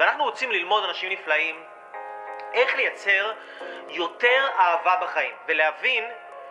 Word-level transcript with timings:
ואנחנו 0.00 0.24
רוצים 0.24 0.50
ללמוד 0.50 0.82
אנשים 0.88 1.12
נפלאים 1.12 1.54
איך 2.54 2.76
לייצר 2.76 3.32
יותר 3.88 4.46
אהבה 4.58 4.94
בחיים, 5.02 5.30
ולהבין 5.48 6.04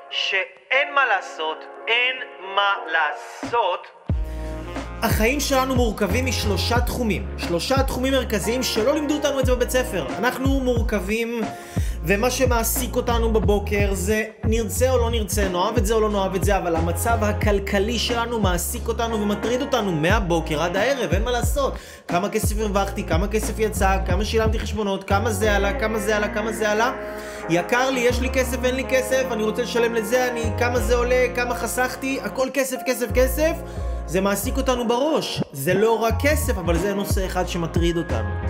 שאין 0.10 0.94
מה 0.94 1.06
לעשות, 1.06 1.58
אין 1.88 2.16
מה 2.56 2.74
לעשות. 2.88 3.88
החיים 5.04 5.40
שלנו 5.40 5.76
מורכבים 5.76 6.26
משלושה 6.26 6.76
תחומים, 6.86 7.28
שלושה 7.38 7.84
תחומים 7.84 8.14
מרכזיים 8.14 8.64
שלא 8.64 8.94
לימדו 8.94 9.16
אותנו 9.16 9.40
את 9.40 9.46
זה 9.46 9.56
בבית 9.56 9.70
ספר. 9.70 10.06
אנחנו 10.20 10.60
מורכבים 10.60 11.42
ומה 12.10 12.30
שמעסיק 12.30 12.96
אותנו 12.96 13.34
בבוקר 13.34 13.90
זה 13.94 14.24
נרצה 14.44 14.92
או 14.92 14.98
לא 14.98 15.12
נרצה, 15.12 15.50
נאהב 15.50 15.78
את 15.78 15.86
זה 15.86 15.94
או 15.94 16.00
לא 16.00 16.10
נאהב 16.10 16.36
את 16.36 16.44
זה, 16.44 16.58
אבל 16.58 16.76
המצב 16.76 17.18
הכלכלי 17.22 18.00
שלנו 18.00 18.40
מעסיק 18.40 18.88
אותנו 18.88 19.22
ומטריד 19.22 19.62
אותנו 19.62 19.92
מהבוקר 19.92 20.62
עד 20.62 20.76
הערב, 20.76 21.14
אין 21.14 21.24
מה 21.24 21.32
לעשות. 21.32 21.74
כמה 22.08 22.30
כסף 22.30 22.60
הרווחתי, 22.60 23.04
כמה 23.04 23.28
כסף 23.28 23.60
יצא, 23.60 23.98
כמה 24.06 24.26
שילמתי 24.26 24.60
חשבונות, 24.60 25.04
כמה 25.04 25.32
זה 25.32 25.56
עלה, 25.56 25.80
כמה 25.80 26.00
זה 26.00 26.18
עלה, 26.18 26.28
כמה 26.28 26.52
זה 26.52 26.72
עלה. 26.72 26.94
יקר 27.50 27.90
לי, 27.90 28.00
יש 28.00 28.22
לי 28.22 28.30
כסף, 28.30 28.64
אין 28.64 28.76
לי 28.76 28.84
כסף, 28.90 29.24
אני 29.32 29.44
רוצה 29.44 29.62
לשלם 29.62 29.94
לזה, 29.94 30.28
אני, 30.32 30.44
כמה 30.60 30.80
זה 30.80 30.96
עולה, 30.96 31.26
כמה 31.36 31.56
חסכתי, 31.56 32.20
הכל 32.22 32.48
כסף, 32.54 32.78
כסף, 32.86 33.12
כסף. 33.14 33.54
זה 34.06 34.22
מעסיק 34.22 34.58
אותנו 34.58 34.88
בראש. 34.88 35.44
זה 35.52 35.74
לא 35.74 35.94
רק 35.94 36.14
כסף, 36.22 36.58
אבל 36.58 36.78
זה 36.78 36.94
נושא 36.94 37.26
אחד 37.26 37.48
שמטריד 37.48 37.98
אותנו. 37.98 38.49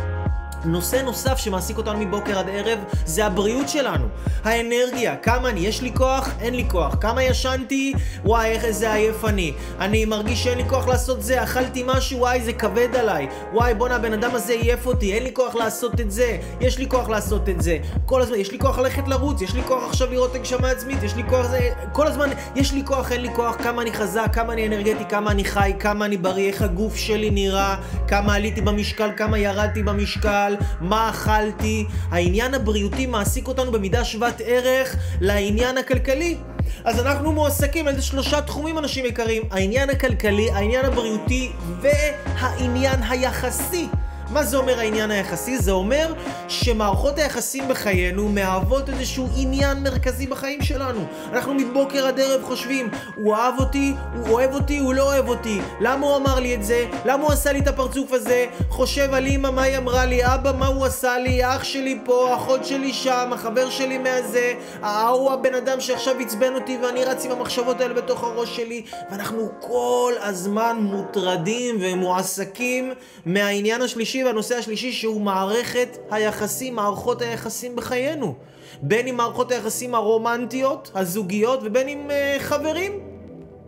נושא 0.65 0.95
נוסף 0.95 1.37
שמעסיק 1.37 1.77
אותנו 1.77 1.99
מבוקר 1.99 2.39
עד 2.39 2.49
ערב 2.49 2.79
זה 3.05 3.25
הבריאות 3.25 3.69
שלנו. 3.69 4.05
האנרגיה, 4.43 5.15
כמה 5.15 5.49
אני, 5.49 5.59
יש 5.59 5.81
לי 5.81 5.91
כוח, 5.93 6.29
אין 6.39 6.55
לי 6.55 6.65
כוח. 6.69 6.95
כמה 7.01 7.23
ישנתי, 7.23 7.93
וואי, 8.25 8.49
איך 8.49 8.65
איזה 8.65 8.93
עייף 8.93 9.25
אני. 9.25 9.53
אני 9.79 10.05
מרגיש 10.05 10.43
שאין 10.43 10.57
לי 10.57 10.69
כוח 10.69 10.87
לעשות 10.87 11.23
זה, 11.23 11.43
אכלתי 11.43 11.83
משהו, 11.87 12.19
וואי, 12.19 12.41
זה 12.41 12.53
כבד 12.53 12.95
עליי. 12.95 13.27
וואי, 13.53 13.73
בואנה, 13.73 13.95
הבן 13.95 14.13
אדם 14.13 14.35
הזה 14.35 14.53
עייף 14.53 14.85
אותי, 14.85 15.13
אין 15.13 15.23
לי 15.23 15.33
כוח 15.33 15.55
לעשות 15.55 15.99
את 15.99 16.11
זה, 16.11 16.37
יש 16.61 16.77
לי 16.77 16.89
כוח 16.89 17.09
לעשות 17.09 17.49
את 17.49 17.61
זה. 17.61 17.77
כל 18.05 18.21
הזמן, 18.21 18.37
יש 18.37 18.51
לי 18.51 18.59
כוח 18.59 18.79
ללכת 18.79 19.07
לרוץ, 19.07 19.41
יש 19.41 19.53
לי 19.53 19.61
כוח 19.67 19.83
עכשיו 19.89 20.11
לראות 20.11 20.35
הגשמה 20.35 20.69
עצמית, 20.69 21.03
יש 21.03 21.15
לי 21.15 21.23
כוח 21.29 21.47
זה, 21.47 21.69
כל 21.91 22.07
הזמן, 22.07 22.29
יש 22.55 22.73
לי 22.73 22.85
כוח, 22.85 23.11
אין 23.11 23.21
לי 23.21 23.29
כוח, 23.35 23.55
כמה 23.63 23.81
אני 23.81 23.93
חזק, 23.93 24.27
כמה 24.33 24.53
אני 24.53 24.67
אנרגטי, 24.67 25.05
כמה 25.09 25.31
אני 25.31 25.45
חי, 25.45 25.73
כמה 25.79 26.05
אני 26.05 26.17
בריא, 26.17 26.47
איך 26.47 26.61
הגוף 26.61 26.95
שלי 26.95 27.29
נראה, 27.29 27.75
כמה 28.07 28.35
עליתי 28.35 28.61
במשקל, 28.61 29.09
כמה 29.17 29.37
ירדתי 29.37 29.83
במשקל. 29.83 30.48
אכל, 30.53 30.63
מה 30.81 31.09
אכלתי. 31.09 31.85
העניין 32.11 32.53
הבריאותי 32.53 33.05
מעסיק 33.05 33.47
אותנו 33.47 33.71
במידה 33.71 34.03
שוות 34.05 34.35
ערך 34.45 34.95
לעניין 35.21 35.77
הכלכלי. 35.77 36.37
אז 36.83 36.99
אנחנו 36.99 37.31
מועסקים 37.31 37.87
על 37.87 37.93
איזה 37.93 38.05
שלושה 38.05 38.41
תחומים, 38.41 38.77
אנשים 38.77 39.05
יקרים. 39.05 39.43
העניין 39.51 39.89
הכלכלי, 39.89 40.51
העניין 40.51 40.85
הבריאותי 40.85 41.51
והעניין 41.81 43.03
היחסי. 43.09 43.87
מה 44.29 44.43
זה 44.43 44.57
אומר 44.57 44.79
העניין 44.79 45.11
היחסי? 45.11 45.57
זה 45.57 45.71
אומר 45.71 46.13
שמערכות 46.47 47.17
היחסים 47.17 47.67
בחיינו 47.67 48.29
מהוות 48.29 48.89
איזשהו 48.89 49.27
עניין 49.35 49.83
מרכזי 49.83 50.27
בחיים 50.27 50.61
שלנו. 50.61 51.05
אנחנו 51.33 51.53
מבוקר 51.53 52.07
עד 52.07 52.19
ערב 52.19 52.43
חושבים, 52.43 52.89
הוא 53.15 53.35
אהב 53.35 53.59
אותי, 53.59 53.93
הוא 54.15 54.29
אוהב 54.29 54.53
אותי, 54.53 54.77
הוא 54.77 54.93
לא 54.93 55.03
אוהב 55.03 55.27
אותי. 55.27 55.61
למה 55.81 56.05
הוא 56.05 56.15
אמר 56.15 56.39
לי 56.39 56.55
את 56.55 56.63
זה? 56.63 56.85
למה 57.05 57.23
הוא 57.23 57.31
עשה 57.31 57.51
לי 57.51 57.59
את 57.59 57.67
הפרצוף 57.67 58.11
הזה? 58.11 58.45
חושב 58.69 59.13
על 59.13 59.27
אמא, 59.27 59.49
מה 59.49 59.61
היא 59.61 59.77
אמרה 59.77 60.05
לי? 60.05 60.25
אבא, 60.25 60.51
מה 60.51 60.67
הוא 60.67 60.85
עשה 60.85 61.17
לי? 61.17 61.45
אח 61.45 61.63
שלי 61.63 61.99
פה, 62.05 62.35
אחות 62.35 62.65
שלי 62.65 62.93
שם, 62.93 63.29
החבר 63.33 63.69
שלי 63.69 63.97
מהזה, 63.97 64.53
ההוא 64.81 65.31
הבן 65.31 65.55
אדם 65.55 65.81
שעכשיו 65.81 66.19
עצבן 66.19 66.55
אותי 66.55 66.77
ואני 66.83 67.05
רץ 67.05 67.25
עם 67.25 67.31
המחשבות 67.31 67.81
האלה 67.81 67.93
בתוך 67.93 68.23
הראש 68.23 68.55
שלי. 68.55 68.83
ואנחנו 69.11 69.49
כל 69.59 70.13
הזמן 70.21 70.77
מוטרדים 70.81 71.77
ומועסקים 71.79 72.93
מהעניין 73.25 73.81
השלישי. 73.81 74.18
השלישי 74.19 74.23
והנושא 74.23 74.55
השלישי 74.55 74.91
שהוא 74.91 75.21
מערכת 75.21 75.97
היחסים, 76.11 76.75
מערכות 76.75 77.21
היחסים 77.21 77.75
בחיינו. 77.75 78.35
בין 78.81 79.07
אם 79.07 79.17
מערכות 79.17 79.51
היחסים 79.51 79.95
הרומנטיות, 79.95 80.91
הזוגיות, 80.95 81.59
ובין 81.63 81.87
אם 81.87 82.09
uh, 82.09 82.39
חברים, 82.39 82.91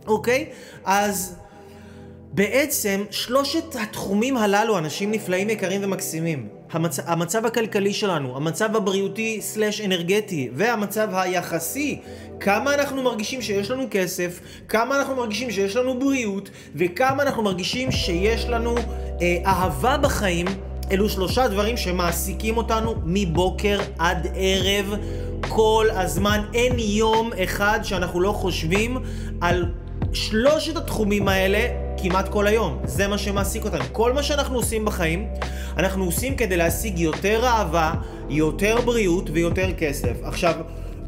אוקיי? 0.06 0.50
אז 0.84 1.36
בעצם 2.32 3.04
שלושת 3.10 3.76
התחומים 3.80 4.36
הללו, 4.36 4.78
אנשים 4.78 5.10
נפלאים, 5.10 5.50
יקרים 5.50 5.84
ומקסימים. 5.84 6.48
המצ... 6.72 6.98
המצב 7.06 7.46
הכלכלי 7.46 7.92
שלנו, 7.92 8.36
המצב 8.36 8.76
הבריאותי 8.76 9.40
סלאש 9.40 9.80
אנרגטי, 9.80 10.50
והמצב 10.54 11.08
היחסי, 11.12 11.98
כמה 12.40 12.74
אנחנו 12.74 13.02
מרגישים 13.02 13.42
שיש 13.42 13.70
לנו 13.70 13.84
כסף, 13.90 14.40
כמה 14.68 14.98
אנחנו 14.98 15.16
מרגישים 15.16 15.50
שיש 15.50 15.76
לנו 15.76 15.98
בריאות, 15.98 16.50
וכמה 16.74 17.22
אנחנו 17.22 17.42
מרגישים 17.42 17.92
שיש 17.92 18.44
לנו 18.44 18.74
אה, 19.20 19.36
אהבה 19.46 19.96
בחיים, 19.96 20.46
אלו 20.90 21.08
שלושה 21.08 21.48
דברים 21.48 21.76
שמעסיקים 21.76 22.56
אותנו 22.56 22.94
מבוקר 23.04 23.80
עד 23.98 24.26
ערב. 24.34 24.94
כל 25.48 25.86
הזמן, 25.94 26.40
אין 26.54 26.78
יום 26.78 27.30
אחד 27.44 27.80
שאנחנו 27.82 28.20
לא 28.20 28.32
חושבים 28.32 28.98
על 29.40 29.66
שלושת 30.12 30.76
התחומים 30.76 31.28
האלה 31.28 31.66
כמעט 32.02 32.28
כל 32.28 32.46
היום. 32.46 32.78
זה 32.84 33.08
מה 33.08 33.18
שמעסיק 33.18 33.64
אותנו. 33.64 33.84
כל 33.92 34.12
מה 34.12 34.22
שאנחנו 34.22 34.56
עושים 34.56 34.84
בחיים, 34.84 35.28
אנחנו 35.78 36.04
עושים 36.04 36.36
כדי 36.36 36.56
להשיג 36.56 36.98
יותר 36.98 37.46
אהבה, 37.46 37.92
יותר 38.28 38.80
בריאות 38.84 39.30
ויותר 39.32 39.68
כסף. 39.78 40.12
עכשיו, 40.22 40.54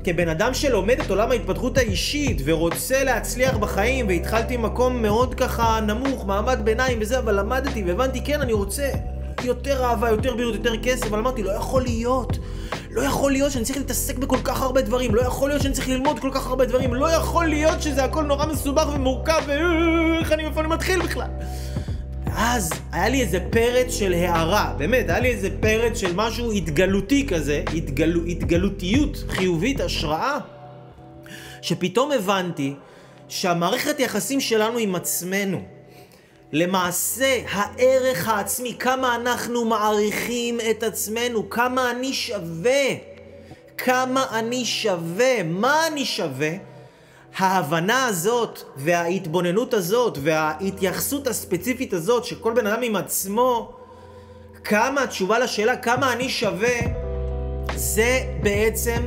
כבן 0.04 0.28
אדם 0.28 0.54
שלומד 0.54 1.00
את 1.00 1.10
עולם 1.10 1.30
ההתפתחות 1.30 1.78
האישית 1.78 2.42
ורוצה 2.44 3.04
להצליח 3.04 3.56
בחיים 3.56 4.08
והתחלתי 4.08 4.56
מקום 4.56 5.02
מאוד 5.02 5.34
ככה 5.34 5.80
נמוך, 5.86 6.26
מעמד 6.26 6.60
ביניים 6.64 6.98
וזה, 7.00 7.18
אבל 7.18 7.40
למדתי 7.40 7.82
והבנתי, 7.86 8.20
כן, 8.24 8.40
אני 8.40 8.52
רוצה 8.52 8.90
יותר 9.44 9.84
אהבה, 9.84 10.08
יותר 10.08 10.34
בריאות, 10.34 10.54
יותר 10.54 10.76
כסף, 10.82 11.06
אבל 11.06 11.18
אמרתי, 11.18 11.42
לא 11.42 11.50
יכול 11.50 11.82
להיות. 11.82 12.38
לא 12.90 13.02
יכול 13.02 13.32
להיות 13.32 13.52
שאני 13.52 13.64
צריך 13.64 13.78
להתעסק 13.78 14.18
בכל 14.18 14.38
כך 14.44 14.62
הרבה 14.62 14.82
דברים, 14.82 15.14
לא 15.14 15.20
יכול 15.20 15.48
להיות 15.48 15.62
שאני 15.62 15.74
צריך 15.74 15.88
ללמוד 15.88 16.18
כל 16.18 16.30
כך 16.34 16.46
הרבה 16.46 16.64
דברים, 16.64 16.94
לא 16.94 17.12
יכול 17.12 17.46
להיות 17.46 17.82
שזה 17.82 18.04
הכל 18.04 18.24
נורא 18.24 18.46
מסובך 18.46 18.86
ומורכב, 18.94 19.42
ואיך 19.46 20.32
אני, 20.32 20.44
איפה 20.44 20.60
אני 20.60 20.68
מתחיל 20.68 21.02
בכלל? 21.02 21.28
ואז 22.44 22.70
היה 22.92 23.08
לי 23.08 23.20
איזה 23.20 23.38
פרץ 23.50 23.94
של 23.94 24.12
הערה, 24.12 24.74
באמת, 24.78 25.08
היה 25.08 25.20
לי 25.20 25.28
איזה 25.28 25.48
פרץ 25.60 25.98
של 25.98 26.14
משהו 26.14 26.52
התגלותי 26.52 27.26
כזה, 27.26 27.62
התגל... 27.74 28.20
התגלותיות 28.28 29.24
חיובית, 29.28 29.80
השראה, 29.80 30.38
שפתאום 31.62 32.12
הבנתי 32.12 32.74
שהמערכת 33.28 34.00
יחסים 34.00 34.40
שלנו 34.40 34.78
עם 34.78 34.94
עצמנו, 34.94 35.62
למעשה 36.52 37.40
הערך 37.50 38.28
העצמי, 38.28 38.74
כמה 38.78 39.14
אנחנו 39.14 39.64
מעריכים 39.64 40.58
את 40.70 40.82
עצמנו, 40.82 41.50
כמה 41.50 41.90
אני 41.90 42.12
שווה, 42.12 42.86
כמה 43.78 44.26
אני 44.32 44.64
שווה, 44.64 45.42
מה 45.42 45.86
אני 45.86 46.04
שווה, 46.04 46.50
ההבנה 47.36 48.06
הזאת 48.06 48.62
וההתבוננות 48.76 49.74
הזאת 49.74 50.18
וההתייחסות 50.22 51.26
הספציפית 51.26 51.92
הזאת 51.92 52.24
שכל 52.24 52.52
בן 52.54 52.66
אדם 52.66 52.82
עם 52.82 52.96
עצמו, 52.96 53.72
כמה 54.64 55.02
התשובה 55.02 55.38
לשאלה 55.38 55.76
כמה 55.76 56.12
אני 56.12 56.28
שווה, 56.28 56.78
זה 57.74 58.20
בעצם 58.42 59.02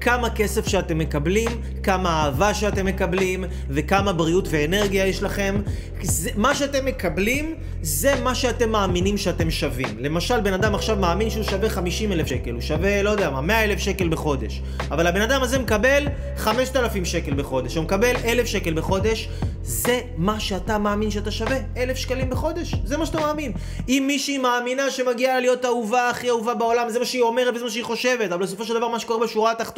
כמה 0.00 0.30
כסף 0.30 0.68
שאתם 0.68 0.98
מקבלים, 0.98 1.48
כמה 1.82 2.08
אהבה 2.08 2.54
שאתם 2.54 2.86
מקבלים, 2.86 3.44
וכמה 3.70 4.12
בריאות 4.12 4.48
ואנרגיה 4.50 5.06
יש 5.06 5.22
לכם. 5.22 5.60
זה, 6.02 6.30
מה 6.36 6.54
שאתם 6.54 6.84
מקבלים, 6.84 7.54
זה 7.82 8.14
מה 8.22 8.34
שאתם 8.34 8.70
מאמינים 8.70 9.16
שאתם 9.16 9.50
שווים. 9.50 9.96
למשל, 9.98 10.40
בן 10.40 10.52
אדם 10.52 10.74
עכשיו 10.74 10.96
מאמין 10.96 11.30
שהוא 11.30 11.44
שווה 11.44 11.70
50 11.70 12.12
אלף 12.12 12.26
שקל, 12.26 12.50
הוא 12.50 12.60
שווה, 12.60 13.02
לא 13.02 13.10
יודע 13.10 13.30
מה, 13.30 13.40
100 13.40 13.64
אלף 13.64 13.78
שקל 13.78 14.08
בחודש. 14.08 14.62
אבל 14.90 15.06
הבן 15.06 15.20
אדם 15.20 15.42
הזה 15.42 15.58
מקבל 15.58 16.06
5,000 16.36 17.04
שקל 17.04 17.34
בחודש, 17.34 17.74
הוא 17.74 17.84
מקבל 17.84 18.16
1,000 18.24 18.46
שקל 18.46 18.74
בחודש, 18.74 19.28
זה 19.62 20.00
מה 20.16 20.40
שאתה 20.40 20.78
מאמין 20.78 21.10
שאתה 21.10 21.30
שווה, 21.30 21.56
1,000 21.76 21.96
שקלים 21.96 22.30
בחודש. 22.30 22.74
זה 22.84 22.96
מה 22.96 23.06
שאתה 23.06 23.20
מאמין. 23.20 23.52
אם 23.88 24.04
מישהי 24.06 24.38
מאמינה 24.38 24.90
שמגיעה 24.90 25.34
לה 25.34 25.40
להיות 25.40 25.64
האהובה 25.64 26.10
הכי 26.10 26.28
אהובה 26.28 26.54
בעולם, 26.54 26.90
זה 26.90 26.98
מה 26.98 27.04
שהיא 27.04 27.22
אומרת 27.22 27.54
וזה 27.54 27.64
מה 27.64 27.70
שהיא 27.70 27.84
חושבת, 27.84 28.32
אבל 28.32 28.42
בסופו 28.42 28.64
של 28.64 28.74
דבר 28.74 28.88
מה 28.88 28.98
שקורה 28.98 29.26
בשורה 29.26 29.52
התחתונה 29.52 29.69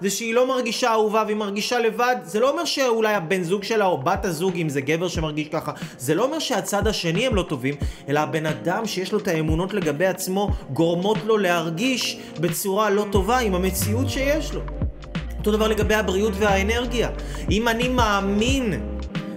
זה 0.00 0.10
שהיא 0.10 0.34
לא 0.34 0.48
מרגישה 0.48 0.90
אהובה 0.90 1.22
והיא 1.26 1.36
מרגישה 1.36 1.78
לבד, 1.78 2.16
זה 2.22 2.40
לא 2.40 2.50
אומר 2.50 2.64
שאולי 2.64 3.14
הבן 3.14 3.42
זוג 3.42 3.64
שלה 3.64 3.86
או 3.86 3.98
בת 3.98 4.24
הזוג, 4.24 4.56
אם 4.56 4.68
זה 4.68 4.80
גבר 4.80 5.08
שמרגיש 5.08 5.48
ככה, 5.48 5.72
זה 5.98 6.14
לא 6.14 6.24
אומר 6.24 6.38
שהצד 6.38 6.86
השני 6.86 7.26
הם 7.26 7.34
לא 7.34 7.42
טובים, 7.42 7.74
אלא 8.08 8.20
הבן 8.20 8.46
אדם 8.46 8.86
שיש 8.86 9.12
לו 9.12 9.18
את 9.18 9.28
האמונות 9.28 9.74
לגבי 9.74 10.06
עצמו 10.06 10.50
גורמות 10.72 11.18
לו 11.24 11.38
להרגיש 11.38 12.18
בצורה 12.40 12.90
לא 12.90 13.06
טובה 13.12 13.38
עם 13.38 13.54
המציאות 13.54 14.10
שיש 14.10 14.54
לו. 14.54 14.60
אותו 15.38 15.56
דבר 15.56 15.68
לגבי 15.68 15.94
הבריאות 15.94 16.32
והאנרגיה. 16.36 17.10
אם 17.50 17.68
אני 17.68 17.88
מאמין 17.88 18.95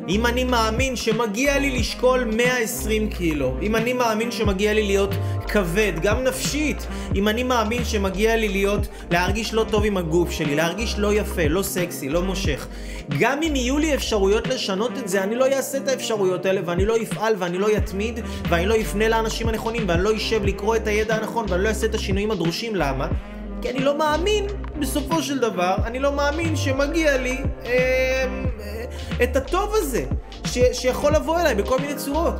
אם 0.10 0.26
אני 0.26 0.44
מאמין 0.44 0.96
שמגיע 0.96 1.60
לי 1.60 1.80
לשקול 1.80 2.24
120 2.24 3.10
קילו, 3.10 3.58
אם 3.62 3.76
אני 3.76 3.94
מאמין 3.94 4.32
שמגיע 4.32 4.74
לי 4.74 4.84
להיות 4.84 5.14
כבד, 5.48 5.94
גם 6.02 6.24
נפשית, 6.24 6.88
אם 7.16 7.28
אני 7.28 7.44
מאמין 7.44 7.86
שמגיע 7.86 8.36
לי 8.36 8.50
להיות, 8.50 8.88
להרגיש 9.12 9.54
לא 9.54 9.66
טוב 9.70 9.86
עם 9.86 9.98
הגוף 9.98 10.32
שלי, 10.32 10.56
להרגיש 10.56 10.96
לא 10.98 11.14
יפה, 11.14 11.48
לא 11.48 11.62
סקסי, 11.62 12.10
לא 12.10 12.22
מושך, 12.22 12.68
גם 13.20 13.40
אם 13.44 13.56
יהיו 13.56 13.78
לי 13.78 13.94
אפשרויות 13.94 14.48
לשנות 14.48 14.98
את 14.98 15.10
זה, 15.10 15.24
אני 15.24 15.36
לא 15.36 15.46
אעשה 15.48 15.78
את 15.78 15.88
האפשרויות 15.88 16.46
האלה, 16.46 16.62
ואני 16.66 16.86
לא 16.86 16.96
אפעל, 17.02 17.34
ואני 17.38 17.58
לא 17.58 17.68
אתמיד, 17.78 18.20
ואני 18.50 18.66
לא 18.66 18.76
אפנה 18.82 19.10
לאנשים 19.10 19.50
הנכונים, 19.50 19.84
ואני 19.88 20.04
לא 20.04 20.16
אשב 20.16 20.46
לקרוא 20.46 20.76
את 20.76 20.88
הידע 20.88 21.16
הנכון, 21.16 21.46
ואני 21.50 21.64
לא 21.64 21.70
אעשה 21.70 21.86
את 21.86 21.96
השינויים 21.96 22.32
הדרושים, 22.32 22.76
למה? 22.76 23.08
כי 23.62 23.70
אני 23.70 23.80
לא 23.80 23.98
מאמין, 23.98 24.48
בסופו 24.80 25.24
של 25.24 25.40
דבר, 25.40 25.76
אני 25.86 26.00
לא 26.00 26.12
מאמין 26.12 26.56
שמגיע 26.56 27.18
לי 27.18 27.38
אה, 27.66 27.72
אה, 28.60 28.79
את 29.24 29.36
הטוב 29.36 29.74
הזה, 29.76 30.06
ש, 30.46 30.58
שיכול 30.74 31.16
לבוא 31.16 31.40
אליי 31.40 31.56
בכל 31.56 31.80
מיני 31.80 31.96
צורות. 31.96 32.36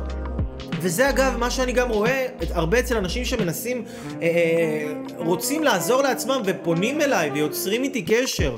וזה 0.80 1.10
אגב 1.10 1.36
מה 1.38 1.50
שאני 1.50 1.72
גם 1.72 1.90
רואה 1.90 2.26
הרבה 2.50 2.78
אצל 2.78 2.96
אנשים 2.96 3.24
שמנסים, 3.24 3.84
אה, 4.22 4.26
אה, 4.26 4.92
רוצים 5.16 5.64
לעזור 5.64 6.02
לעצמם 6.02 6.42
ופונים 6.44 7.00
אליי 7.00 7.30
ויוצרים 7.30 7.82
איתי 7.82 8.02
קשר. 8.02 8.56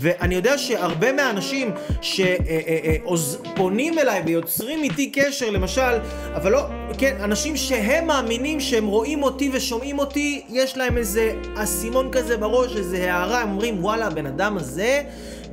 ואני 0.00 0.34
יודע 0.34 0.58
שהרבה 0.58 1.12
מהאנשים 1.12 1.70
שפונים 2.02 3.98
אליי 3.98 4.22
ויוצרים 4.26 4.82
איתי 4.82 5.10
קשר, 5.10 5.50
למשל, 5.50 5.98
אבל 6.34 6.52
לא, 6.52 6.60
כן, 6.98 7.16
אנשים 7.20 7.56
שהם 7.56 8.06
מאמינים 8.06 8.60
שהם 8.60 8.86
רואים 8.86 9.22
אותי 9.22 9.50
ושומעים 9.52 9.98
אותי, 9.98 10.42
יש 10.48 10.76
להם 10.76 10.96
איזה 10.96 11.32
אסימון 11.54 12.08
כזה 12.12 12.36
בראש, 12.36 12.76
איזה 12.76 13.14
הערה, 13.14 13.40
הם 13.40 13.50
אומרים, 13.50 13.84
וואלה, 13.84 14.06
הבן 14.06 14.26
אדם 14.26 14.56
הזה... 14.56 15.02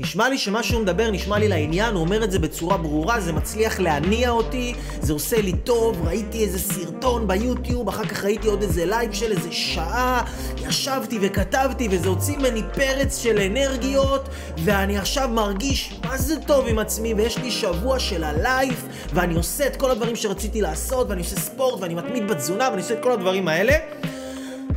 נשמע 0.04 0.30
לי 0.30 0.38
שמה 0.38 0.64
שהוא 0.64 0.82
מדבר 0.82 1.12
נשמע 1.12 1.40
לי 1.40 1.48
לעניין, 1.48 1.94
הוא 1.94 2.02
אומר 2.02 2.24
את 2.24 2.32
זה 2.32 2.40
בצורה 2.40 2.78
ברורה, 2.78 3.22
זה 3.22 3.34
מצליח 3.34 3.80
להניע 3.80 4.30
אותי, 4.30 4.74
זה 5.02 5.14
עושה 5.14 5.42
לי 5.42 5.54
טוב, 5.54 6.08
ראיתי 6.08 6.44
איזה 6.44 6.60
סרטון 6.60 7.28
ביוטיוב, 7.28 7.90
אחר 7.90 8.06
כך 8.06 8.24
ראיתי 8.24 8.48
עוד 8.48 8.62
איזה 8.62 8.86
לייב 8.86 9.14
של 9.14 9.32
איזה 9.32 9.52
שעה, 9.52 10.24
ישבתי 10.58 11.18
וכתבתי 11.22 11.88
וזה 11.92 12.10
הוציא 12.10 12.38
ממני 12.38 12.62
פרץ 12.74 13.18
של 13.18 13.40
אנרגיות, 13.40 14.30
ואני 14.64 14.98
עכשיו 14.98 15.30
מרגיש 15.30 16.00
מה 16.06 16.18
זה 16.18 16.36
טוב 16.48 16.68
עם 16.68 16.80
עצמי, 16.80 17.14
ויש 17.14 17.38
לי 17.38 17.52
שבוע 17.52 18.00
של 18.00 18.24
הלייב, 18.24 18.88
ואני 19.14 19.36
עושה 19.36 19.68
את 19.68 19.76
כל 19.76 19.92
הדברים 19.92 20.16
שרציתי 20.16 20.62
לעשות, 20.62 21.10
ואני 21.10 21.22
עושה 21.22 21.36
ספורט, 21.36 21.82
ואני 21.82 21.94
מתמיד 21.94 22.28
בתזונה, 22.28 22.70
ואני 22.70 22.82
עושה 22.82 22.94
את 22.94 23.04
כל 23.04 23.12
הדברים 23.12 23.48
האלה. 23.48 23.74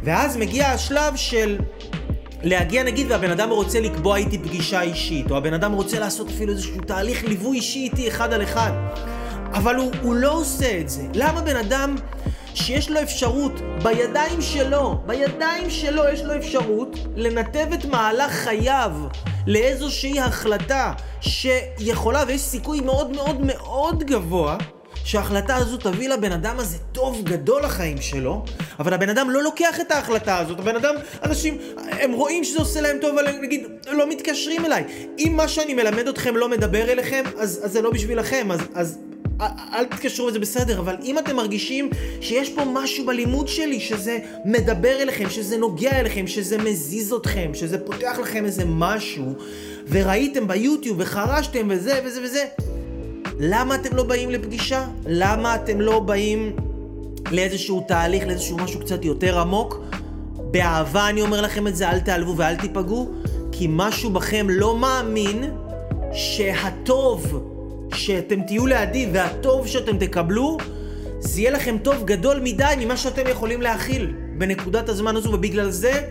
ואז 0.05 0.37
מגיע 0.37 0.67
השלב 0.67 1.17
של 1.17 1.59
להגיע 2.45 2.83
נגיד 2.83 3.11
והבן 3.11 3.31
אדם 3.31 3.51
רוצה 3.51 3.81
לקבוע 3.81 4.17
איתי 4.17 4.39
פגישה 4.39 4.83
אישית, 4.83 5.31
או 5.31 5.37
הבן 5.37 5.55
אדם 5.55 5.73
רוצה 5.73 6.01
לעשות 6.01 6.29
אפילו 6.29 6.53
איזשהו 6.53 6.81
תהליך 6.81 7.25
ליווי 7.25 7.57
אישי 7.57 7.79
איתי 7.79 8.09
אחד 8.09 8.33
על 8.33 8.43
אחד. 8.43 8.73
אבל 9.53 9.77
הוא, 9.77 9.93
הוא 10.03 10.15
לא 10.15 10.33
עושה 10.33 10.79
את 10.81 10.89
זה. 10.89 11.03
למה 11.15 11.41
בן 11.41 11.57
אדם 11.57 11.97
שיש 12.55 12.91
לו 12.91 13.03
אפשרות 13.03 13.53
בידיים 13.83 14.41
שלו, 14.41 14.99
בידיים 15.07 15.71
שלו 15.71 16.03
יש 16.13 16.21
לו 16.21 16.37
אפשרות 16.37 16.97
לנתב 17.17 17.67
את 17.75 17.85
מהלך 17.85 18.33
חייו 18.33 18.93
לאיזושהי 19.47 20.21
החלטה 20.21 20.93
שיכולה 21.21 22.25
ויש 22.27 22.41
סיכוי 22.41 22.81
מאוד 22.81 23.11
מאוד 23.11 23.41
מאוד 23.41 24.05
גבוה 24.05 24.57
שההחלטה 25.05 25.57
הזו 25.57 25.77
תביא 25.77 26.09
לבן 26.09 26.33
אדם 26.33 26.59
הזה 26.59 26.79
טוב 26.93 27.23
גדול 27.25 27.63
לחיים 27.63 28.01
שלו, 28.01 28.45
אבל 28.79 28.95
הבן 28.95 29.09
אדם 29.09 29.31
לא 29.31 29.43
לוקח 29.43 29.81
את 29.81 29.93
ההחלטה 29.93 30.39
הזאת. 30.39 30.59
הבן 30.59 30.77
אדם, 30.77 30.95
אנשים, 31.23 31.59
הם 31.77 32.13
רואים 32.13 32.45
שזה 32.45 32.59
עושה 32.59 32.81
להם 32.81 32.97
טוב, 33.01 33.19
אבל 33.19 33.39
נגיד, 33.43 33.67
לא 33.91 34.09
מתקשרים 34.11 34.65
אליי. 34.65 34.85
אם 35.19 35.33
מה 35.37 35.49
שאני 35.49 35.75
מלמד 35.75 36.09
אתכם 36.09 36.37
לא 36.37 36.49
מדבר 36.49 36.93
אליכם, 36.93 37.25
אז, 37.39 37.61
אז 37.65 37.73
זה 37.73 37.83
לא 37.83 37.91
בשבילכם, 37.91 38.53
אז, 38.53 38.61
אז 38.75 38.99
אל 39.41 39.85
תתקשרו, 39.85 40.31
זה 40.31 40.39
בסדר, 40.39 40.79
אבל 40.79 40.97
אם 41.05 41.19
אתם 41.19 41.37
מרגישים 41.37 41.91
שיש 42.21 42.51
פה 42.51 42.65
משהו 42.65 43.07
בלימוד 43.07 43.49
שלי, 43.49 43.81
שזה 43.81 44.19
מדבר 44.45 45.03
אליכם, 45.03 45.31
שזה 45.31 45.57
נוגע 45.57 46.01
אליכם, 46.01 46.27
שזה 46.27 46.59
מזיז 46.59 47.13
אתכם, 47.13 47.51
שזה 47.55 47.79
פותח 47.79 48.19
לכם 48.23 48.45
איזה 48.45 48.65
משהו, 48.67 49.35
וראיתם 49.89 50.49
ביוטיוב 50.49 50.97
וחרשתם 51.01 51.67
וזה 51.71 52.01
וזה 52.05 52.23
וזה, 52.23 52.45
למה 53.39 53.75
אתם 53.75 53.97
לא 53.97 54.03
באים 54.03 54.31
לפגישה? 54.31 54.85
למה 55.07 55.55
אתם 55.55 55.81
לא 55.81 56.01
באים 56.01 56.57
לאיזשהו 57.31 57.85
תהליך, 57.89 58.27
לאיזשהו 58.27 58.57
משהו 58.57 58.81
קצת 58.81 59.05
יותר 59.05 59.41
עמוק? 59.41 59.81
באהבה 60.51 61.09
אני 61.09 61.23
אומר 61.23 61.41
לכם 61.41 61.67
את 61.67 61.77
זה, 61.77 61.91
אל 61.91 62.01
תיעלבו 62.01 62.37
ואל 62.37 62.57
תיפגעו, 62.57 63.11
כי 63.53 63.67
משהו 63.71 64.11
בכם 64.11 64.47
לא 64.51 64.77
מאמין 64.77 65.51
שהטוב 66.13 67.49
שאתם 67.95 68.43
תהיו 68.43 68.67
לידי 68.67 69.09
והטוב 69.13 69.67
שאתם 69.67 69.99
תקבלו, 69.99 70.57
זה 71.19 71.41
יהיה 71.41 71.51
לכם 71.51 71.77
טוב 71.83 72.05
גדול 72.05 72.41
מדי 72.43 72.75
ממה 72.79 72.97
שאתם 72.97 73.23
יכולים 73.31 73.63
להכיל 73.63 74.13
בנקודת 74.39 74.89
הזמן 74.89 75.17
הזו, 75.17 75.33
ובגלל 75.33 75.71
זה 75.71 76.03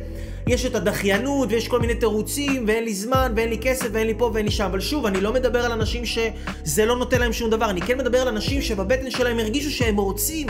יש 0.48 0.66
את 0.66 0.76
הדחיינות 0.76 1.50
ויש 1.52 1.68
כל 1.68 1.80
מיני 1.80 1.96
תירוצים 1.96 2.64
ואין 2.68 2.84
לי 2.84 2.94
זמן 2.94 3.34
ואין 3.36 3.50
לי 3.50 3.58
כסף 3.58 3.88
ואין 3.92 4.08
לי 4.08 4.14
פה 4.18 4.32
ואין 4.34 4.46
לי 4.46 4.52
שם. 4.52 4.66
אבל 4.66 4.80
שוב, 4.80 5.06
אני 5.06 5.22
לא 5.22 5.34
מדבר 5.34 5.66
על 5.66 5.72
אנשים 5.72 6.06
שזה 6.06 6.86
לא 6.86 6.96
נותן 6.98 7.20
להם 7.20 7.34
שום 7.34 7.50
דבר. 7.50 7.70
אני 7.70 7.82
כן 7.82 7.98
מדבר 7.98 8.22
על 8.22 8.28
אנשים 8.28 8.62
שבבטן 8.62 9.12
שלהם 9.12 9.40
הרגישו 9.40 9.72
שהם 9.72 9.98
רוצים, 9.98 10.48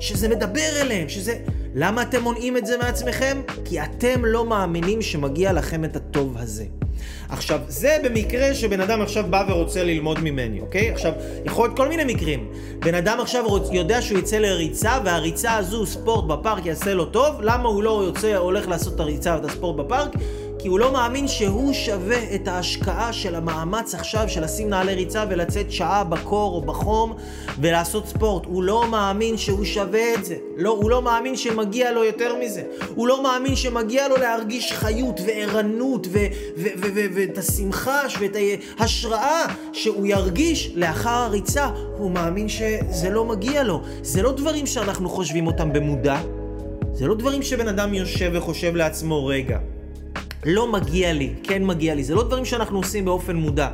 שזה 0.00 0.28
מדבר 0.28 0.80
אליהם, 0.80 1.08
שזה... 1.08 1.38
למה 1.74 2.02
אתם 2.02 2.22
מונעים 2.22 2.56
את 2.56 2.66
זה 2.66 2.78
מעצמכם? 2.78 3.40
כי 3.64 3.82
אתם 3.82 4.24
לא 4.24 4.44
מאמינים 4.44 5.02
שמגיע 5.02 5.52
לכם 5.52 5.84
את 5.84 5.96
הטוב 5.96 6.36
הזה. 6.38 6.64
עכשיו, 7.28 7.60
זה 7.68 7.96
במקרה 8.04 8.54
שבן 8.54 8.80
אדם 8.80 9.00
עכשיו 9.00 9.24
בא 9.30 9.44
ורוצה 9.48 9.82
ללמוד 9.84 10.20
ממני, 10.20 10.60
אוקיי? 10.60 10.90
עכשיו, 10.90 11.12
יכול 11.44 11.66
להיות 11.68 11.76
כל 11.76 11.88
מיני 11.88 12.14
מקרים. 12.14 12.48
בן 12.78 12.94
אדם 12.94 13.20
עכשיו 13.20 13.48
רוצ... 13.48 13.68
יודע 13.72 14.02
שהוא 14.02 14.18
יצא 14.18 14.38
לריצה, 14.38 14.98
והריצה 15.04 15.56
הזו, 15.56 15.86
ספורט 15.86 16.24
בפארק 16.24 16.66
יעשה 16.66 16.94
לו 16.94 17.04
טוב, 17.04 17.34
למה 17.40 17.68
הוא 17.68 17.82
לא 17.82 18.02
יוצא, 18.06 18.36
הולך 18.36 18.68
לעשות 18.68 18.94
את 18.94 19.00
הריצה 19.00 19.34
ואת 19.34 19.50
הספורט 19.50 19.76
בפארק? 19.76 20.10
כי 20.64 20.68
הוא 20.68 20.78
לא 20.78 20.92
מאמין 20.92 21.28
שהוא 21.28 21.72
שווה 21.72 22.34
את 22.34 22.48
ההשקעה 22.48 23.12
של 23.12 23.34
המאמץ 23.34 23.94
עכשיו 23.94 24.28
של 24.28 24.44
לשים 24.44 24.70
נעלי 24.70 24.94
ריצה 24.94 25.24
ולצאת 25.30 25.72
שעה 25.72 26.04
בקור 26.04 26.54
או 26.54 26.62
בחום 26.62 27.14
ולעשות 27.60 28.08
ספורט. 28.08 28.44
הוא 28.46 28.62
לא 28.62 28.86
מאמין 28.90 29.36
שהוא 29.36 29.64
שווה 29.64 30.14
את 30.14 30.24
זה. 30.24 30.36
לא, 30.56 30.70
הוא 30.70 30.90
לא 30.90 31.02
מאמין 31.02 31.36
שמגיע 31.36 31.92
לו 31.92 32.04
יותר 32.04 32.36
מזה. 32.44 32.62
הוא 32.94 33.08
לא 33.08 33.22
מאמין 33.22 33.56
שמגיע 33.56 34.08
לו 34.08 34.16
להרגיש 34.16 34.72
חיות 34.72 35.20
וערנות 35.26 36.06
ואת 37.14 37.38
השמחה 37.38 38.00
ואת 38.20 38.36
ההשראה 38.78 39.46
שהוא 39.72 40.06
ירגיש 40.06 40.72
לאחר 40.74 41.10
הריצה. 41.10 41.68
הוא 41.96 42.10
מאמין 42.10 42.48
שזה 42.48 43.10
לא 43.10 43.24
מגיע 43.24 43.62
לו. 43.62 43.82
זה 44.02 44.22
לא 44.22 44.32
דברים 44.32 44.66
שאנחנו 44.66 45.08
חושבים 45.08 45.46
אותם 45.46 45.72
במודע. 45.72 46.20
זה 46.92 47.06
לא 47.06 47.14
דברים 47.14 47.42
שבן 47.42 47.68
אדם 47.68 47.94
יושב 47.94 48.30
וחושב 48.34 48.76
לעצמו, 48.76 49.26
רגע, 49.26 49.58
לא 50.46 50.72
מגיע 50.72 51.12
לי, 51.12 51.34
כן 51.42 51.64
מגיע 51.64 51.94
לי. 51.94 52.04
זה 52.04 52.14
לא 52.14 52.22
דברים 52.22 52.44
שאנחנו 52.44 52.78
עושים 52.78 53.04
באופן 53.04 53.36
מודע. 53.36 53.68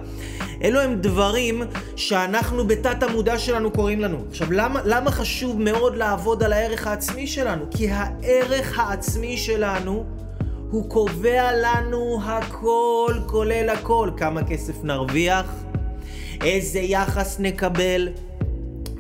אלו 0.62 0.80
הם 0.80 0.94
דברים 1.00 1.62
שאנחנו 1.96 2.66
בתת 2.66 3.02
המודע 3.02 3.38
שלנו 3.38 3.70
קוראים 3.70 4.00
לנו. 4.00 4.18
עכשיו, 4.28 4.52
למה, 4.52 4.80
למה 4.84 5.10
חשוב 5.10 5.60
מאוד 5.60 5.96
לעבוד 5.96 6.42
על 6.42 6.52
הערך 6.52 6.86
העצמי 6.86 7.26
שלנו? 7.26 7.64
כי 7.70 7.90
הערך 7.90 8.78
העצמי 8.78 9.36
שלנו 9.36 10.04
הוא 10.70 10.90
קובע 10.90 11.50
לנו 11.62 12.18
הכל, 12.24 13.14
כולל 13.26 13.68
הכל. 13.68 14.10
כמה 14.16 14.44
כסף 14.44 14.84
נרוויח, 14.84 15.54
איזה 16.44 16.78
יחס 16.78 17.36
נקבל, 17.40 18.08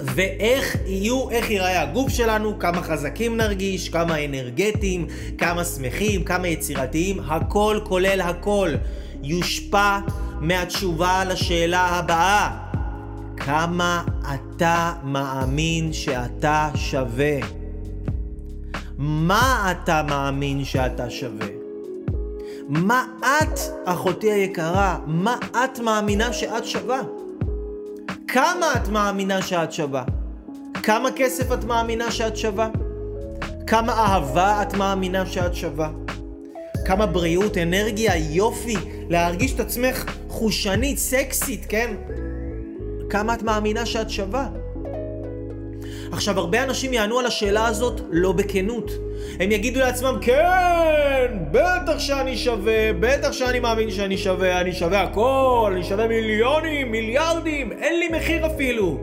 ואיך 0.04 0.76
יהיו, 0.86 1.30
איך 1.30 1.50
ייראה 1.50 1.82
הגוף 1.82 2.08
שלנו, 2.08 2.58
כמה 2.58 2.82
חזקים 2.82 3.36
נרגיש, 3.36 3.88
כמה 3.88 4.24
אנרגטיים, 4.24 5.06
כמה 5.38 5.64
שמחים, 5.64 6.24
כמה 6.24 6.48
יצירתיים, 6.48 7.20
הכל 7.20 7.80
כולל 7.84 8.20
הכל 8.20 8.70
יושפע 9.22 9.98
מהתשובה 10.40 11.24
לשאלה 11.24 11.86
הבאה: 11.86 12.50
כמה 13.36 14.04
אתה 14.34 14.92
מאמין 15.04 15.92
שאתה 15.92 16.70
שווה? 16.74 17.38
מה 18.98 19.72
אתה 19.72 20.02
מאמין 20.08 20.64
שאתה 20.64 21.10
שווה? 21.10 21.46
מה 22.68 23.04
את, 23.20 23.60
אחותי 23.84 24.32
היקרה, 24.32 24.98
מה 25.06 25.36
את 25.64 25.78
מאמינה 25.78 26.32
שאת 26.32 26.64
שווה? 26.64 27.00
כמה 28.32 28.66
את 28.76 28.88
מאמינה 28.88 29.42
שאת 29.42 29.72
שווה? 29.72 30.04
כמה 30.82 31.08
כסף 31.16 31.52
את 31.52 31.64
מאמינה 31.64 32.10
שאת 32.10 32.36
שווה? 32.36 32.68
כמה 33.66 33.92
אהבה 33.92 34.62
את 34.62 34.74
מאמינה 34.74 35.26
שאת 35.26 35.54
שווה? 35.54 35.90
כמה 36.84 37.06
בריאות, 37.06 37.58
אנרגיה, 37.58 38.16
יופי, 38.16 38.76
להרגיש 39.08 39.54
את 39.54 39.60
עצמך 39.60 40.04
חושנית, 40.28 40.98
סקסית, 40.98 41.66
כן? 41.68 41.94
כמה 43.10 43.34
את 43.34 43.42
מאמינה 43.42 43.86
שאת 43.86 44.10
שווה? 44.10 44.48
עכשיו, 46.12 46.38
הרבה 46.38 46.62
אנשים 46.62 46.92
יענו 46.92 47.18
על 47.18 47.26
השאלה 47.26 47.66
הזאת 47.66 48.00
לא 48.10 48.32
בכנות. 48.32 48.90
הם 49.40 49.52
יגידו 49.52 49.80
לעצמם, 49.80 50.18
כן, 50.20 51.38
בטח 51.50 51.98
שאני 51.98 52.36
שווה, 52.36 52.92
בטח 53.00 53.32
שאני 53.32 53.60
מאמין 53.60 53.90
שאני 53.90 54.18
שווה, 54.18 54.60
אני 54.60 54.72
שווה 54.72 55.02
הכל, 55.02 55.72
אני 55.74 55.84
שווה 55.84 56.08
מיליונים, 56.08 56.92
מיליארדים, 56.92 57.72
אין 57.72 57.98
לי 57.98 58.18
מחיר 58.18 58.46
אפילו. 58.46 58.98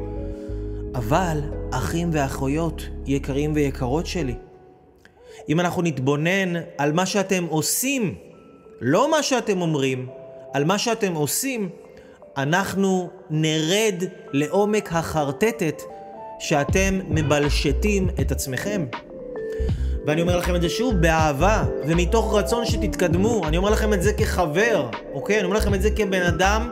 אבל, 0.95 1.37
אחים 1.71 2.09
ואחיות, 2.11 2.81
יקרים 3.05 3.51
ויקרות 3.55 4.05
שלי, 4.05 4.35
אם 5.49 5.59
אנחנו 5.59 5.81
נתבונן 5.81 6.53
על 6.77 6.93
מה 6.93 7.05
שאתם 7.05 7.45
עושים, 7.49 8.15
לא 8.81 9.11
מה 9.11 9.23
שאתם 9.23 9.61
אומרים, 9.61 10.07
על 10.53 10.65
מה 10.65 10.77
שאתם 10.77 11.13
עושים, 11.13 11.69
אנחנו 12.37 13.09
נרד 13.29 14.03
לעומק 14.31 14.93
החרטטת 14.93 15.81
שאתם 16.39 16.99
מבלשטים 17.09 18.09
את 18.21 18.31
עצמכם. 18.31 18.85
ואני 20.07 20.21
אומר 20.21 20.37
לכם 20.37 20.55
את 20.55 20.61
זה 20.61 20.69
שוב, 20.69 20.95
באהבה, 20.95 21.63
ומתוך 21.87 22.35
רצון 22.35 22.65
שתתקדמו. 22.65 23.47
אני 23.47 23.57
אומר 23.57 23.69
לכם 23.69 23.93
את 23.93 24.01
זה 24.01 24.13
כחבר, 24.13 24.89
אוקיי? 25.13 25.35
אני 25.35 25.45
אומר 25.45 25.57
לכם 25.57 25.73
את 25.73 25.81
זה 25.81 25.89
כבן 25.91 26.21
אדם 26.21 26.69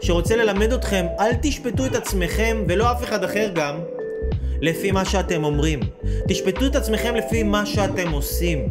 שרוצה 0.00 0.36
ללמד 0.36 0.72
אתכם, 0.72 1.06
אל 1.20 1.30
תשפטו 1.42 1.86
את 1.86 1.94
עצמכם, 1.94 2.64
ולא 2.68 2.92
אף 2.92 3.04
אחד 3.04 3.24
אחר 3.24 3.50
גם, 3.54 3.80
לפי 4.60 4.92
מה 4.92 5.04
שאתם 5.04 5.44
אומרים. 5.44 5.80
תשפטו 6.28 6.66
את 6.66 6.76
עצמכם 6.76 7.14
לפי 7.14 7.42
מה 7.42 7.66
שאתם 7.66 8.10
עושים. 8.10 8.68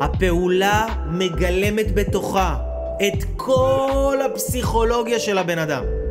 הפעולה 0.00 0.86
מגלמת 1.10 1.94
בתוכה 1.94 2.56
את 2.96 3.24
כל 3.36 4.18
הפסיכולוגיה 4.24 5.18
של 5.18 5.38
הבן 5.38 5.58
אדם. 5.58 6.01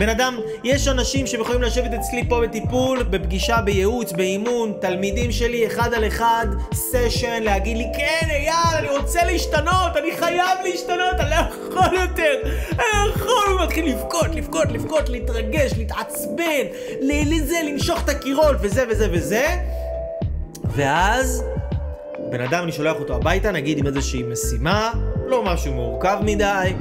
בן 0.00 0.08
אדם, 0.08 0.40
יש 0.64 0.88
אנשים 0.88 1.26
שיכולים 1.26 1.62
לשבת 1.62 1.94
אצלי 1.94 2.28
פה 2.28 2.40
בטיפול, 2.40 3.02
בפגישה, 3.02 3.60
בייעוץ, 3.60 4.12
באימון, 4.12 4.72
תלמידים 4.80 5.32
שלי, 5.32 5.66
אחד 5.66 5.94
על 5.94 6.06
אחד, 6.06 6.46
סשן, 6.74 7.42
להגיד 7.42 7.76
לי, 7.76 7.86
כן, 7.96 8.28
אייל, 8.30 8.76
אני 8.78 8.88
רוצה 8.88 9.24
להשתנות, 9.24 9.96
אני 9.96 10.16
חייב 10.16 10.58
להשתנות, 10.64 11.14
אני 11.20 11.30
לא 11.30 11.34
יכול 11.34 11.94
יותר, 12.00 12.34
אני 12.72 12.78
לא 12.94 13.10
יכול, 13.14 13.52
הוא 13.52 13.60
מתחיל 13.62 13.88
לבכות, 13.88 14.34
לבכות, 14.34 14.72
לבכות, 14.72 15.08
להתרגש, 15.08 15.72
להתעצבן, 15.76 16.64
לזה, 17.02 17.56
לנשוך 17.64 18.04
את 18.04 18.08
הקירות, 18.08 18.56
וזה 18.60 18.84
וזה 18.90 19.08
וזה, 19.12 19.56
ואז, 20.64 21.44
בן 22.30 22.40
אדם, 22.40 22.62
אני 22.62 22.72
שולח 22.72 22.96
אותו 23.00 23.14
הביתה, 23.14 23.50
נגיד 23.50 23.78
עם 23.78 23.86
איזושהי 23.86 24.22
משימה, 24.22 24.92
לא 25.26 25.44
משהו 25.44 25.72
מורכב 25.72 26.18
מדי, 26.22 26.72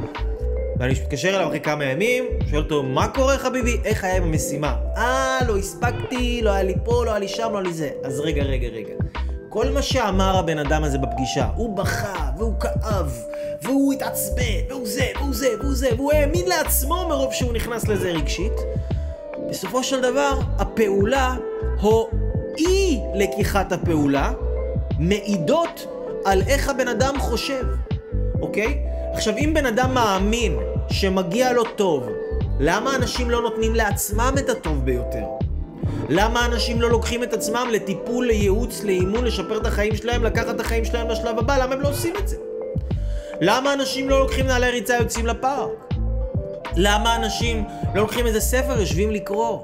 ואני 0.79 0.93
מתקשר 0.93 1.29
אליו 1.29 1.47
אחרי 1.47 1.59
כמה 1.59 1.85
ימים, 1.85 2.25
שואל 2.49 2.61
אותו, 2.61 2.83
מה 2.83 3.07
קורה 3.07 3.37
חביבי? 3.37 3.77
איך 3.85 4.03
היה 4.03 4.17
עם 4.17 4.23
המשימה? 4.23 4.75
אה, 4.97 5.39
לא 5.47 5.57
הספקתי, 5.57 6.41
לא 6.43 6.49
היה 6.49 6.63
לי 6.63 6.73
פה, 6.83 7.05
לא 7.05 7.09
היה 7.09 7.19
לי 7.19 7.27
שם, 7.27 7.49
לא 7.51 7.57
היה 7.57 7.67
לי 7.67 7.73
זה. 7.73 7.89
אז 8.03 8.19
רגע, 8.19 8.43
רגע, 8.43 8.67
רגע. 8.67 8.93
כל 9.49 9.69
מה 9.69 9.81
שאמר 9.81 10.37
הבן 10.37 10.57
אדם 10.57 10.83
הזה 10.83 10.97
בפגישה, 10.97 11.47
הוא 11.55 11.77
בכה, 11.77 12.29
והוא 12.37 12.59
כאב, 12.59 13.23
והוא 13.61 13.93
התעצבן, 13.93 14.43
והוא 14.69 14.87
זה, 14.87 15.05
והוא 15.15 15.33
זה, 15.33 15.47
והוא 15.59 15.75
זה, 15.75 15.89
והוא 15.95 16.11
האמין 16.11 16.47
לעצמו 16.47 17.07
מרוב 17.09 17.33
שהוא 17.33 17.53
נכנס 17.53 17.87
לזה 17.87 18.11
רגשית. 18.11 18.53
בסופו 19.49 19.83
של 19.83 20.01
דבר, 20.01 20.39
הפעולה, 20.57 21.35
או 21.83 22.09
אי 22.57 22.99
לקיחת 23.15 23.71
הפעולה, 23.71 24.31
מעידות 24.99 25.87
על 26.25 26.41
איך 26.47 26.69
הבן 26.69 26.87
אדם 26.87 27.19
חושב, 27.19 27.65
אוקיי? 28.41 28.83
עכשיו, 29.13 29.37
אם 29.37 29.51
בן 29.53 29.65
אדם 29.65 29.93
מאמין 29.93 30.57
שמגיע 30.89 31.53
לו 31.53 31.63
טוב, 31.63 32.09
למה 32.59 32.95
אנשים 32.95 33.29
לא 33.29 33.41
נותנים 33.41 33.75
לעצמם 33.75 34.33
את 34.39 34.49
הטוב 34.49 34.85
ביותר? 34.85 35.25
למה 36.09 36.45
אנשים 36.45 36.81
לא 36.81 36.89
לוקחים 36.89 37.23
את 37.23 37.33
עצמם 37.33 37.67
לטיפול, 37.71 38.27
לייעוץ, 38.27 38.83
לאימון, 38.83 39.25
לשפר 39.25 39.57
את 39.57 39.65
החיים 39.65 39.95
שלהם, 39.95 40.23
לקחת 40.23 40.55
את 40.55 40.59
החיים 40.59 40.85
שלהם 40.85 41.09
לשלב 41.09 41.39
הבא? 41.39 41.57
למה 41.57 41.73
הם 41.73 41.81
לא 41.81 41.89
עושים 41.89 42.13
את 42.19 42.27
זה? 42.27 42.37
למה 43.41 43.73
אנשים 43.73 44.09
לא 44.09 44.19
לוקחים 44.19 44.47
נעלי 44.47 44.71
ריצה 44.71 44.95
יוצאים 44.95 45.27
לפארק? 45.27 45.93
למה 46.75 47.15
אנשים 47.15 47.63
לא 47.95 48.01
לוקחים 48.01 48.25
איזה 48.27 48.39
ספר, 48.39 48.79
יושבים 48.79 49.11
לקרוא? 49.11 49.59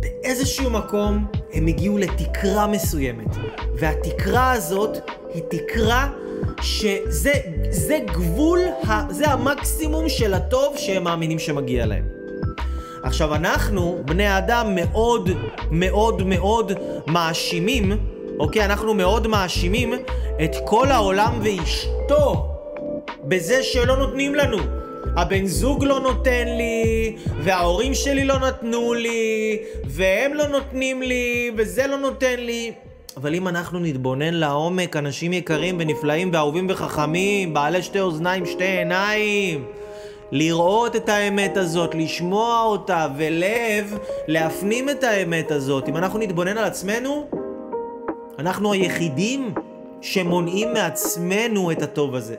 באיזשהו 0.00 0.70
מקום 0.70 1.26
הם 1.52 1.66
הגיעו 1.66 1.98
לתקרה 1.98 2.66
מסוימת, 2.66 3.36
והתקרה 3.74 4.52
הזאת 4.52 4.98
היא 5.34 5.42
תקרה 5.50 6.08
שזה 6.62 7.32
זה 7.70 7.98
גבול, 8.06 8.60
זה 9.10 9.28
המקסימום 9.28 10.08
של 10.08 10.34
הטוב 10.34 10.76
שהם 10.76 11.04
מאמינים 11.04 11.38
שמגיע 11.38 11.86
להם. 11.86 12.04
עכשיו 13.02 13.34
אנחנו, 13.34 13.98
בני 14.04 14.26
האדם, 14.26 14.74
מאוד 14.74 15.30
מאוד 15.70 16.22
מאוד 16.22 16.72
מאשימים, 17.06 17.92
אוקיי? 18.38 18.64
אנחנו 18.64 18.94
מאוד 18.94 19.26
מאשימים 19.26 19.94
את 20.44 20.56
כל 20.64 20.90
העולם 20.90 21.40
ואשתו 21.42 22.48
בזה 23.24 23.62
שלא 23.62 23.96
נותנים 23.96 24.34
לנו. 24.34 24.58
הבן 25.16 25.46
זוג 25.46 25.84
לא 25.84 26.00
נותן 26.00 26.48
לי, 26.48 27.16
וההורים 27.42 27.94
שלי 27.94 28.24
לא 28.24 28.38
נתנו 28.38 28.94
לי, 28.94 29.58
והם 29.84 30.34
לא 30.34 30.46
נותנים 30.46 31.02
לי, 31.02 31.50
וזה 31.56 31.86
לא 31.86 31.96
נותן 31.96 32.40
לי. 32.40 32.72
אבל 33.16 33.34
אם 33.34 33.48
אנחנו 33.48 33.78
נתבונן 33.78 34.34
לעומק, 34.34 34.96
אנשים 34.96 35.32
יקרים 35.32 35.76
ונפלאים 35.80 36.30
ואהובים 36.32 36.66
וחכמים, 36.70 37.54
בעלי 37.54 37.82
שתי 37.82 38.00
אוזניים, 38.00 38.46
שתי 38.46 38.64
עיניים, 38.64 39.64
לראות 40.32 40.96
את 40.96 41.08
האמת 41.08 41.56
הזאת, 41.56 41.94
לשמוע 41.94 42.62
אותה, 42.62 43.08
ולב, 43.16 43.98
להפנים 44.28 44.90
את 44.90 45.04
האמת 45.04 45.50
הזאת. 45.50 45.88
אם 45.88 45.96
אנחנו 45.96 46.18
נתבונן 46.18 46.58
על 46.58 46.64
עצמנו, 46.64 47.28
אנחנו 48.38 48.72
היחידים 48.72 49.54
שמונעים 50.00 50.72
מעצמנו 50.72 51.70
את 51.72 51.82
הטוב 51.82 52.14
הזה. 52.14 52.36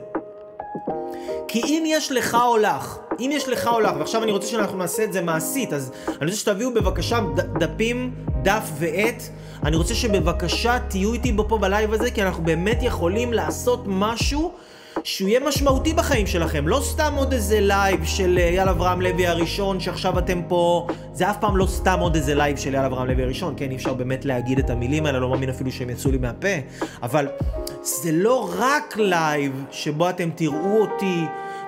כי 1.48 1.62
אם 1.64 1.84
יש 1.86 2.12
לך 2.12 2.36
או 2.46 2.56
לך, 2.56 2.98
אם 3.20 3.30
יש 3.32 3.48
לך 3.48 3.68
או 3.68 3.80
לך, 3.80 3.92
ועכשיו 3.98 4.22
אני 4.22 4.32
רוצה 4.32 4.46
שאנחנו 4.46 4.78
נעשה 4.78 5.04
את 5.04 5.12
זה 5.12 5.22
מעשית, 5.22 5.72
אז 5.72 5.92
אני 6.08 6.24
רוצה 6.24 6.36
שתביאו 6.36 6.74
בבקשה 6.74 7.20
דפים, 7.58 8.14
דף 8.42 8.70
ועט. 8.78 9.22
אני 9.64 9.76
רוצה 9.76 9.94
שבבקשה 9.94 10.78
תהיו 10.88 11.12
איתי 11.12 11.36
פה 11.48 11.58
בלייב 11.58 11.92
הזה, 11.92 12.10
כי 12.10 12.22
אנחנו 12.22 12.44
באמת 12.44 12.78
יכולים 12.82 13.32
לעשות 13.32 13.84
משהו 13.86 14.52
שהוא 15.04 15.28
יהיה 15.28 15.40
משמעותי 15.40 15.92
בחיים 15.92 16.26
שלכם. 16.26 16.68
לא 16.68 16.80
סתם 16.82 17.12
עוד 17.16 17.32
איזה 17.32 17.60
לייב 17.60 18.04
של 18.04 18.38
אה, 18.38 18.48
אייל 18.48 18.68
אברהם 18.68 19.00
לוי 19.00 19.26
הראשון, 19.26 19.80
שעכשיו 19.80 20.18
אתם 20.18 20.40
פה... 20.48 20.86
זה 21.12 21.30
אף 21.30 21.36
פעם 21.40 21.56
לא 21.56 21.66
סתם 21.66 22.00
עוד 22.00 22.14
איזה 22.14 22.34
לייב 22.34 22.56
של 22.56 22.74
אייל 22.74 22.84
אברהם 22.84 23.08
לוי 23.08 23.22
הראשון, 23.22 23.54
כן, 23.56 23.70
אי 23.70 23.76
אפשר 23.76 23.94
באמת 23.94 24.24
להגיד 24.24 24.58
את 24.58 24.70
המילים 24.70 25.06
האלה, 25.06 25.18
לא 25.18 25.28
מאמין 25.28 25.48
אפילו 25.48 25.72
שהם 25.72 25.90
יצאו 25.90 26.10
לי 26.10 26.18
מהפה, 26.18 26.48
אבל 27.02 27.28
זה 27.84 28.12
לא 28.12 28.50
רק 28.58 28.96
לייב 28.96 29.64
שבו 29.70 30.10
אתם 30.10 30.30
תראו 30.34 30.80
אותי 30.80 31.24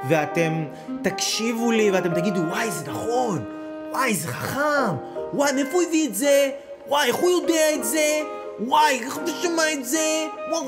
ואתם 0.09 0.65
תקשיבו 1.03 1.71
לי 1.71 1.91
ואתם 1.91 2.15
תגידו, 2.15 2.41
וואי, 2.41 2.71
זה 2.71 2.91
נכון, 2.91 3.45
וואי, 3.93 4.15
זה 4.15 4.29
חכם, 4.29 4.97
וואי, 5.33 5.53
מאיפה 5.53 5.73
הוא 5.73 5.83
הביא 5.89 6.09
את 6.09 6.15
זה? 6.15 6.51
וואי, 6.89 7.09
איך 7.09 7.17
הוא 7.17 7.31
יודע 7.31 7.75
את 7.75 7.85
זה? 7.85 8.21
וואי, 8.61 9.01
איך 9.03 9.19
אתה 9.19 9.31
שומע 9.43 9.73
את 9.73 9.85
זה? 9.85 10.27
וואי, 10.51 10.67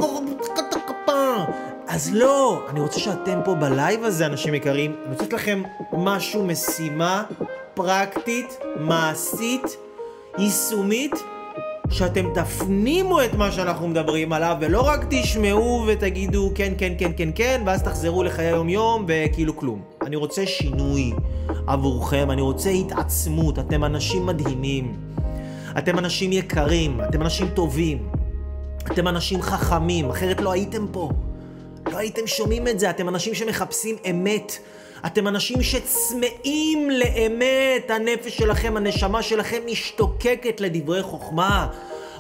אז 1.87 2.15
לא, 2.15 2.63
אני 2.69 2.81
רוצה 2.81 2.99
שאתם 2.99 3.41
פה 3.45 3.55
בלייב 3.55 4.05
הזה, 4.05 4.27
אנשים 4.27 4.55
יקרים, 4.55 4.97
אני 5.07 5.15
רוצה 5.15 5.37
לכם 5.37 5.63
משהו, 5.93 6.45
משימה 6.45 7.25
פרקטית, 7.75 8.59
מעשית, 8.81 9.77
יישומית, 10.39 11.13
שאתם 11.91 12.27
תפנימו 12.35 13.25
את 13.25 13.35
מה 13.35 13.53
שאנחנו 13.53 13.89
מדברים 13.89 14.33
עליו, 14.33 14.57
ולא 14.61 14.81
רק 14.81 15.07
תשמעו 15.11 15.85
ותגידו 15.87 16.51
כן, 16.55 16.73
כן, 16.79 16.93
כן, 16.99 17.13
כן, 17.17 17.31
כן, 17.35 17.63
ואז 17.67 17.83
תחזרו 17.83 18.23
לחיי 18.23 18.47
היום-יום 18.47 19.05
וכאילו 19.09 19.57
כלום. 19.57 19.83
אני 20.03 20.17
רוצה 20.17 20.47
שינוי 20.47 21.13
עבורכם, 21.67 22.31
אני 22.31 22.43
רוצה 22.43 22.71
התעצמות, 22.71 23.59
אתם 23.59 23.85
אנשים 23.85 24.27
מדהימים. 24.27 24.97
אתם 25.79 25.99
אנשים 25.99 26.33
יקרים, 26.33 27.01
אתם 27.09 27.23
אנשים 27.23 27.49
טובים, 27.49 28.09
אתם 28.93 29.09
אנשים 29.09 29.43
חכמים, 29.43 30.11
אחרת 30.11 30.41
לא 30.41 30.53
הייתם 30.53 30.87
פה. 30.93 31.11
לא 31.93 31.99
הייתם 31.99 32.27
שומעים 32.27 32.69
את 32.69 32.81
זה, 32.81 32.91
אתם 32.91 33.09
אנשים 33.09 33.35
שמחפשים 33.35 33.97
אמת. 34.11 34.59
אתם 35.07 35.29
אנשים 35.29 35.63
שצמאים 35.63 36.91
לאמת, 36.91 37.91
הנפש 37.91 38.37
שלכם, 38.37 38.77
הנשמה 38.77 39.23
שלכם 39.23 39.59
משתוקקת 39.67 40.61
לדברי 40.61 41.03
חוכמה. 41.03 41.67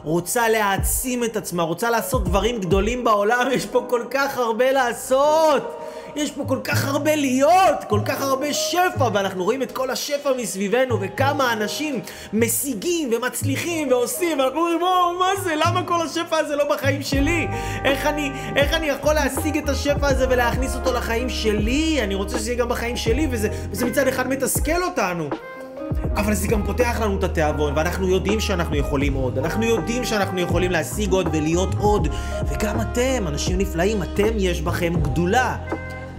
רוצה 0.04 0.48
להעצים 0.48 1.24
את 1.24 1.36
עצמה, 1.36 1.62
רוצה 1.62 1.90
לעשות 1.90 2.24
דברים 2.24 2.60
גדולים 2.60 3.04
בעולם, 3.04 3.48
יש 3.52 3.66
פה 3.66 3.86
כל 3.88 4.04
כך 4.10 4.38
הרבה 4.38 4.72
לעשות! 4.72 5.78
יש 6.16 6.30
פה 6.30 6.44
כל 6.48 6.58
כך 6.64 6.84
הרבה 6.84 7.16
להיות, 7.16 7.84
כל 7.88 8.00
כך 8.04 8.22
הרבה 8.22 8.52
שפע, 8.52 9.08
ואנחנו 9.12 9.44
רואים 9.44 9.62
את 9.62 9.72
כל 9.72 9.90
השפע 9.90 10.30
מסביבנו, 10.38 10.98
וכמה 11.00 11.52
אנשים 11.52 12.00
משיגים 12.32 13.10
ומצליחים 13.12 13.90
ועושים, 13.90 14.38
ואנחנו 14.38 14.58
אומרים, 14.58 14.82
וואו, 14.82 15.18
מה 15.18 15.42
זה? 15.44 15.54
למה 15.56 15.82
כל 15.82 16.06
השפע 16.06 16.36
הזה 16.36 16.56
לא 16.56 16.74
בחיים 16.74 17.02
שלי? 17.02 17.48
איך 17.84 18.06
אני, 18.06 18.30
איך 18.56 18.74
אני 18.74 18.86
יכול 18.86 19.14
להשיג 19.14 19.56
את 19.56 19.68
השפע 19.68 20.08
הזה 20.08 20.26
ולהכניס 20.30 20.74
אותו 20.74 20.92
לחיים 20.92 21.28
שלי? 21.28 22.00
אני 22.02 22.14
רוצה 22.14 22.38
שזה 22.38 22.50
יהיה 22.50 22.60
גם 22.60 22.68
בחיים 22.68 22.96
שלי, 22.96 23.28
וזה, 23.30 23.48
וזה 23.70 23.86
מצד 23.86 24.08
אחד 24.08 24.28
מתסכל 24.28 24.82
אותנו. 24.82 25.28
אבל 26.16 26.34
זה 26.34 26.48
גם 26.48 26.62
פותח 26.66 27.00
לנו 27.00 27.18
את 27.18 27.24
התיאבון, 27.24 27.72
ואנחנו 27.76 28.08
יודעים 28.08 28.40
שאנחנו 28.40 28.76
יכולים 28.76 29.14
עוד. 29.14 29.38
אנחנו 29.38 29.64
יודעים 29.64 30.04
שאנחנו 30.04 30.40
יכולים 30.40 30.70
להשיג 30.70 31.12
עוד 31.12 31.28
ולהיות 31.32 31.74
עוד. 31.78 32.08
וגם 32.48 32.80
אתם, 32.80 33.24
אנשים 33.26 33.58
נפלאים, 33.58 34.02
אתם 34.02 34.30
יש 34.36 34.60
בכם 34.60 34.92
גדולה. 35.02 35.56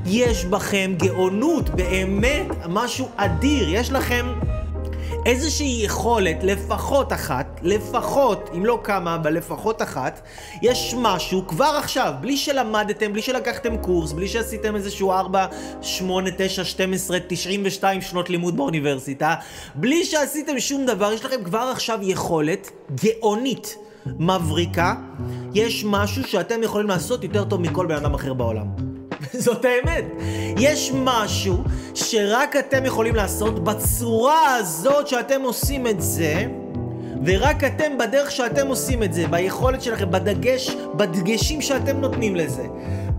יש 0.05 0.45
בכם 0.45 0.93
גאונות, 0.97 1.69
באמת 1.69 2.47
משהו 2.69 3.07
אדיר. 3.15 3.69
יש 3.69 3.91
לכם 3.91 4.25
איזושהי 5.25 5.81
יכולת, 5.83 6.43
לפחות 6.43 7.13
אחת, 7.13 7.59
לפחות, 7.63 8.49
אם 8.57 8.65
לא 8.65 8.79
כמה, 8.83 9.15
אבל 9.15 9.33
לפחות 9.33 9.81
אחת, 9.81 10.21
יש 10.61 10.95
משהו 10.97 11.47
כבר 11.47 11.75
עכשיו, 11.79 12.13
בלי 12.21 12.37
שלמדתם, 12.37 13.13
בלי 13.13 13.21
שלקחתם 13.21 13.77
קורס, 13.77 14.11
בלי 14.11 14.27
שעשיתם 14.27 14.75
איזשהו 14.75 15.11
4, 15.11 15.45
8, 15.81 16.29
9, 16.37 16.63
12, 16.63 17.17
92 17.27 18.01
שנות 18.01 18.29
לימוד 18.29 18.57
באוניברסיטה, 18.57 19.35
בלי 19.75 20.05
שעשיתם 20.05 20.59
שום 20.59 20.85
דבר, 20.85 21.13
יש 21.13 21.25
לכם 21.25 21.43
כבר 21.43 21.71
עכשיו 21.73 21.99
יכולת 22.01 22.71
גאונית. 23.03 23.77
מבריקה, 24.19 24.95
יש 25.53 25.85
משהו 25.87 26.23
שאתם 26.23 26.63
יכולים 26.63 26.87
לעשות 26.87 27.23
יותר 27.23 27.43
טוב 27.43 27.61
מכל 27.61 27.85
בן 27.85 27.95
אדם 27.95 28.13
אחר 28.13 28.33
בעולם. 28.33 28.88
זאת 29.45 29.65
האמת. 29.65 30.05
יש 30.57 30.91
משהו 30.95 31.57
שרק 31.93 32.55
אתם 32.55 32.85
יכולים 32.85 33.15
לעשות 33.15 33.63
בצורה 33.63 34.55
הזאת 34.55 35.07
שאתם 35.07 35.41
עושים 35.41 35.87
את 35.87 36.01
זה, 36.01 36.45
ורק 37.25 37.63
אתם 37.63 37.97
בדרך 37.97 38.31
שאתם 38.31 38.67
עושים 38.67 39.03
את 39.03 39.13
זה, 39.13 39.27
ביכולת 39.27 39.81
שלכם, 39.81 40.11
בדגש, 40.11 40.69
בדגשים 40.95 41.61
שאתם 41.61 41.97
נותנים 41.97 42.35
לזה, 42.35 42.63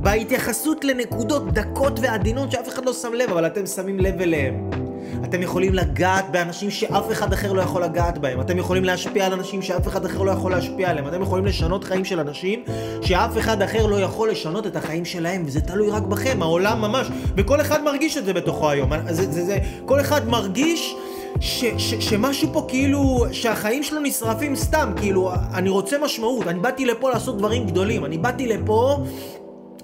בהתייחסות 0.00 0.84
לנקודות 0.84 1.52
דקות 1.52 2.00
ועדינות 2.02 2.52
שאף 2.52 2.68
אחד 2.68 2.84
לא 2.84 2.92
שם 2.92 3.12
לב, 3.14 3.30
אבל 3.30 3.46
אתם 3.46 3.66
שמים 3.66 4.00
לב 4.00 4.20
אליהם. 4.20 4.89
אתם 5.24 5.42
יכולים 5.42 5.74
לגעת 5.74 6.24
באנשים 6.30 6.70
שאף 6.70 7.12
אחד 7.12 7.32
אחר 7.32 7.52
לא 7.52 7.62
יכול 7.62 7.84
לגעת 7.84 8.18
בהם. 8.18 8.40
אתם 8.40 8.58
יכולים 8.58 8.84
להשפיע 8.84 9.26
על 9.26 9.32
אנשים 9.32 9.62
שאף 9.62 9.88
אחד 9.88 10.04
אחר 10.04 10.22
לא 10.22 10.30
יכול 10.30 10.50
להשפיע 10.50 10.90
עליהם. 10.90 11.08
אתם 11.08 11.22
יכולים 11.22 11.46
לשנות 11.46 11.84
חיים 11.84 12.04
של 12.04 12.20
אנשים 12.20 12.62
שאף 13.02 13.38
אחד 13.38 13.62
אחר 13.62 13.86
לא 13.86 14.00
יכול 14.00 14.30
לשנות 14.30 14.66
את 14.66 14.76
החיים 14.76 15.04
שלהם, 15.04 15.42
וזה 15.46 15.60
תלוי 15.60 15.90
רק 15.90 16.02
בכם, 16.02 16.42
העולם 16.42 16.80
ממש. 16.80 17.06
וכל 17.36 17.60
אחד 17.60 17.82
מרגיש 17.84 18.16
את 18.16 18.24
זה 18.24 18.32
בתוכו 18.32 18.70
היום. 18.70 18.90
זה, 19.08 19.32
זה, 19.32 19.44
זה, 19.44 19.58
כל 19.86 20.00
אחד 20.00 20.28
מרגיש... 20.28 20.94
ש, 21.40 21.64
ש, 21.78 21.94
שמשהו 21.94 22.48
פה 22.52 22.64
כאילו, 22.68 23.26
שהחיים 23.32 23.82
שלו 23.82 24.00
נשרפים 24.00 24.56
סתם, 24.56 24.92
כאילו, 24.96 25.32
אני 25.54 25.68
רוצה 25.68 25.96
משמעות, 25.98 26.46
אני 26.46 26.60
באתי 26.60 26.86
לפה 26.86 27.10
לעשות 27.10 27.38
דברים 27.38 27.66
גדולים, 27.66 28.04
אני 28.04 28.18
באתי 28.18 28.46
לפה 28.46 28.96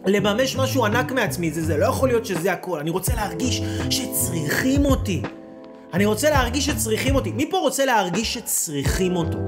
לממש 0.06 0.56
משהו 0.56 0.84
ענק 0.84 1.12
מעצמי, 1.12 1.50
זה, 1.50 1.62
זה 1.62 1.76
לא 1.76 1.86
יכול 1.86 2.08
להיות 2.08 2.26
שזה 2.26 2.52
הכל, 2.52 2.78
אני 2.78 2.90
רוצה 2.90 3.14
להרגיש 3.14 3.62
שצריכים 3.90 4.84
אותי. 4.84 5.22
אני 5.94 6.04
רוצה 6.04 6.30
להרגיש 6.30 6.66
שצריכים 6.66 7.14
אותי. 7.14 7.32
מי 7.32 7.50
פה 7.50 7.58
רוצה 7.58 7.84
להרגיש 7.84 8.34
שצריכים 8.34 9.16
אותו? 9.16 9.38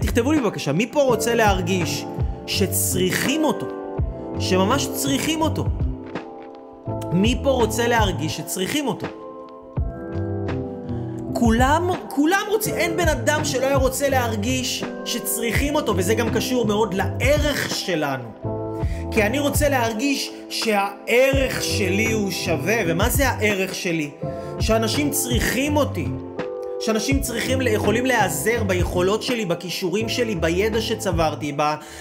תכתבו 0.00 0.32
לי 0.32 0.40
בבקשה, 0.40 0.72
מי 0.72 0.86
פה 0.92 1.02
רוצה 1.02 1.34
להרגיש 1.34 2.04
שצריכים 2.46 3.44
אותו? 3.44 3.66
שממש 4.40 4.88
צריכים 4.92 5.42
אותו? 5.42 5.64
מי 7.12 7.40
פה 7.42 7.50
רוצה 7.50 7.88
להרגיש 7.88 8.36
שצריכים 8.36 8.86
אותו? 8.88 9.06
כולם, 11.32 11.90
כולם 12.08 12.42
רוצים, 12.50 12.74
אין 12.74 12.96
בן 12.96 13.08
אדם 13.08 13.44
שלא 13.44 13.66
היה 13.66 13.76
רוצה 13.76 14.08
להרגיש 14.08 14.84
שצריכים 15.04 15.74
אותו, 15.74 15.96
וזה 15.96 16.14
גם 16.14 16.34
קשור 16.34 16.66
מאוד 16.66 16.94
לערך 16.94 17.70
שלנו. 17.74 18.49
כי 19.12 19.22
אני 19.22 19.38
רוצה 19.38 19.68
להרגיש 19.68 20.30
שהערך 20.48 21.62
שלי 21.62 22.12
הוא 22.12 22.30
שווה. 22.30 22.76
ומה 22.86 23.08
זה 23.08 23.28
הערך 23.28 23.74
שלי? 23.74 24.10
שאנשים 24.60 25.10
צריכים 25.10 25.76
אותי. 25.76 26.06
שאנשים 26.80 27.20
צריכים, 27.20 27.60
יכולים 27.60 28.06
להיעזר 28.06 28.62
ביכולות 28.62 29.22
שלי, 29.22 29.44
בכישורים 29.44 30.08
שלי, 30.08 30.34
בידע 30.34 30.80
שצברתי, 30.80 31.56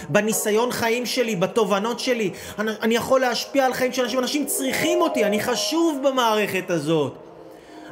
בניסיון 0.09 0.71
חיים 0.71 1.05
שלי, 1.05 1.35
בתובנות 1.35 1.99
שלי. 1.99 2.31
אני, 2.59 2.71
אני 2.81 2.95
יכול 2.95 3.21
להשפיע 3.21 3.65
על 3.65 3.73
חיים 3.73 3.93
של 3.93 4.01
אנשים, 4.01 4.19
אנשים 4.19 4.45
צריכים 4.45 5.01
אותי, 5.01 5.25
אני 5.25 5.39
חשוב 5.39 5.99
במערכת 6.03 6.69
הזאת. 6.69 7.13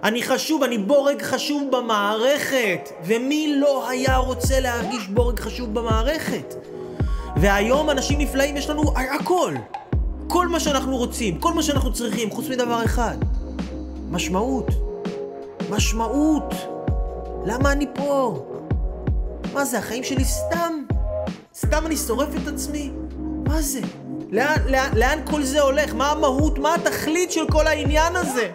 אני 0.04 0.24
חשוב, 0.24 0.64
אני 0.64 0.78
בורג 0.78 1.22
חשוב 1.22 1.68
במערכת. 1.72 2.90
ומי 3.04 3.56
לא 3.60 3.90
היה 3.90 4.18
רוצה 4.18 4.60
להרגיש 4.60 5.08
בורג 5.08 5.40
חשוב 5.40 5.74
במערכת? 5.74 6.56
והיום 7.40 7.90
אנשים 7.90 8.20
נפלאים 8.20 8.58
יש 8.58 8.70
לנו 8.70 8.94
הכל. 9.20 9.54
כל 10.28 10.48
מה 10.48 10.60
שאנחנו 10.60 10.98
רוצים, 10.98 11.40
כל 11.40 11.54
מה 11.54 11.64
שאנחנו 11.64 11.94
צריכים, 11.94 12.32
חוץ 12.32 12.50
מדבר 12.50 12.86
אחד. 12.86 13.18
משמעות. 14.12 14.68
משמעות. 15.70 16.54
למה 17.46 17.72
אני 17.72 17.86
פה? 17.96 18.46
מה 19.54 19.66
זה, 19.66 19.80
החיים 19.80 20.04
שלי 20.04 20.26
סתם? 20.26 20.74
סתם 21.56 21.86
אני 21.86 21.98
שורף 21.98 22.30
את 22.44 22.48
עצמי? 22.48 22.92
מה 23.48 23.62
זה? 23.62 23.80
לאן, 24.32 24.58
לאן, 24.68 24.90
לאן 24.94 25.20
כל 25.30 25.44
זה 25.44 25.62
הולך? 25.62 25.94
מה 25.94 26.12
המהות? 26.12 26.60
מה 26.60 26.76
התכלית 26.76 27.32
של 27.32 27.48
כל 27.52 27.68
העניין 27.68 28.16
הזה? 28.16 28.50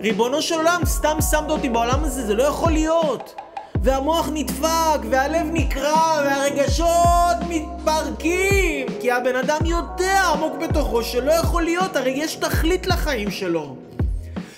ריבונו 0.00 0.42
של 0.42 0.54
עולם, 0.54 0.80
סתם 0.84 1.18
שמת 1.30 1.50
אותי 1.50 1.68
בעולם 1.68 2.04
הזה, 2.04 2.26
זה 2.26 2.34
לא 2.34 2.42
יכול 2.42 2.72
להיות. 2.72 3.34
והמוח 3.82 4.28
נדפק, 4.32 5.00
והלב 5.10 5.46
נקרע, 5.52 6.22
והרגשות 6.24 7.36
מתפרקים, 7.48 8.86
כי 9.00 9.12
הבן 9.12 9.36
אדם 9.36 9.66
יודע 9.66 10.22
עמוק 10.22 10.52
בתוכו 10.62 11.02
שלא 11.02 11.32
יכול 11.32 11.62
להיות, 11.62 11.96
הרי 11.96 12.10
יש 12.10 12.34
תכלית 12.34 12.86
לחיים 12.86 13.30
שלו. 13.30 13.76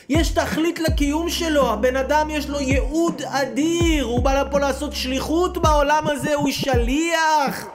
יש 0.08 0.28
תכלית 0.28 0.78
לקיום 0.78 1.30
שלו, 1.30 1.70
הבן 1.70 1.96
אדם 1.96 2.30
יש 2.30 2.48
לו 2.48 2.60
ייעוד 2.60 3.22
אדיר, 3.22 4.04
הוא 4.04 4.20
בא 4.20 4.40
לפה 4.40 4.58
לעשות 4.58 4.92
שליחות 4.92 5.58
בעולם 5.58 6.06
הזה, 6.06 6.34
הוא 6.34 6.50
שליח. 6.50 7.66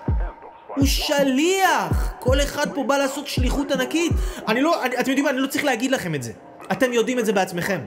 הוא 0.76 0.86
שליח! 0.86 2.14
כל 2.20 2.42
אחד 2.42 2.74
פה 2.74 2.84
בא 2.84 2.98
לעשות 2.98 3.28
שליחות 3.28 3.72
ענקית. 3.72 4.12
אני 4.48 4.62
לא, 4.62 4.86
אני, 4.86 5.00
אתם 5.00 5.10
יודעים 5.10 5.24
מה, 5.24 5.30
אני 5.30 5.40
לא 5.40 5.48
צריך 5.48 5.64
להגיד 5.64 5.92
לכם 5.92 6.16
את 6.16 6.24
זה. 6.24 6.32
אתם 6.72 6.94
יודעים 6.94 7.20
את 7.20 7.26
זה 7.26 7.34
בעצמכם. 7.34 7.80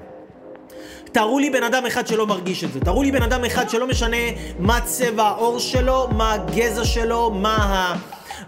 תראו 1.12 1.38
לי 1.38 1.51
בן 1.51 1.62
אדם 1.62 1.87
אחד 1.87 2.07
שלא 2.07 2.27
מרגיש 2.27 2.64
את 2.64 2.73
זה. 2.73 2.81
תראו 2.81 3.03
לי 3.03 3.12
בן 3.12 3.23
אדם 3.23 3.44
אחד 3.44 3.71
שלא 3.71 3.87
משנה 3.87 4.16
מה 4.59 4.81
צבע 4.81 5.23
העור 5.23 5.59
שלו, 5.59 6.09
מה 6.16 6.33
הגזע 6.33 6.85
שלו, 6.85 7.31
מה 7.31 7.57
ה... 7.57 7.97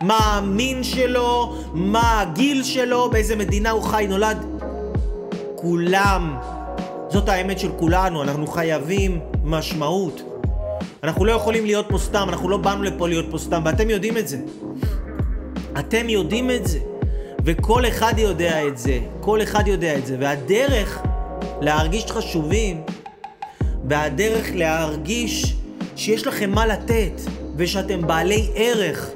מה 0.01 0.19
המין 0.19 0.83
שלו, 0.83 1.57
מה 1.73 2.21
הגיל 2.21 2.63
שלו, 2.63 3.11
באיזה 3.11 3.37
מדינה 3.37 3.71
הוא 3.71 3.83
חי, 3.83 4.07
נולד. 4.09 4.47
כולם. 5.55 6.37
זאת 7.09 7.29
האמת 7.29 7.59
של 7.59 7.71
כולנו, 7.79 8.23
אנחנו 8.23 8.47
חייבים 8.47 9.21
משמעות. 9.45 10.23
אנחנו 11.03 11.25
לא 11.25 11.33
יכולים 11.33 11.65
להיות 11.65 11.87
פה 11.89 11.99
סתם, 11.99 12.27
אנחנו 12.29 12.49
לא 12.49 12.57
באנו 12.57 12.83
לפה 12.83 13.09
להיות 13.09 13.27
פה 13.31 13.39
סתם, 13.39 13.63
ואתם 13.65 13.91
יודעים 13.91 14.19
את 14.19 14.29
זה. 14.29 14.39
אתם 15.79 16.09
יודעים 16.09 16.51
את 16.51 16.67
זה. 16.67 16.79
וכל 17.45 17.87
אחד 17.87 18.15
יודע 18.19 18.67
את 18.67 18.79
זה. 18.79 18.99
כל 19.21 19.43
אחד 19.43 19.69
יודע 19.69 19.99
את 19.99 20.07
זה. 20.07 20.17
והדרך 20.21 21.03
להרגיש 21.61 22.07
חשובים, 22.07 22.83
והדרך 23.85 24.51
להרגיש 24.55 25.57
שיש 25.97 26.27
לכם 26.27 26.51
מה 26.51 26.67
לתת, 26.67 27.21
ושאתם 27.57 28.07
בעלי 28.07 28.51
ערך. 28.55 29.11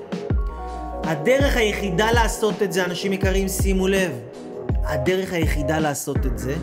הדרך 1.05 1.57
היחידה 1.57 2.13
לעשות 2.13 2.63
את 2.63 2.73
זה, 2.73 2.85
אנשים 2.85 3.13
יקרים, 3.13 3.49
שימו 3.49 3.89
לב, 3.89 4.13
הדרך 4.85 5.33
היחידה 5.33 5.79
לעשות 5.79 6.27
את 6.27 6.39
זה 6.39 6.55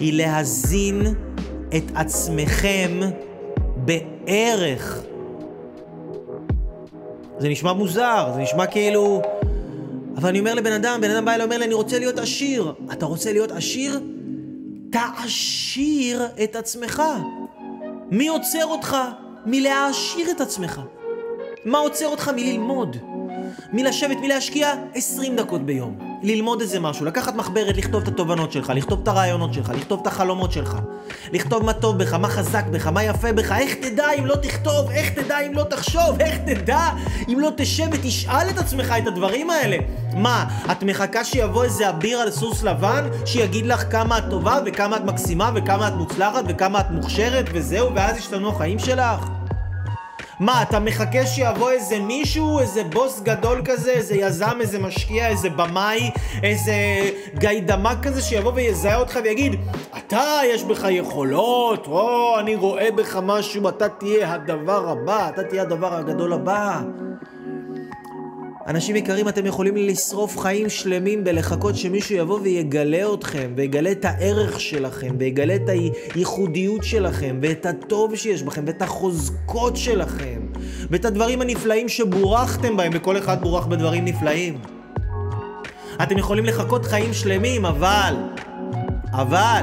היא 0.00 0.12
להזין 0.12 1.02
את 1.76 1.84
עצמכם 1.94 3.00
בערך. 3.76 5.02
זה 7.38 7.48
נשמע 7.48 7.72
מוזר, 7.72 8.30
זה 8.34 8.40
נשמע 8.40 8.66
כאילו... 8.66 9.22
אבל 10.20 10.28
אני 10.28 10.40
אומר 10.40 10.54
לבן 10.54 10.72
אדם, 10.72 11.00
בן 11.00 11.10
אדם 11.10 11.24
בא 11.24 11.32
אליי 11.32 11.44
ואומר 11.46 11.58
לי, 11.58 11.64
אני 11.64 11.74
רוצה 11.74 11.98
להיות 11.98 12.18
עשיר. 12.18 12.72
אתה 12.92 13.06
רוצה 13.06 13.32
להיות 13.32 13.50
עשיר? 13.50 14.00
תעשיר 14.90 16.26
את 16.44 16.56
עצמך. 16.56 17.02
מי 18.10 18.28
עוצר 18.28 18.64
אותך 18.64 18.96
מלהעשיר 19.46 20.30
את 20.30 20.40
עצמך? 20.40 20.80
מה 21.64 21.78
עוצר 21.78 22.06
אותך 22.06 22.30
מללמוד? 22.36 22.96
מלשבת, 23.72 24.16
מלהשקיע 24.20 24.74
20 24.94 25.36
דקות 25.36 25.66
ביום. 25.66 25.98
ללמוד 26.22 26.60
איזה 26.60 26.80
משהו, 26.80 27.06
לקחת 27.06 27.34
מחברת, 27.34 27.76
לכתוב 27.76 28.02
את 28.02 28.08
התובנות 28.08 28.52
שלך, 28.52 28.72
לכתוב 28.76 29.00
את 29.02 29.08
הרעיונות 29.08 29.54
שלך, 29.54 29.72
לכתוב 29.76 30.00
את 30.00 30.06
החלומות 30.06 30.52
שלך, 30.52 30.78
לכתוב 31.32 31.64
מה 31.64 31.72
טוב 31.72 31.98
בך, 31.98 32.14
מה 32.14 32.28
חזק 32.28 32.64
בך, 32.70 32.86
מה 32.86 33.04
יפה 33.04 33.32
בך, 33.32 33.52
איך 33.52 33.74
תדע 33.74 34.12
אם 34.18 34.26
לא 34.26 34.34
תכתוב, 34.34 34.90
איך 34.90 35.18
תדע 35.18 35.40
אם 35.40 35.54
לא 35.54 35.64
תחשוב, 35.64 36.20
איך 36.20 36.38
תדע 36.38 36.90
אם 37.28 37.40
לא 37.40 37.50
תשב 37.56 37.86
ותשאל 37.92 38.50
את 38.50 38.58
עצמך 38.58 38.94
את 39.02 39.06
הדברים 39.06 39.50
האלה. 39.50 39.76
מה, 40.14 40.44
את 40.72 40.82
מחכה 40.82 41.24
שיבוא 41.24 41.64
איזה 41.64 41.88
אביר 41.88 42.18
על 42.18 42.30
סוס 42.30 42.62
לבן, 42.62 43.08
שיגיד 43.24 43.66
לך 43.66 43.92
כמה 43.92 44.18
את 44.18 44.24
טובה 44.30 44.58
וכמה 44.66 44.96
את 44.96 45.04
מקסימה 45.04 45.50
וכמה 45.54 45.88
את 45.88 45.92
מוצלחת 45.92 46.44
וכמה 46.48 46.80
את 46.80 46.90
מוכשרת 46.90 47.46
וזהו, 47.52 47.94
ואז 47.94 48.16
ישתנו 48.16 48.48
החיים 48.48 48.78
שלך? 48.78 49.30
מה, 50.40 50.62
אתה 50.62 50.78
מחכה 50.78 51.26
שיבוא 51.26 51.70
איזה 51.70 51.98
מישהו, 51.98 52.60
איזה 52.60 52.84
בוס 52.84 53.20
גדול 53.20 53.62
כזה, 53.64 53.90
איזה 53.90 54.14
יזם, 54.14 54.58
איזה 54.60 54.78
משקיע, 54.78 55.28
איזה 55.28 55.50
במאי, 55.50 56.10
איזה 56.42 56.74
גיידמק 57.34 57.96
כזה, 58.02 58.22
שיבוא 58.22 58.52
ויזהה 58.54 58.96
אותך 58.96 59.18
ויגיד, 59.24 59.60
אתה, 59.98 60.40
יש 60.44 60.64
בך 60.64 60.86
יכולות, 60.90 61.86
או, 61.86 62.38
אני 62.38 62.54
רואה 62.54 62.90
בך 62.90 63.16
משהו, 63.22 63.68
אתה 63.68 63.88
תהיה 63.88 64.34
הדבר 64.34 64.88
הבא, 64.88 65.28
אתה 65.28 65.44
תהיה 65.44 65.62
הדבר 65.62 65.94
הגדול 65.94 66.32
הבא. 66.32 66.80
אנשים 68.70 68.96
יקרים, 68.96 69.28
אתם 69.28 69.46
יכולים 69.46 69.76
לשרוף 69.76 70.38
חיים 70.38 70.68
שלמים 70.68 71.24
בלחכות 71.24 71.76
שמישהו 71.76 72.16
יבוא 72.16 72.40
ויגלה 72.40 73.14
אתכם, 73.14 73.52
ויגלה 73.56 73.90
את 73.90 74.04
הערך 74.04 74.60
שלכם, 74.60 75.16
ויגלה 75.18 75.54
את 75.54 75.68
הייחודיות 76.14 76.84
שלכם, 76.84 77.38
ואת 77.42 77.66
הטוב 77.66 78.16
שיש 78.16 78.42
בכם, 78.42 78.62
ואת 78.66 78.82
החוזקות 78.82 79.76
שלכם, 79.76 80.40
ואת 80.90 81.04
הדברים 81.04 81.40
הנפלאים 81.40 81.88
שבורחתם 81.88 82.76
בהם, 82.76 82.92
וכל 82.94 83.18
אחד 83.18 83.42
בורח 83.42 83.66
בדברים 83.66 84.04
נפלאים. 84.04 84.58
אתם 86.02 86.18
יכולים 86.18 86.44
לחכות 86.44 86.84
חיים 86.84 87.14
שלמים, 87.14 87.66
אבל, 87.66 88.14
אבל, 89.12 89.62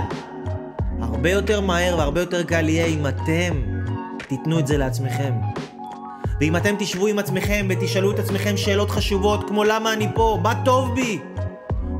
הרבה 1.02 1.32
יותר 1.32 1.62
מהר 1.62 1.98
והרבה 1.98 2.20
יותר 2.22 2.44
קל 2.44 2.70
יהיה 2.70 2.86
אם 2.86 3.08
אתם 3.08 3.62
תיתנו 4.28 4.60
את 4.60 4.68
זה 4.68 4.78
לעצמכם. 4.78 5.34
ואם 6.42 6.56
אתם 6.56 6.76
תשבו 6.80 7.08
עם 7.08 7.20
עצמכם 7.20 7.68
ותשאלו 7.70 8.12
את 8.12 8.20
עצמכם 8.20 8.58
שאלות 8.58 8.90
חשובות 8.90 9.48
כמו 9.48 9.64
למה 9.64 9.94
אני 9.94 10.08
פה, 10.16 10.40
מה 10.44 10.62
טוב 10.66 10.96
בי, 10.96 11.20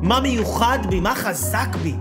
מה 0.02 0.20
מיוחד 0.20 0.80
בי, 0.90 1.00
מה 1.00 1.16
חזק 1.16 1.76
בי, 1.84 1.96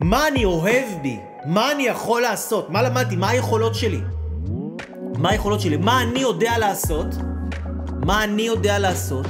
מה 0.00 0.28
אני 0.28 0.44
אוהב 0.44 0.84
בי, 1.02 1.20
מה 1.44 1.72
אני 1.72 1.82
יכול 1.82 2.22
לעשות, 2.22 2.70
מה 2.70 2.82
למדתי, 2.82 3.16
מה 3.16 3.28
היכולות 3.28 3.74
שלי, 3.74 4.00
מה 5.18 5.30
היכולות 5.30 5.60
שלי, 5.60 5.76
מה 5.76 6.02
אני 6.02 6.20
יודע 6.20 6.58
לעשות, 6.58 7.06
מה 8.04 8.24
אני 8.24 8.42
יודע 8.42 8.78
לעשות, 8.78 9.26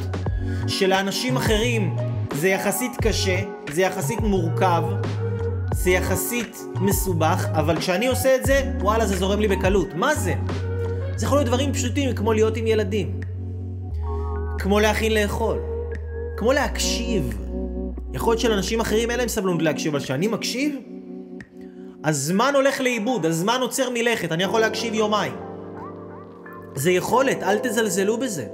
שלאנשים 0.67 1.37
אחרים 1.37 1.97
זה 2.35 2.49
יחסית 2.49 2.93
קשה, 3.03 3.41
זה 3.73 3.83
יחסית 3.83 4.21
מורכב, 4.21 4.83
זה 5.73 5.91
יחסית 5.91 6.59
מסובך, 6.75 7.47
אבל 7.53 7.79
כשאני 7.79 8.07
עושה 8.07 8.37
את 8.37 8.47
זה, 8.47 8.73
וואלה, 8.81 9.07
זה 9.07 9.17
זורם 9.17 9.41
לי 9.41 9.49
בקלות. 9.49 9.95
מה 9.95 10.15
זה? 10.15 10.35
זה 11.21 11.27
יכול 11.27 11.39
להיות 11.39 11.47
דברים 11.47 11.73
פשוטים 11.73 12.15
כמו 12.15 12.33
להיות 12.33 12.57
עם 12.57 12.67
ילדים, 12.67 13.21
כמו 14.59 14.81
להכין 14.81 15.15
לאכול, 15.15 15.59
כמו 16.37 16.53
להקשיב. 16.53 17.39
יכול 18.15 18.33
להיות 18.33 18.41
שלאנשים 18.41 18.81
אחרים 18.81 19.11
אין 19.11 19.19
להם 19.19 19.29
סבלנות 19.29 19.63
להקשיב, 19.63 19.95
אבל 19.95 20.05
כשאני 20.05 20.29
מקשיב, 20.29 20.77
הזמן 22.05 22.53
הולך 22.55 22.81
לאיבוד, 22.81 23.27
הזמן 23.27 23.59
עוצר 23.61 23.91
מלכת, 23.91 24.33
אני 24.33 24.43
יכול 24.43 24.61
להקשיב 24.61 24.95
יומיים. 24.95 25.33
זה 26.75 26.91
יכולת, 26.91 27.43
אל 27.43 27.59
תזלזלו 27.59 28.19
בזה. 28.19 28.47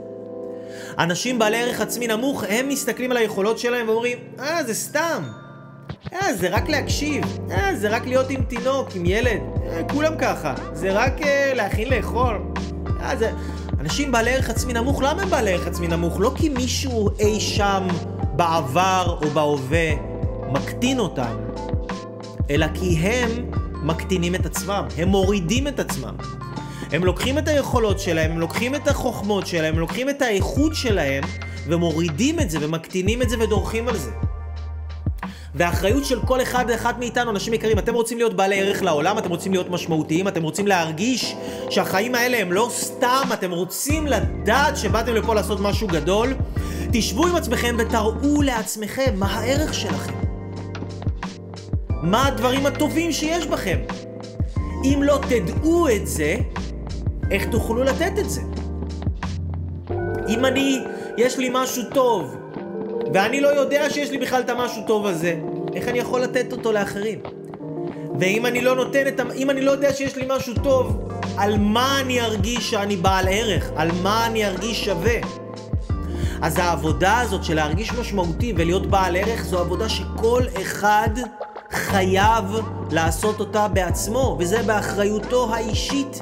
אנשים 0.99 1.39
בעלי 1.39 1.63
ערך 1.63 1.81
עצמי 1.81 2.07
נמוך, 2.07 2.45
הם 2.49 2.69
מסתכלים 2.69 3.11
על 3.11 3.17
היכולות 3.17 3.59
שלהם 3.59 3.89
ואומרים, 3.89 4.19
אה, 4.39 4.65
זה 4.65 4.75
סתם. 4.75 5.23
אה, 6.13 6.35
זה 6.35 6.49
רק 6.49 6.69
להקשיב. 6.69 7.25
אה, 7.51 7.77
זה 7.77 7.89
רק 7.89 8.07
להיות 8.07 8.31
עם 8.31 8.43
תינוק, 8.43 8.89
עם 8.95 9.07
ילד. 9.07 9.41
אה, 9.71 9.83
כולם 9.93 10.13
ככה. 10.19 10.55
זה 10.73 10.93
רק 10.93 11.23
אה, 11.23 11.53
להכין 11.55 11.89
לאכול. 11.89 12.39
אה, 13.01 13.17
זה... 13.17 13.31
אנשים 13.81 14.13
בעלי 14.13 14.35
ערך 14.35 14.51
עצמי 14.51 14.73
נמוך, 14.73 15.03
למה 15.03 15.23
הם 15.23 15.31
בעלי 15.31 15.53
ערך 15.53 15.67
עצמי 15.67 15.89
נמוך? 15.89 16.21
לא 16.21 16.33
כי 16.37 16.49
מישהו 16.49 17.11
אי 17.19 17.41
שם 17.41 17.87
בעבר 18.37 19.19
או 19.23 19.31
בהווה 19.31 19.91
מקטין 20.53 20.99
אותם, 20.99 21.37
אלא 22.51 22.67
כי 22.75 22.97
הם 22.97 23.51
מקטינים 23.83 24.35
את 24.35 24.47
עצמם, 24.47 24.85
הם 24.99 25.09
מורידים 25.09 25.69
את 25.69 25.81
עצמם. 25.81 26.15
הם 26.93 27.05
לוקחים 27.05 27.39
את 27.39 27.49
היכולות 27.49 28.01
שלהם, 28.01 28.31
הם 28.31 28.41
לוקחים 28.41 28.75
את 28.75 28.89
החוכמות 28.89 29.47
שלהם, 29.47 29.75
הם 29.75 29.81
לוקחים 29.81 30.11
את 30.11 30.23
האיכות 30.23 30.75
שלהם, 30.75 31.25
ומורידים 31.67 32.41
את 32.41 32.51
זה 32.51 32.59
ומקטינים 32.61 33.23
את 33.23 33.29
זה 33.29 33.37
ודורכים 33.39 33.89
על 33.89 33.97
זה. 33.97 34.11
והאחריות 35.57 36.05
של 36.05 36.21
כל 36.21 36.43
אחד 36.43 36.65
ואחת 36.69 36.99
מאיתנו, 36.99 37.31
אנשים 37.31 37.55
יקרים, 37.55 37.79
אתם 37.79 37.95
רוצים 37.95 38.19
להיות 38.19 38.35
בעלי 38.35 38.61
ערך 38.61 38.83
לעולם, 38.83 39.19
אתם 39.19 39.29
רוצים 39.29 39.53
להיות 39.53 39.71
משמעותיים, 39.71 40.29
אתם 40.29 40.43
רוצים 40.43 40.67
להרגיש 40.67 41.37
שהחיים 41.71 42.15
האלה 42.15 42.39
הם 42.39 42.53
לא 42.53 42.69
סתם, 42.71 43.29
אתם 43.33 43.51
רוצים 43.51 44.07
לדעת 44.07 44.77
שבאתם 44.77 45.15
לפה 45.15 45.35
לעשות 45.35 45.61
משהו 45.61 45.89
גדול, 45.89 46.35
תשבו 46.93 47.27
עם 47.27 47.37
עצמכם 47.37 47.77
ותראו 47.79 48.43
לעצמכם 48.43 49.15
מה 49.15 49.27
הערך 49.27 49.75
שלכם. 49.75 50.13
מה 52.03 52.27
הדברים 52.27 52.67
הטובים 52.67 53.13
שיש 53.13 53.47
בכם. 53.47 53.79
אם 54.85 55.03
לא 55.03 55.19
תדעו 55.29 55.89
את 55.89 56.07
זה, 56.07 56.37
איך 57.31 57.49
תוכלו 57.51 57.85
לתת 57.85 58.13
את 58.19 58.31
זה? 58.31 58.41
אם 60.29 60.45
אני, 60.45 60.85
יש 61.17 61.39
לי 61.39 61.51
משהו 61.53 61.83
טוב, 61.95 62.37
ואני 63.17 63.41
לא 63.41 63.49
יודע 63.49 63.91
שיש 63.91 64.11
לי 64.11 64.19
בכלל 64.19 64.41
את 64.41 64.51
המשהו 64.51 64.83
טוב 64.87 65.07
הזה, 65.07 65.35
איך 65.75 65.89
אני 65.89 65.99
יכול 65.99 66.21
לתת 66.21 66.53
אותו 66.53 66.73
לאחרים? 66.73 67.19
ואם 68.21 68.47
אני 68.47 68.61
לא 68.61 68.77
נותן 68.77 69.09
את. 69.09 69.21
אם 69.35 69.51
אני 69.51 69.61
לא 69.61 69.71
יודע 69.71 69.93
שיש 69.93 70.17
לי 70.17 70.27
משהו 70.29 70.55
טוב, 70.55 71.09
על 71.37 71.59
מה 71.59 72.01
אני 72.01 72.21
ארגיש 72.21 72.71
שאני 72.71 72.97
בעל 72.97 73.29
ערך? 73.29 73.71
על 73.77 73.89
מה 74.03 74.27
אני 74.27 74.47
ארגיש 74.47 74.85
שווה? 74.85 75.17
אז 76.43 76.59
העבודה 76.59 77.21
הזאת 77.21 77.45
של 77.45 77.55
להרגיש 77.55 77.93
משמעותי 77.93 78.53
ולהיות 78.57 78.87
בעל 78.87 79.17
ערך 79.17 79.45
זו 79.45 79.59
עבודה 79.59 79.89
שכל 79.89 80.43
אחד 80.63 81.11
חייב 81.71 82.45
לעשות 82.91 83.41
אותה 83.41 83.69
בעצמו, 83.69 84.37
וזה 84.41 84.63
באחריותו 84.63 85.55
האישית 85.55 86.21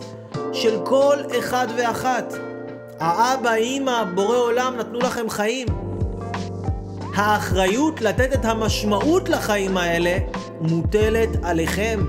של 0.53 0.79
כל 0.85 1.17
אחד 1.39 1.67
ואחת. 1.77 2.35
האבא, 3.01 3.55
אימא, 3.55 4.05
בורא 4.15 4.37
עולם 4.37 4.77
נתנו 4.77 4.99
לכם 4.99 5.31
חיים. 5.31 5.84
האחריות 7.15 8.01
לתת 8.01 8.35
את 8.35 8.45
המשמעות 8.45 9.29
לחיים 9.29 9.77
האלה 9.77 10.19
מוטלת 10.61 11.29
עליכם. 11.43 12.01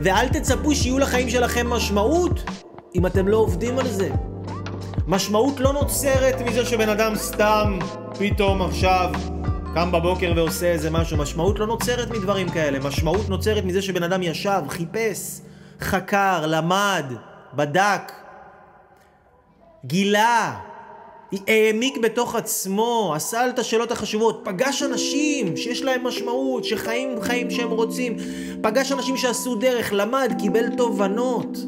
ואל 0.00 0.28
תצפו 0.28 0.74
שיהיו 0.74 0.98
לחיים 0.98 1.30
שלכם 1.30 1.70
משמעות 1.70 2.50
אם 2.94 3.06
אתם 3.06 3.28
לא 3.28 3.36
עובדים 3.36 3.78
על 3.78 3.88
זה. 3.88 4.10
משמעות 5.06 5.60
לא 5.60 5.72
נוצרת 5.72 6.40
מזה 6.40 6.64
שבן 6.64 6.88
אדם 6.88 7.16
סתם 7.16 7.78
פתאום 8.18 8.62
עכשיו 8.62 9.12
קם 9.74 9.92
בבוקר 9.92 10.32
ועושה 10.36 10.66
איזה 10.66 10.90
משהו. 10.90 11.16
משמעות 11.16 11.58
לא 11.58 11.66
נוצרת 11.66 12.10
מדברים 12.10 12.48
כאלה. 12.48 12.78
משמעות 12.78 13.28
נוצרת 13.28 13.64
מזה 13.64 13.82
שבן 13.82 14.02
אדם 14.02 14.22
ישב, 14.22 14.62
חיפש, 14.68 15.40
חקר, 15.80 16.46
למד, 16.46 17.04
בדק, 17.54 18.12
גילה, 19.84 20.54
העמיק 21.48 21.98
בתוך 21.98 22.34
עצמו, 22.34 23.12
עשה 23.16 23.48
את 23.48 23.58
השאלות 23.58 23.92
החשובות, 23.92 24.40
פגש 24.44 24.82
אנשים 24.82 25.56
שיש 25.56 25.82
להם 25.82 26.06
משמעות, 26.06 26.64
שחיים 26.64 27.20
חיים 27.20 27.50
שהם 27.50 27.70
רוצים, 27.70 28.16
פגש 28.62 28.92
אנשים 28.92 29.16
שעשו 29.16 29.54
דרך, 29.54 29.92
למד, 29.92 30.32
קיבל 30.38 30.68
תובנות, 30.76 31.58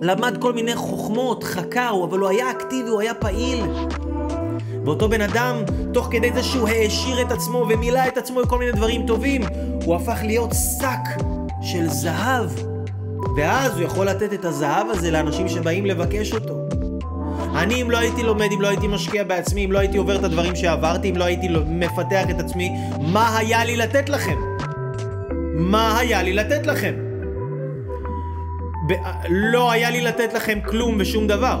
למד 0.00 0.36
כל 0.40 0.52
מיני 0.52 0.74
חוכמות, 0.74 1.44
חקר, 1.44 1.94
אבל 2.04 2.18
הוא 2.18 2.28
היה 2.28 2.50
אקטיבי, 2.50 2.88
הוא 2.88 3.00
היה 3.00 3.14
פעיל. 3.14 3.64
ואותו 4.84 5.08
בן 5.08 5.20
אדם, 5.20 5.56
תוך 5.92 6.08
כדי 6.10 6.32
זה 6.32 6.42
שהוא 6.42 6.68
העשיר 6.68 7.22
את 7.22 7.32
עצמו 7.32 7.66
ומילא 7.70 8.00
את 8.08 8.18
עצמו 8.18 8.42
בכל 8.42 8.58
מיני 8.58 8.72
דברים 8.72 9.06
טובים, 9.06 9.42
הוא 9.84 9.94
הפך 9.94 10.18
להיות 10.22 10.50
שק 10.80 11.24
של 11.62 11.88
זהב. 11.88 12.50
ואז 13.36 13.72
הוא 13.72 13.82
יכול 13.82 14.08
לתת 14.08 14.32
את 14.32 14.44
הזהב 14.44 14.86
הזה 14.90 15.10
לאנשים 15.10 15.48
שבאים 15.48 15.86
לבקש 15.86 16.32
אותו. 16.32 16.63
אני, 17.54 17.82
אם 17.82 17.90
לא 17.90 17.98
הייתי 17.98 18.22
לומד, 18.22 18.48
אם 18.52 18.60
לא 18.60 18.68
הייתי 18.68 18.86
משקיע 18.86 19.24
בעצמי, 19.24 19.64
אם 19.64 19.72
לא 19.72 19.78
הייתי 19.78 19.98
עובר 19.98 20.16
את 20.16 20.24
הדברים 20.24 20.56
שעברתי, 20.56 21.10
אם 21.10 21.16
לא 21.16 21.24
הייתי 21.24 21.48
מפתח 21.66 22.30
את 22.30 22.40
עצמי, 22.40 22.70
מה 22.98 23.38
היה 23.38 23.64
לי 23.64 23.76
לתת 23.76 24.08
לכם? 24.08 24.36
מה 25.54 25.98
היה 25.98 26.22
לי 26.22 26.32
לתת 26.32 26.66
לכם? 26.66 26.94
ב- 28.88 28.92
לא 29.28 29.70
היה 29.70 29.90
לי 29.90 30.00
לתת 30.00 30.34
לכם 30.34 30.58
כלום 30.64 30.96
ושום 30.98 31.26
דבר, 31.26 31.58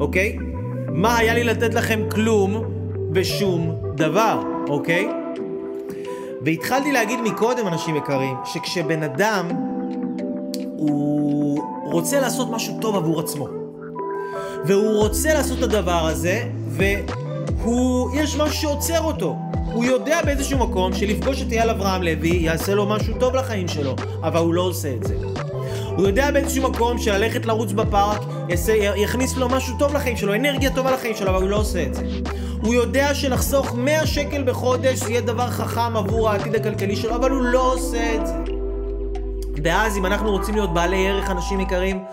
אוקיי? 0.00 0.36
מה 0.92 1.16
היה 1.18 1.34
לי 1.34 1.44
לתת 1.44 1.74
לכם 1.74 2.00
כלום 2.10 2.64
ושום 3.14 3.74
דבר, 3.94 4.42
אוקיי? 4.68 5.08
והתחלתי 6.42 6.92
להגיד 6.92 7.20
מקודם, 7.20 7.66
אנשים 7.66 7.96
יקרים, 7.96 8.34
שכשבן 8.44 9.02
אדם 9.02 9.48
הוא 10.76 11.62
רוצה 11.84 12.20
לעשות 12.20 12.50
משהו 12.50 12.78
טוב 12.80 12.96
עבור 12.96 13.20
עצמו, 13.20 13.48
והוא 14.64 14.98
רוצה 14.98 15.34
לעשות 15.34 15.58
את 15.58 15.62
הדבר 15.62 16.06
הזה, 16.06 16.44
והוא, 16.68 18.10
יש 18.14 18.36
משהו 18.36 18.54
שעוצר 18.54 19.00
אותו. 19.00 19.36
הוא 19.72 19.84
יודע 19.84 20.20
באיזשהו 20.24 20.58
מקום 20.58 20.94
שלפגוש 20.94 21.42
את 21.42 21.52
אייל 21.52 21.70
אברהם 21.70 22.02
לוי 22.02 22.28
יעשה 22.28 22.74
לו 22.74 22.86
משהו 22.86 23.14
טוב 23.20 23.34
לחיים 23.34 23.68
שלו, 23.68 23.96
אבל 24.22 24.40
הוא 24.40 24.54
לא 24.54 24.62
עושה 24.62 24.94
את 24.94 25.04
זה. 25.04 25.14
הוא 25.96 26.06
יודע 26.06 26.30
באיזשהו 26.30 26.70
מקום 26.70 26.98
שללכת 26.98 27.46
לרוץ 27.46 27.72
בפארק 27.72 28.20
יעשה, 28.48 28.72
יכניס 28.96 29.36
לו 29.36 29.48
משהו 29.48 29.78
טוב 29.78 29.94
לחיים 29.94 30.16
שלו, 30.16 30.34
אנרגיה 30.34 30.74
טובה 30.74 30.90
לחיים 30.90 31.14
שלו, 31.16 31.30
אבל 31.30 31.42
הוא 31.42 31.50
לא 31.50 31.56
עושה 31.56 31.82
את 31.86 31.94
זה. 31.94 32.02
הוא 32.62 32.74
יודע 32.74 33.14
שלחסוך 33.14 33.74
100 33.74 34.06
שקל 34.06 34.42
בחודש 34.42 34.98
זה 34.98 35.10
יהיה 35.10 35.20
דבר 35.20 35.50
חכם 35.50 35.96
עבור 35.96 36.30
העתיד 36.30 36.54
הכלכלי 36.54 36.96
שלו, 36.96 37.14
אבל 37.14 37.30
הוא 37.30 37.42
לא 37.42 37.72
עושה 37.72 38.14
את 38.14 38.26
זה. 38.26 38.34
ואז 39.64 39.96
אם 39.96 40.06
אנחנו 40.06 40.30
רוצים 40.30 40.54
להיות 40.54 40.74
בעלי 40.74 41.08
ערך, 41.08 41.30
אנשים 41.30 41.60
יקרים, 41.60 42.04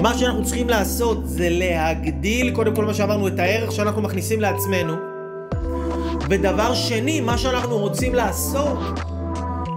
מה 0.00 0.18
שאנחנו 0.18 0.44
צריכים 0.44 0.68
לעשות 0.68 1.18
זה 1.24 1.48
להגדיל, 1.50 2.50
קודם 2.50 2.74
כל 2.74 2.84
מה 2.84 2.94
שאמרנו, 2.94 3.28
את 3.28 3.38
הערך 3.38 3.72
שאנחנו 3.72 4.02
מכניסים 4.02 4.40
לעצמנו. 4.40 4.94
ודבר 6.30 6.74
שני, 6.74 7.20
מה 7.20 7.38
שאנחנו 7.38 7.78
רוצים 7.78 8.14
לעשות 8.14 8.78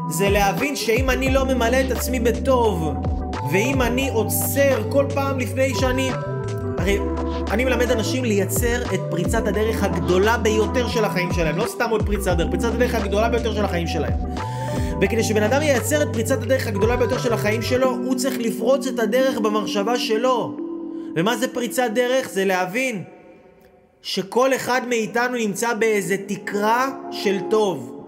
זה 0.10 0.30
להבין 0.30 0.76
שאם 0.76 1.10
אני 1.10 1.34
לא 1.34 1.46
ממלא 1.46 1.78
את 1.88 1.92
עצמי 1.92 2.20
בטוב, 2.20 2.94
ואם 3.52 3.82
אני 3.82 4.10
עוצר 4.10 4.90
כל 4.90 5.06
פעם 5.14 5.40
לפני 5.40 5.74
שאני... 5.80 6.12
הרי 6.78 7.00
אני 7.52 7.66
מלמד 7.66 7.92
אנשים 7.92 8.26
לייצר 8.26 8.82
את 8.94 9.00
פריצת 9.10 9.48
הדרך 9.48 9.84
הגדולה 9.84 10.38
ביותר 10.38 10.88
של 10.88 11.06
החיים 11.06 11.34
שלהם, 11.34 11.58
לא 11.58 11.66
סתם 11.68 11.90
עוד 11.90 12.06
פריצת 12.06 12.38
דרך, 12.38 12.48
פריצת 12.50 12.74
הדרך 12.74 12.96
הגדולה 12.96 13.30
ביותר 13.30 13.54
של 13.54 13.66
החיים 13.66 13.88
שלהם. 13.88 14.14
וכדי 15.06 15.24
שבן 15.24 15.44
אדם 15.44 15.62
ייצר 15.62 16.04
את 16.04 16.08
פריצת 16.14 16.44
הדרך 16.44 16.68
הגדולה 16.68 16.98
ביותר 16.98 17.18
של 17.18 17.34
החיים 17.34 17.62
שלו, 17.62 17.90
הוא 17.90 18.16
צריך 18.16 18.38
לפרוץ 18.40 18.88
את 18.88 19.00
הדרך 19.00 19.40
במחשבה 19.40 20.00
שלו. 20.00 20.58
ומה 21.16 21.38
זה 21.38 21.48
פריצת 21.48 21.90
דרך? 21.94 22.30
זה 22.30 22.46
להבין 22.46 23.04
שכל 24.02 24.56
אחד 24.56 24.82
מאיתנו 24.88 25.38
נמצא 25.38 25.74
באיזה 25.74 26.16
תקרה 26.28 26.90
של 27.12 27.38
טוב. 27.50 28.00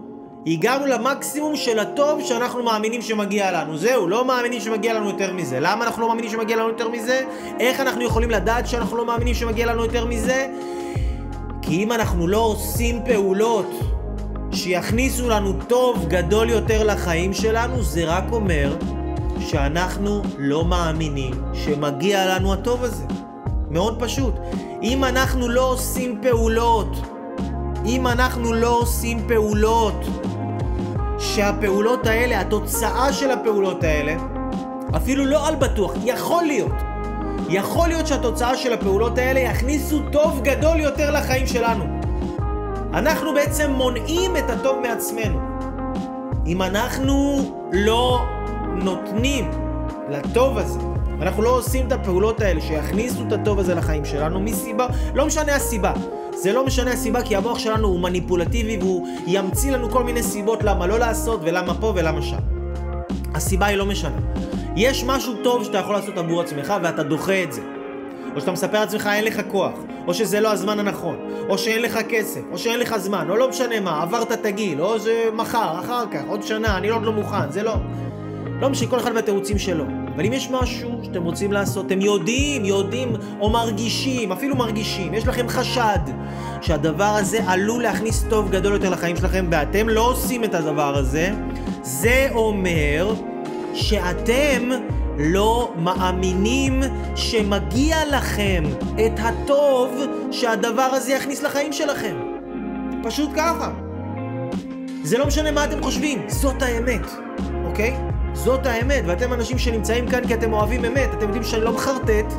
הגענו 0.46 0.86
למקסימום 0.86 1.56
של 1.56 1.78
הטוב 1.78 2.22
שאנחנו 2.24 2.62
מאמינים 2.62 3.02
שמגיע 3.02 3.52
לנו. 3.52 3.78
זהו, 3.78 4.08
לא 4.08 4.24
מאמינים 4.24 4.60
שמגיע 4.60 4.94
לנו 4.94 5.06
יותר 5.06 5.32
מזה. 5.32 5.60
למה 5.60 5.84
אנחנו 5.84 6.02
לא 6.02 6.08
מאמינים 6.08 6.30
שמגיע 6.30 6.56
לנו 6.56 6.68
יותר 6.68 6.88
מזה? 6.88 7.20
איך 7.60 7.80
אנחנו 7.80 8.02
יכולים 8.02 8.30
לדעת 8.30 8.66
שאנחנו 8.66 8.96
לא 8.96 9.06
מאמינים 9.06 9.34
שמגיע 9.34 9.66
לנו 9.66 9.84
יותר 9.84 10.04
מזה? 10.04 10.46
כי 11.62 11.82
אם 11.82 11.92
אנחנו 11.92 12.28
לא 12.28 12.38
עושים 12.38 13.00
פעולות 13.04 13.95
שיכניסו 14.52 15.28
לנו 15.28 15.52
טוב 15.68 16.06
גדול 16.08 16.50
יותר 16.50 16.84
לחיים 16.84 17.32
שלנו, 17.32 17.82
זה 17.82 18.04
רק 18.04 18.24
אומר 18.32 18.76
שאנחנו 19.40 20.22
לא 20.38 20.64
מאמינים 20.64 21.34
שמגיע 21.54 22.26
לנו 22.26 22.52
הטוב 22.52 22.84
הזה. 22.84 23.04
מאוד 23.70 24.02
פשוט. 24.02 24.34
אם 24.82 25.04
אנחנו 25.04 25.48
לא 25.48 25.70
עושים 25.70 26.18
פעולות, 26.22 26.96
אם 27.86 28.06
אנחנו 28.06 28.52
לא 28.52 28.78
עושים 28.78 29.28
פעולות, 29.28 30.04
שהפעולות 31.18 32.06
האלה, 32.06 32.40
התוצאה 32.40 33.12
של 33.12 33.30
הפעולות 33.30 33.84
האלה, 33.84 34.16
אפילו 34.96 35.24
לא 35.24 35.48
על 35.48 35.54
בטוח, 35.54 35.92
יכול 36.04 36.44
להיות. 36.44 36.72
יכול 37.48 37.88
להיות 37.88 38.06
שהתוצאה 38.06 38.56
של 38.56 38.72
הפעולות 38.72 39.18
האלה 39.18 39.40
יכניסו 39.40 40.00
טוב 40.12 40.40
גדול 40.42 40.80
יותר 40.80 41.10
לחיים 41.10 41.46
שלנו. 41.46 41.95
אנחנו 42.96 43.34
בעצם 43.34 43.70
מונעים 43.70 44.36
את 44.36 44.50
הטוב 44.50 44.78
מעצמנו. 44.78 45.40
אם 46.46 46.62
אנחנו 46.62 47.38
לא 47.72 48.24
נותנים 48.82 49.50
לטוב 50.10 50.58
הזה, 50.58 50.80
אנחנו 51.22 51.42
לא 51.42 51.50
עושים 51.58 51.86
את 51.86 51.92
הפעולות 51.92 52.40
האלה 52.40 52.60
שיכניסו 52.60 53.22
את 53.28 53.32
הטוב 53.32 53.58
הזה 53.58 53.74
לחיים 53.74 54.04
שלנו 54.04 54.40
מסיבה, 54.40 54.86
לא 55.14 55.26
משנה 55.26 55.54
הסיבה. 55.54 55.92
זה 56.34 56.52
לא 56.52 56.66
משנה 56.66 56.92
הסיבה 56.92 57.22
כי 57.22 57.36
המוח 57.36 57.58
שלנו 57.58 57.88
הוא 57.88 58.00
מניפולטיבי 58.00 58.76
והוא 58.76 59.08
ימציא 59.26 59.72
לנו 59.72 59.90
כל 59.90 60.04
מיני 60.04 60.22
סיבות 60.22 60.62
למה 60.62 60.86
לא 60.86 60.98
לעשות 60.98 61.40
ולמה 61.42 61.74
פה 61.74 61.92
ולמה 61.96 62.22
שם. 62.22 62.40
הסיבה 63.34 63.66
היא 63.66 63.76
לא 63.76 63.86
משנה. 63.86 64.18
יש 64.76 65.04
משהו 65.04 65.34
טוב 65.44 65.64
שאתה 65.64 65.78
יכול 65.78 65.94
לעשות 65.94 66.18
עבור 66.18 66.40
עצמך 66.40 66.74
ואתה 66.82 67.02
דוחה 67.02 67.42
את 67.42 67.52
זה. 67.52 67.75
או 68.36 68.40
שאתה 68.40 68.52
מספר 68.52 68.80
לעצמך 68.80 69.10
אין 69.12 69.24
לך 69.24 69.40
כוח, 69.50 69.72
או 70.06 70.14
שזה 70.14 70.40
לא 70.40 70.52
הזמן 70.52 70.78
הנכון, 70.78 71.16
או 71.48 71.58
שאין 71.58 71.82
לך 71.82 71.98
כסף, 72.08 72.40
או 72.52 72.58
שאין 72.58 72.80
לך 72.80 72.96
זמן, 72.96 73.26
או 73.30 73.36
לא 73.36 73.48
משנה 73.48 73.80
מה, 73.80 74.02
עברת 74.02 74.32
את 74.32 74.46
הגיל, 74.46 74.80
או 74.80 74.98
זה 74.98 75.24
מחר, 75.32 75.80
אחר 75.80 76.04
כך, 76.10 76.20
עוד 76.28 76.42
שנה, 76.42 76.76
אני 76.76 76.88
עוד 76.88 77.02
לא 77.02 77.12
מוכן, 77.12 77.50
זה 77.50 77.62
לא. 77.62 77.74
לא 78.60 78.68
משנה, 78.68 78.88
כל 78.90 78.98
אחד 78.98 79.10
והתירוצים 79.14 79.58
שלו. 79.58 79.84
אבל 80.14 80.24
אם 80.24 80.32
יש 80.32 80.50
משהו 80.50 81.00
שאתם 81.02 81.22
רוצים 81.22 81.52
לעשות, 81.52 81.86
אתם 81.86 82.00
יודעים, 82.00 82.64
יודעים, 82.64 83.12
או 83.40 83.50
מרגישים, 83.50 84.32
אפילו 84.32 84.56
מרגישים, 84.56 85.14
יש 85.14 85.26
לכם 85.26 85.48
חשד 85.48 85.98
שהדבר 86.60 87.04
הזה 87.04 87.38
עלול 87.46 87.82
להכניס 87.82 88.24
טוב 88.30 88.50
גדול 88.50 88.72
יותר 88.72 88.90
לחיים 88.90 89.16
שלכם, 89.16 89.46
ואתם 89.50 89.88
לא 89.88 90.10
עושים 90.10 90.44
את 90.44 90.54
הדבר 90.54 90.96
הזה, 90.96 91.30
זה 91.82 92.28
אומר 92.30 93.14
שאתם 93.74 94.70
לא 95.18 95.72
מאמינים 95.76 96.82
שמגיע 97.14 97.96
לכם 98.10 98.64
את 99.06 99.12
הטוב 99.18 100.00
שהדבר 100.30 100.82
הזה 100.82 101.12
יכניס 101.12 101.42
לחיים 101.42 101.72
שלכם. 101.72 102.16
פשוט 103.02 103.30
ככה. 103.36 103.70
זה 105.02 105.18
לא 105.18 105.26
משנה 105.26 105.50
מה 105.50 105.64
אתם 105.64 105.82
חושבים, 105.82 106.22
זאת 106.28 106.62
האמת, 106.62 107.06
אוקיי? 107.64 107.96
זאת 108.32 108.66
האמת, 108.66 109.02
ואתם 109.06 109.32
אנשים 109.32 109.58
שנמצאים 109.58 110.08
כאן 110.08 110.26
כי 110.26 110.34
אתם 110.34 110.52
אוהבים 110.52 110.84
אמת, 110.84 111.08
אתם 111.14 111.26
יודעים 111.26 111.44
שאני 111.44 111.64
לא 111.64 111.72
מחרטט, 111.72 112.32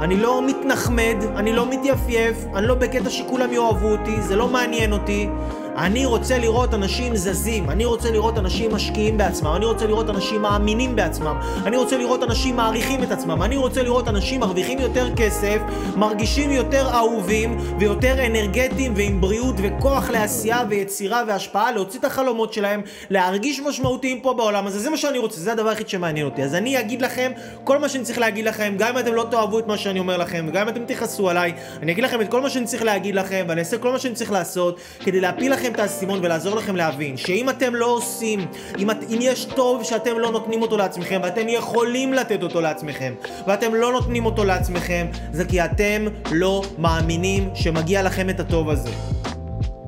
אני 0.00 0.16
לא 0.16 0.46
מתנחמד, 0.46 1.16
אני 1.36 1.52
לא 1.52 1.70
מתייפייף, 1.70 2.36
אני 2.54 2.66
לא 2.66 2.74
בקטע 2.74 3.10
שכולם 3.10 3.52
יאהבו 3.52 3.86
אותי, 3.88 4.22
זה 4.22 4.36
לא 4.36 4.48
מעניין 4.48 4.92
אותי. 4.92 5.28
אני 5.76 6.06
רוצה 6.06 6.38
לראות 6.38 6.74
אנשים 6.74 7.16
זזים, 7.16 7.70
אני 7.70 7.84
רוצה 7.84 8.10
לראות 8.10 8.38
אנשים 8.38 8.74
משקיעים 8.74 9.18
בעצמם, 9.18 9.52
אני 9.56 9.64
רוצה 9.64 9.86
לראות 9.86 10.10
אנשים 10.10 10.42
מאמינים 10.42 10.96
בעצמם, 10.96 11.36
אני 11.64 11.76
רוצה 11.76 11.98
לראות 11.98 12.22
אנשים 12.22 12.56
מעריכים 12.56 13.02
את 13.02 13.10
עצמם, 13.10 13.42
אני 13.42 13.56
רוצה 13.56 13.82
לראות 13.82 14.08
אנשים 14.08 14.40
מרוויחים 14.40 14.78
יותר 14.78 15.14
כסף, 15.16 15.58
מרגישים 15.96 16.50
יותר 16.50 16.88
אהובים 16.94 17.58
ויותר 17.78 18.26
אנרגטיים 18.26 18.92
ועם 18.96 19.20
בריאות 19.20 19.54
וכוח 19.58 20.10
לעשייה 20.10 20.62
ויצירה 20.68 21.22
והשפעה, 21.28 21.72
להוציא 21.72 22.00
את 22.00 22.04
החלומות 22.04 22.52
שלהם, 22.52 22.82
להרגיש 23.10 23.60
משמעותיים 23.60 24.20
פה 24.20 24.34
בעולם 24.34 24.66
הזה, 24.66 24.78
זה 24.78 24.90
מה 24.90 24.96
שאני 24.96 25.18
רוצה, 25.18 25.40
זה 25.40 25.52
הדבר 25.52 25.68
היחיד 25.68 25.88
שמעניין 25.88 26.26
אותי. 26.26 26.42
אז 26.42 26.54
אני 26.54 26.80
אגיד 26.80 27.02
לכם 27.02 27.32
כל 27.64 27.78
מה 27.78 27.88
שאני 27.88 28.04
צריך 28.04 28.18
להגיד 28.18 28.44
לכם, 28.44 28.74
גם 28.78 28.88
אם 28.88 28.98
אתם 28.98 29.14
לא 29.14 29.26
תאהבו 29.30 29.58
את 29.58 29.66
מה 29.66 29.78
שאני 29.78 29.98
אומר 29.98 30.16
לכם, 30.16 30.46
וגם 30.48 30.62
אם 30.62 30.68
אתם 30.68 30.84
תכעסו 30.84 31.30
עליי, 31.30 31.52
אני 31.82 31.92
אגיד 31.92 32.04
לכם 32.04 32.20
את 32.20 32.28
כל 32.28 32.40
מה 32.40 32.50
שאני 32.50 32.64
צריך 32.64 32.82
להגיד 32.82 33.14
לכם, 33.14 33.44
ואני 33.48 33.60
אעשה 33.60 33.78
כל 33.78 33.92
מה 33.92 33.98
שאני 33.98 34.14
צריך 34.14 34.32
לעשות 34.32 34.80
כדי 35.00 35.20
להפיל 35.20 35.52
את 35.68 35.78
האסימון 35.78 36.18
ולעזור 36.22 36.56
לכם 36.56 36.76
להבין 36.76 37.16
שאם 37.16 37.50
אתם 37.50 37.74
לא 37.74 37.86
עושים, 37.86 38.46
אם, 38.78 38.90
את, 38.90 38.96
אם 39.08 39.18
יש 39.20 39.44
טוב 39.44 39.84
שאתם 39.84 40.18
לא 40.18 40.30
נותנים 40.30 40.62
אותו 40.62 40.76
לעצמכם 40.76 41.20
ואתם 41.22 41.48
יכולים 41.48 42.14
לתת 42.14 42.42
אותו 42.42 42.60
לעצמכם 42.60 43.14
ואתם 43.46 43.74
לא 43.74 43.92
נותנים 43.92 44.26
אותו 44.26 44.44
לעצמכם 44.44 45.06
זה 45.32 45.44
כי 45.44 45.64
אתם 45.64 46.06
לא 46.30 46.62
מאמינים 46.78 47.50
שמגיע 47.54 48.02
לכם 48.02 48.30
את 48.30 48.40
הטוב 48.40 48.70
הזה. 48.70 48.90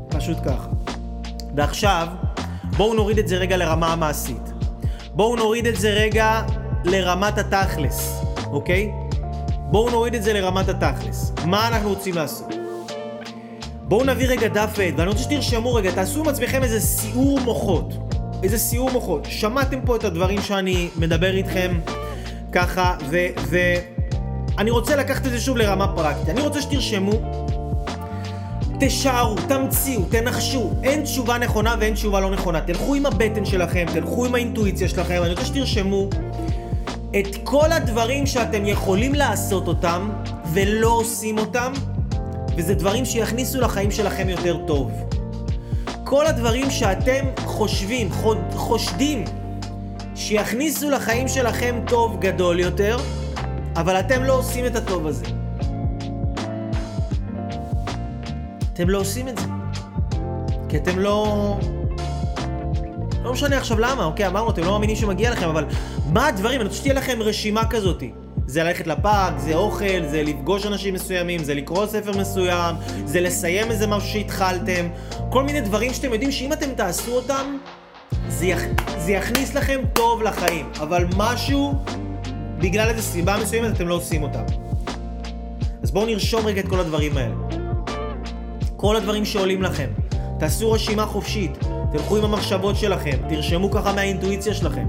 פשוט 0.09 0.39
ככה. 0.45 0.69
ועכשיו, 1.57 2.09
בואו 2.77 2.95
נוריד 2.95 3.19
את 3.19 3.29
זה 3.29 3.37
רגע 3.37 3.57
לרמה 3.57 3.93
המעשית. 3.93 4.53
בואו 5.15 5.37
נוריד 5.37 5.67
את 5.67 5.77
זה 5.77 5.91
רגע 5.91 6.43
לרמת 6.85 7.39
התכלס, 7.39 8.21
אוקיי? 8.47 8.91
בואו 9.71 9.91
נוריד 9.91 10.15
את 10.15 10.23
זה 10.23 10.33
לרמת 10.33 10.69
התכלס. 10.69 11.33
מה 11.45 11.69
אנחנו 11.69 11.89
רוצים 11.89 12.15
לעשות? 12.15 12.62
בואו 13.93 14.05
נביא 14.05 14.29
רגע 14.29 14.49
דף 14.49 14.71
ועט, 14.77 14.95
ואני 14.97 15.09
רוצה 15.09 15.23
שתרשמו 15.23 15.75
רגע, 15.75 15.91
תעשו 15.91 16.21
עם 16.21 16.29
עצמכם 16.29 16.63
איזה 16.63 16.81
סיעור 16.81 17.41
מוחות. 17.41 17.95
איזה 18.43 18.59
סיעור 18.59 18.91
מוחות. 18.91 19.27
שמעתם 19.31 19.81
פה 19.85 19.97
את 19.97 20.05
הדברים 20.05 20.41
שאני 20.41 20.89
מדבר 20.97 21.37
איתכם 21.37 21.81
ככה, 22.53 22.97
ואני 24.57 24.71
רוצה 24.71 24.97
לקחת 24.97 25.27
את 25.27 25.31
זה 25.31 25.41
שוב 25.41 25.57
לרמה 25.57 25.97
פרקטית. 25.97 26.29
אני 26.29 26.41
רוצה 26.41 26.63
שתרשמו, 26.63 27.13
תשארו, 28.81 29.37
תמציאו, 29.49 30.03
תנחשו. 30.11 30.71
אין 30.83 31.03
תשובה 31.03 31.39
נכונה 31.39 31.75
ואין 31.81 31.95
תשובה 31.95 32.21
לא 32.21 32.31
נכונה. 32.31 32.61
תלכו 32.61 32.95
עם 32.95 33.07
הבטן 33.07 33.45
שלכם, 33.45 33.87
תלכו 33.93 34.25
עם 34.27 34.35
האינטואיציה 34.35 34.89
שלכם. 34.89 35.23
אני 35.23 35.31
רוצה 35.31 35.45
שתרשמו 35.45 36.09
את 37.21 37.37
כל 37.45 37.73
הדברים 37.73 38.27
שאתם 38.27 38.67
יכולים 38.67 39.15
לעשות 39.15 39.69
אותם 39.69 40.11
ולא 40.53 40.89
עושים 40.89 41.39
אותם. 41.39 41.73
וזה 42.57 42.75
דברים 42.75 43.05
שיכניסו 43.05 43.61
לחיים 43.61 43.91
שלכם 43.91 44.29
יותר 44.29 44.57
טוב. 44.67 44.91
כל 46.05 46.27
הדברים 46.27 46.71
שאתם 46.71 47.25
חושבים, 47.45 48.09
חושדים, 48.55 49.25
שיכניסו 50.15 50.91
לחיים 50.91 51.29
שלכם 51.29 51.81
טוב 51.87 52.21
גדול 52.21 52.61
יותר, 52.61 52.97
אבל 53.77 54.01
אתם 54.01 54.23
לא 54.23 54.39
עושים 54.39 54.67
את 54.67 54.77
הטוב 54.77 55.07
הזה. 55.07 55.25
אתם 58.73 58.89
לא 58.89 58.99
עושים 58.99 59.29
את 59.29 59.39
זה. 59.39 59.47
כי 60.69 60.77
אתם 60.77 60.99
לא... 60.99 61.57
לא 63.25 63.33
משנה 63.33 63.57
עכשיו 63.57 63.79
למה, 63.79 64.05
אוקיי, 64.05 64.27
אמרנו, 64.27 64.51
אתם 64.51 64.63
לא 64.63 64.71
מאמינים 64.71 64.97
שמגיע 64.97 65.31
לכם, 65.31 65.49
אבל 65.49 65.65
מה 66.13 66.27
הדברים? 66.27 66.61
אני 66.61 66.69
רוצה 66.69 66.79
שתהיה 66.79 66.95
לכם 66.95 67.23
רשימה 67.23 67.67
כזאתי. 67.67 68.13
זה 68.47 68.63
ללכת 68.63 68.87
לפארק, 68.87 69.35
זה 69.39 69.55
אוכל, 69.55 70.07
זה 70.11 70.23
לפגוש 70.23 70.67
אנשים 70.67 70.95
מסוימים, 70.95 71.45
זה 71.45 71.55
לקרוא 71.55 71.87
ספר 71.87 72.19
מסוים, 72.19 72.77
זה 73.05 73.21
לסיים 73.21 73.71
איזה 73.71 73.87
משהו 73.87 74.09
שהתחלתם. 74.09 74.89
כל 75.31 75.43
מיני 75.43 75.61
דברים 75.61 75.95
שאתם 75.95 76.13
יודעים 76.13 76.33
שאם 76.33 76.53
אתם 76.53 76.71
תעשו 76.77 77.13
אותם, 77.13 77.57
זה, 78.29 78.47
יכ... 78.47 78.63
זה 78.99 79.13
יכניס 79.13 79.55
לכם 79.55 79.81
טוב 79.93 80.23
לחיים. 80.23 80.67
אבל 80.81 81.07
משהו, 81.17 81.75
בגלל 82.59 82.89
איזו 82.89 83.03
סיבה 83.03 83.37
מסוימת, 83.43 83.77
אתם 83.77 83.89
לא 83.89 83.95
עושים 83.95 84.23
אותם. 84.23 84.45
אז 85.83 85.91
בואו 85.91 86.07
נרשום 86.07 86.47
רגע 86.47 86.61
את 86.61 86.69
כל 86.69 86.81
הדברים 86.81 87.17
האלה. 87.17 87.35
כל 88.77 88.97
הדברים 88.97 89.25
שעולים 89.25 89.63
לכם. 89.63 89.89
תעשו 90.39 90.73
רשימה 90.73 91.07
חופשית. 91.07 91.59
תלכו 91.93 92.17
עם 92.17 92.25
המחשבות 92.25 92.77
שלכם. 92.77 93.17
תרשמו 93.29 93.71
ככה 93.71 93.93
מהאינטואיציה 93.93 94.55
שלכם. 94.55 94.87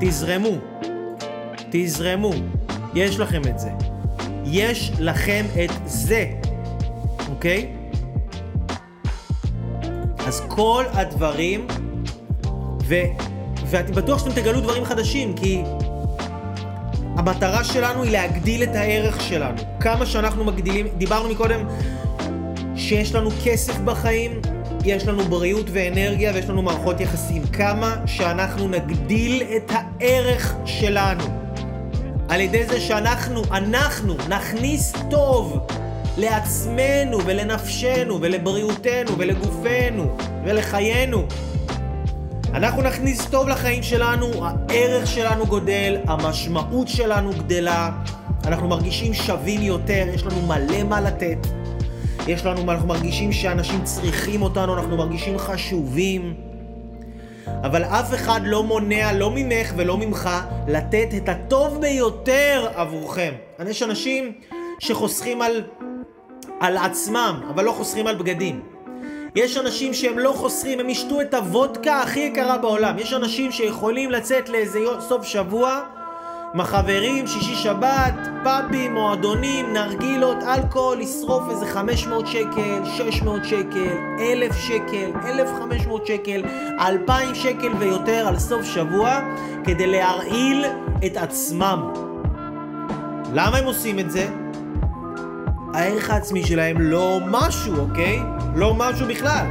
תזרמו. 0.00 0.56
תזרמו. 1.70 2.30
יש 2.94 3.18
לכם 3.18 3.42
את 3.48 3.58
זה. 3.58 3.70
יש 4.44 4.92
לכם 4.98 5.44
את 5.64 5.70
זה, 5.84 6.26
אוקיי? 7.28 7.72
אז 10.26 10.42
כל 10.48 10.84
הדברים, 10.92 11.66
ו, 12.84 12.94
ואני 13.66 13.92
בטוח 13.92 14.18
שאתם 14.18 14.32
תגלו 14.32 14.60
דברים 14.60 14.84
חדשים, 14.84 15.34
כי 15.36 15.62
המטרה 17.16 17.64
שלנו 17.64 18.02
היא 18.02 18.12
להגדיל 18.12 18.62
את 18.62 18.74
הערך 18.74 19.20
שלנו. 19.20 19.58
כמה 19.80 20.06
שאנחנו 20.06 20.44
מגדילים, 20.44 20.86
דיברנו 20.98 21.28
מקודם 21.28 21.66
שיש 22.76 23.14
לנו 23.14 23.30
כסף 23.44 23.78
בחיים, 23.78 24.40
יש 24.84 25.06
לנו 25.06 25.24
בריאות 25.24 25.66
ואנרגיה 25.72 26.32
ויש 26.34 26.48
לנו 26.48 26.62
מערכות 26.62 27.00
יחסים. 27.00 27.46
כמה 27.46 27.96
שאנחנו 28.06 28.68
נגדיל 28.68 29.42
את 29.56 29.72
הערך 29.74 30.54
שלנו 30.64 31.43
על 32.34 32.40
ידי 32.40 32.66
זה 32.66 32.80
שאנחנו, 32.80 33.42
אנחנו, 33.50 34.14
נכניס 34.28 34.92
טוב 35.10 35.66
לעצמנו 36.18 37.18
ולנפשנו 37.24 38.20
ולבריאותנו 38.20 39.18
ולגופנו 39.18 40.16
ולחיינו. 40.44 41.26
אנחנו 42.54 42.82
נכניס 42.82 43.26
טוב 43.26 43.48
לחיים 43.48 43.82
שלנו, 43.82 44.26
הערך 44.44 45.06
שלנו 45.06 45.46
גודל, 45.46 45.96
המשמעות 46.06 46.88
שלנו 46.88 47.30
גדלה, 47.30 47.90
אנחנו 48.44 48.68
מרגישים 48.68 49.14
שווים 49.14 49.62
יותר, 49.62 50.06
יש 50.14 50.22
לנו 50.22 50.42
מלא 50.42 50.82
מה 50.82 51.00
לתת. 51.00 51.46
יש 52.26 52.44
לנו, 52.44 52.72
אנחנו 52.72 52.88
מרגישים 52.88 53.32
שאנשים 53.32 53.84
צריכים 53.84 54.42
אותנו, 54.42 54.74
אנחנו 54.74 54.96
מרגישים 54.96 55.38
חשובים. 55.38 56.34
אבל 57.46 57.84
אף 57.84 58.14
אחד 58.14 58.40
לא 58.44 58.62
מונע, 58.62 59.12
לא 59.12 59.30
ממך 59.34 59.72
ולא 59.76 59.96
ממך, 59.96 60.30
לתת 60.68 61.08
את 61.16 61.28
הטוב 61.28 61.80
ביותר 61.80 62.68
עבורכם. 62.74 63.32
יש 63.68 63.82
אנשים 63.82 64.32
שחוסכים 64.78 65.42
על, 65.42 65.62
על 66.60 66.76
עצמם, 66.76 67.40
אבל 67.50 67.64
לא 67.64 67.72
חוסכים 67.72 68.06
על 68.06 68.14
בגדים. 68.14 68.62
יש 69.34 69.56
אנשים 69.56 69.94
שהם 69.94 70.18
לא 70.18 70.32
חוסכים, 70.32 70.80
הם 70.80 70.90
ישתו 70.90 71.20
את 71.20 71.34
הוודקה 71.34 72.00
הכי 72.00 72.20
יקרה 72.20 72.58
בעולם. 72.58 72.98
יש 72.98 73.12
אנשים 73.12 73.52
שיכולים 73.52 74.10
לצאת 74.10 74.48
לאיזה 74.48 74.78
סוף 75.00 75.24
שבוע 75.24 75.80
עם 76.54 76.60
החברים, 76.60 77.26
שישי 77.26 77.54
שבת, 77.54 78.14
פאבים, 78.44 78.94
מועדונים, 78.94 79.72
נרגילות, 79.72 80.36
אלכוהול, 80.42 80.98
לשרוף 80.98 81.42
איזה 81.50 81.66
500 81.66 82.26
שקל, 82.26 82.84
600 82.84 83.44
שקל, 83.44 83.88
1,000 84.18 84.56
שקל, 84.56 85.10
1,500 85.24 86.06
שקל, 86.06 86.42
2,000 86.80 87.34
שקל 87.34 87.72
ויותר 87.78 88.28
על 88.28 88.38
סוף 88.38 88.64
שבוע 88.64 89.20
כדי 89.64 89.86
להרעיל 89.86 90.64
את 91.06 91.16
עצמם. 91.16 91.92
למה 93.32 93.56
הם 93.56 93.64
עושים 93.64 93.98
את 93.98 94.10
זה? 94.10 94.28
הערך 95.74 96.10
העצמי 96.10 96.46
שלהם 96.46 96.80
לא 96.80 97.18
משהו, 97.30 97.76
אוקיי? 97.76 98.22
לא 98.54 98.74
משהו 98.74 99.06
בכלל. 99.08 99.46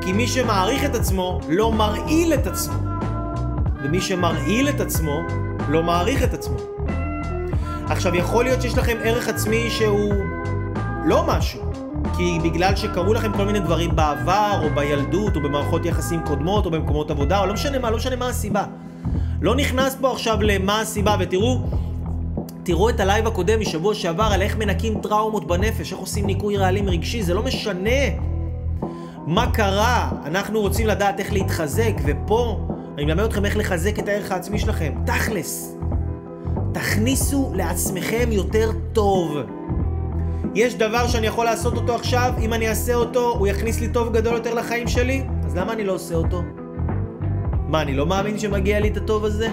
כי 0.00 0.12
מי 0.12 0.26
שמעריך 0.26 0.84
את 0.84 0.94
עצמו 0.94 1.40
לא 1.48 1.72
מרעיל 1.72 2.34
את 2.34 2.46
עצמו. 2.46 2.78
ומי 3.82 4.00
שמרעיל 4.00 4.68
את 4.68 4.80
עצמו 4.80 5.20
לא 5.68 5.82
מעריך 5.82 6.22
את 6.22 6.34
עצמו. 6.34 6.56
עכשיו, 7.88 8.14
יכול 8.14 8.44
להיות 8.44 8.62
שיש 8.62 8.78
לכם 8.78 8.96
ערך 9.04 9.28
עצמי 9.28 9.70
שהוא 9.70 10.14
לא 11.04 11.24
משהו, 11.26 11.62
כי 12.16 12.38
בגלל 12.44 12.76
שקרו 12.76 13.14
לכם 13.14 13.32
כל 13.32 13.44
מיני 13.44 13.60
דברים 13.60 13.96
בעבר, 13.96 14.60
או 14.62 14.68
בילדות, 14.74 15.36
או 15.36 15.40
במערכות 15.40 15.86
יחסים 15.86 16.20
קודמות, 16.26 16.66
או 16.66 16.70
במקומות 16.70 17.10
עבודה, 17.10 17.40
או 17.40 17.46
לא 17.46 17.52
משנה 17.52 17.78
מה, 17.78 17.90
לא 17.90 17.96
משנה 17.96 18.16
מה 18.16 18.28
הסיבה. 18.28 18.64
לא 19.40 19.56
נכנס 19.56 19.96
פה 20.00 20.12
עכשיו 20.12 20.42
למה 20.42 20.80
הסיבה, 20.80 21.16
ותראו, 21.20 21.60
תראו 22.62 22.90
את 22.90 23.00
הלייב 23.00 23.26
הקודם 23.26 23.60
משבוע 23.60 23.94
שעבר 23.94 24.24
על 24.32 24.42
איך 24.42 24.56
מנקים 24.56 25.00
טראומות 25.00 25.46
בנפש, 25.46 25.92
איך 25.92 26.00
עושים 26.00 26.26
ניקוי 26.26 26.56
רעלים 26.56 26.88
רגשי, 26.88 27.22
זה 27.22 27.34
לא 27.34 27.42
משנה 27.42 27.90
מה 29.26 29.50
קרה, 29.52 30.10
אנחנו 30.24 30.60
רוצים 30.60 30.86
לדעת 30.86 31.20
איך 31.20 31.32
להתחזק, 31.32 31.92
ופה 32.04 32.68
אני 32.94 33.04
מלמד 33.04 33.24
אתכם 33.24 33.44
איך 33.44 33.56
לחזק 33.56 33.98
את 33.98 34.08
הערך 34.08 34.32
העצמי 34.32 34.58
שלכם. 34.58 34.92
תכלס. 35.06 35.76
תכניסו 36.72 37.52
לעצמכם 37.54 38.28
יותר 38.32 38.70
טוב. 38.92 39.36
יש 40.54 40.74
דבר 40.74 41.08
שאני 41.08 41.26
יכול 41.26 41.44
לעשות 41.44 41.76
אותו 41.76 41.94
עכשיו, 41.94 42.32
אם 42.40 42.52
אני 42.52 42.68
אעשה 42.68 42.94
אותו, 42.94 43.30
הוא 43.38 43.46
יכניס 43.46 43.80
לי 43.80 43.88
טוב 43.88 44.12
גדול 44.12 44.34
יותר 44.34 44.54
לחיים 44.54 44.88
שלי? 44.88 45.24
אז 45.46 45.56
למה 45.56 45.72
אני 45.72 45.84
לא 45.84 45.92
עושה 45.92 46.14
אותו? 46.14 46.42
מה, 47.68 47.82
אני 47.82 47.94
לא 47.94 48.06
מאמין 48.06 48.38
שמגיע 48.38 48.80
לי 48.80 48.88
את 48.88 48.96
הטוב 48.96 49.24
הזה? 49.24 49.48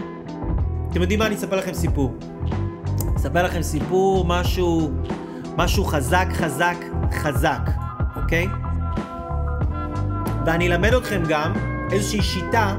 אתם 0.92 1.02
יודעים 1.02 1.20
מה? 1.20 1.28
אני 1.28 1.36
אספר 1.36 1.56
לכם 1.56 1.74
סיפור. 1.74 2.14
אספר 3.16 3.44
לכם 3.44 3.62
סיפור, 3.62 4.26
משהו, 4.26 4.92
משהו 5.58 5.86
חזק, 5.86 6.28
חזק, 6.34 6.78
חזק, 7.12 7.70
אוקיי? 8.16 8.48
ואני 10.46 10.68
אלמד 10.68 10.94
אתכם 10.94 11.24
גם 11.30 11.54
איזושהי 11.92 12.22
שיטה 12.22 12.76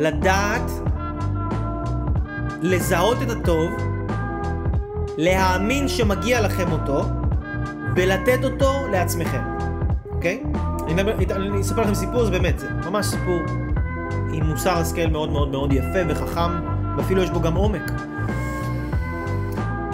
לדעת 0.00 0.70
לזהות 2.62 3.22
את 3.22 3.30
הטוב, 3.30 3.70
להאמין 5.16 5.88
שמגיע 5.88 6.40
לכם 6.40 6.72
אותו, 6.72 7.02
ולתת 7.96 8.44
אותו 8.44 8.72
לעצמכם, 8.92 9.42
אוקיי? 10.10 10.42
אני, 10.88 11.02
אני 11.30 11.60
אספר 11.60 11.80
לכם 11.80 11.94
סיפור, 11.94 12.24
זה 12.24 12.30
באמת, 12.30 12.58
זה 12.58 12.68
ממש 12.90 13.06
סיפור 13.06 13.40
עם 14.32 14.46
מוסר 14.46 14.78
השכל 14.78 15.06
מאוד 15.06 15.30
מאוד 15.30 15.48
מאוד 15.48 15.72
יפה 15.72 15.98
וחכם, 16.08 16.50
ואפילו 16.96 17.22
יש 17.22 17.30
בו 17.30 17.40
גם 17.40 17.54
עומק. 17.54 17.92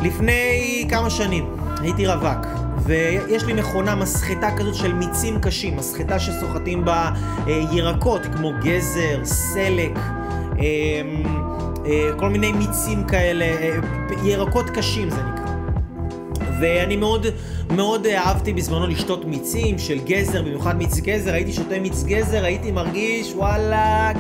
לפני 0.02 0.86
כמה 0.90 1.10
שנים 1.10 1.56
הייתי 1.80 2.06
רווק, 2.06 2.46
ויש 2.87 3.44
לי 3.44 3.53
מכונה 3.53 3.94
מסחטה 3.94 4.57
כזאת 4.57 4.75
של 4.75 4.92
מיצים 4.92 5.40
קשים, 5.40 5.77
מסחטה 5.77 6.18
שסוחטים 6.18 6.85
בה 6.85 7.11
אה, 7.46 7.64
ירקות 7.72 8.20
כמו 8.37 8.53
גזר, 8.62 9.20
סלק, 9.25 9.99
אה, 10.59 10.64
אה, 11.87 12.11
כל 12.16 12.29
מיני 12.29 12.53
מיצים 12.53 13.05
כאלה, 13.05 13.44
אה, 13.44 13.79
ירקות 14.25 14.70
קשים 14.70 15.11
זה 15.11 15.16
נקרא. 15.16 15.46
ואני 16.61 16.96
מאוד 16.96 17.27
מאוד 17.70 18.07
אהבתי 18.07 18.53
בזמנו 18.53 18.87
לשתות 18.87 19.25
מיצים 19.25 19.79
של 19.79 19.99
גזר, 20.05 20.42
במיוחד 20.42 20.77
מיץ 20.77 20.99
גזר, 21.01 21.35
הייתי 21.35 21.53
שותה 21.53 21.81
מיץ 21.81 22.05
גזר, 22.05 22.44
הייתי 22.44 22.70
מרגיש 22.70 23.33
וואלאק 23.35 24.16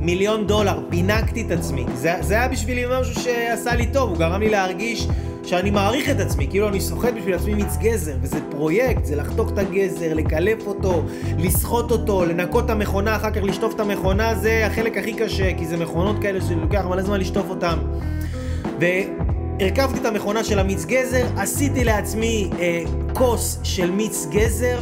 מיליון 0.00 0.46
דולר, 0.46 0.80
פינקתי 0.90 1.42
את 1.42 1.50
עצמי. 1.50 1.84
זה, 1.94 2.14
זה 2.20 2.34
היה 2.34 2.48
בשבילי 2.48 2.84
משהו 3.00 3.22
שעשה 3.22 3.74
לי 3.74 3.86
טוב, 3.86 4.10
הוא 4.10 4.18
גרם 4.18 4.40
לי 4.40 4.50
להרגיש 4.50 5.06
שאני 5.50 5.70
מעריך 5.70 6.10
את 6.10 6.20
עצמי, 6.20 6.46
כאילו 6.50 6.68
אני 6.68 6.80
סוחט 6.80 7.12
בשביל 7.16 7.34
עצמי 7.34 7.54
מיץ 7.54 7.76
גזר, 7.76 8.16
וזה 8.22 8.38
פרויקט, 8.50 9.04
זה 9.04 9.16
לחתוך 9.16 9.52
את 9.52 9.58
הגזר, 9.58 10.14
לקלף 10.14 10.66
אותו, 10.66 11.02
לסחוט 11.38 11.90
אותו, 11.90 12.24
לנקות 12.24 12.64
את 12.64 12.70
המכונה, 12.70 13.16
אחר 13.16 13.30
כך 13.30 13.42
לשטוף 13.42 13.74
את 13.74 13.80
המכונה, 13.80 14.34
זה 14.34 14.66
החלק 14.66 14.98
הכי 14.98 15.12
קשה, 15.12 15.54
כי 15.58 15.66
זה 15.66 15.76
מכונות 15.76 16.16
כאלה 16.22 16.40
שלוקח 16.40 16.84
מלא 16.88 17.02
זמן 17.02 17.20
לשטוף 17.20 17.50
אותן. 17.50 17.78
והרכבתי 18.80 20.00
את 20.00 20.06
המכונה 20.06 20.44
של 20.44 20.58
המיץ 20.58 20.84
גזר, 20.84 21.26
עשיתי 21.36 21.84
לעצמי 21.84 22.50
אה, 22.58 22.82
כוס 23.14 23.58
של 23.62 23.90
מיץ 23.90 24.26
גזר, 24.30 24.78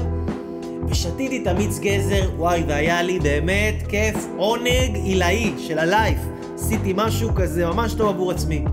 ושתיתי 0.88 1.42
את 1.42 1.46
המיץ 1.46 1.78
גזר, 1.78 2.30
וואי, 2.36 2.64
והיה 2.68 3.02
לי 3.02 3.18
באמת 3.18 3.74
כיף, 3.88 4.26
עונג 4.36 4.94
עילאי 4.94 5.52
של 5.58 5.78
הלייף. 5.78 6.18
עשיתי 6.54 6.92
משהו 6.96 7.30
כזה 7.34 7.66
ממש 7.66 7.94
טוב 7.94 8.08
עבור 8.08 8.30
עצמי. 8.30 8.64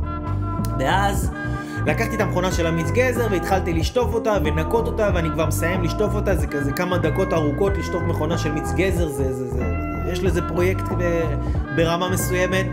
ואז 0.80 1.30
לקחתי 1.86 2.16
את 2.16 2.22
המכונה 2.22 2.52
של 2.52 2.68
המיץ 2.68 2.92
גזר 2.92 3.28
והתחלתי 3.32 3.74
לשטוף 3.74 4.14
אותה 4.14 4.38
ולנקות 4.44 4.88
אותה 4.88 5.10
ואני 5.16 5.30
כבר 5.30 5.46
מסיים 5.46 5.84
לשטוף 5.84 6.16
אותה, 6.16 6.36
זה 6.36 6.48
כזה 6.48 6.72
כמה 6.72 6.98
דקות 6.98 7.34
ארוכות 7.34 7.78
לשטוף 7.78 8.04
מכונה 8.04 8.38
של 8.38 8.52
מיץ 8.52 8.72
גזר, 8.76 9.08
זה, 9.08 9.34
זה, 9.34 9.48
זה, 9.48 9.64
יש 10.12 10.20
לזה 10.20 10.42
פרויקט 10.48 10.84
ב, 10.98 11.22
ברמה 11.76 12.10
מסוימת. 12.10 12.66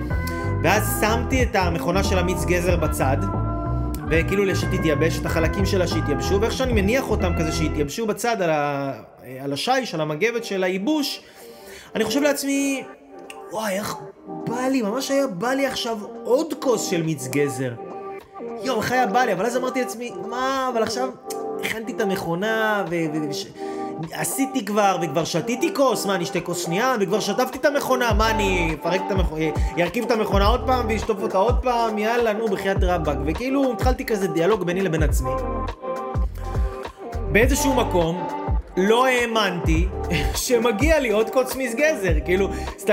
ואז 0.62 1.00
שמתי 1.00 1.42
את 1.42 1.56
המכונה 1.56 2.04
של 2.04 2.18
המיץ 2.18 2.44
גזר 2.44 2.76
בצד, 2.76 3.16
וכאילו 4.08 4.56
שתתייבש 4.56 5.18
את 5.18 5.26
החלקים 5.26 5.66
שלה 5.66 5.86
שהתייבשו, 5.86 6.40
ואיך 6.40 6.52
שאני 6.52 6.72
מניח 6.72 7.10
אותם 7.10 7.32
כזה 7.38 7.52
שהתייבשו 7.52 8.06
בצד 8.06 8.42
על, 8.42 8.50
ה, 8.50 8.92
על 9.40 9.52
השיש, 9.52 9.94
על 9.94 10.00
המגבת 10.00 10.44
של 10.44 10.64
הייבוש, 10.64 11.22
אני 11.94 12.04
חושב 12.04 12.22
לעצמי, 12.22 12.84
וואי, 13.52 13.72
איך 13.72 13.96
בא 14.26 14.60
לי, 14.60 14.82
ממש 14.82 15.10
היה 15.10 15.26
בא 15.26 15.48
לי 15.48 15.66
עכשיו 15.66 15.98
עוד 16.24 16.54
כוס 16.60 16.90
של 16.90 17.02
מיץ 17.02 17.28
גזר. 17.28 17.72
יואו, 18.64 18.80
היה 18.90 19.06
בא 19.06 19.24
לי, 19.24 19.32
אבל 19.32 19.46
אז 19.46 19.56
אמרתי 19.56 19.80
לעצמי, 19.80 20.12
מה, 20.30 20.70
אבל 20.72 20.82
עכשיו 20.82 21.08
הכנתי 21.64 21.92
את 21.92 22.00
המכונה, 22.00 22.84
ו... 22.90 22.96
עשיתי 24.12 24.64
כבר, 24.64 24.96
וכבר 25.02 25.24
שתיתי 25.24 25.74
כוס, 25.74 26.06
מה, 26.06 26.14
אני 26.14 26.24
אשתה 26.24 26.40
כוס 26.40 26.64
שנייה? 26.64 26.94
וכבר 27.00 27.20
שטפתי 27.20 27.58
את 27.58 27.64
המכונה, 27.64 28.12
מה, 28.12 28.30
אני 28.30 28.76
אפרק 28.80 29.00
את 29.06 29.10
המכונה, 29.10 29.44
ארכיב 29.78 30.04
את 30.04 30.10
המכונה 30.10 30.46
עוד 30.46 30.66
פעם, 30.66 30.86
ואשטוף 30.88 31.22
אותה 31.22 31.38
עוד 31.38 31.62
פעם, 31.62 31.98
יאללה, 31.98 32.32
נו, 32.32 32.48
בחייאת 32.48 32.76
רבאק. 32.82 33.18
וכאילו, 33.26 33.72
התחלתי 33.72 34.04
כזה 34.04 34.28
דיאלוג 34.28 34.64
ביני 34.64 34.82
לבין 34.82 35.02
עצמי. 35.02 35.30
באיזשהו 37.32 37.74
מקום, 37.74 38.41
לא 38.76 39.06
האמנתי 39.06 39.88
שמגיע 40.34 41.00
לי 41.00 41.10
עוד 41.10 41.30
קוץ 41.30 41.56
מיס 41.56 41.74
גזר, 41.74 42.14
כאילו, 42.24 42.48
סת... 42.78 42.88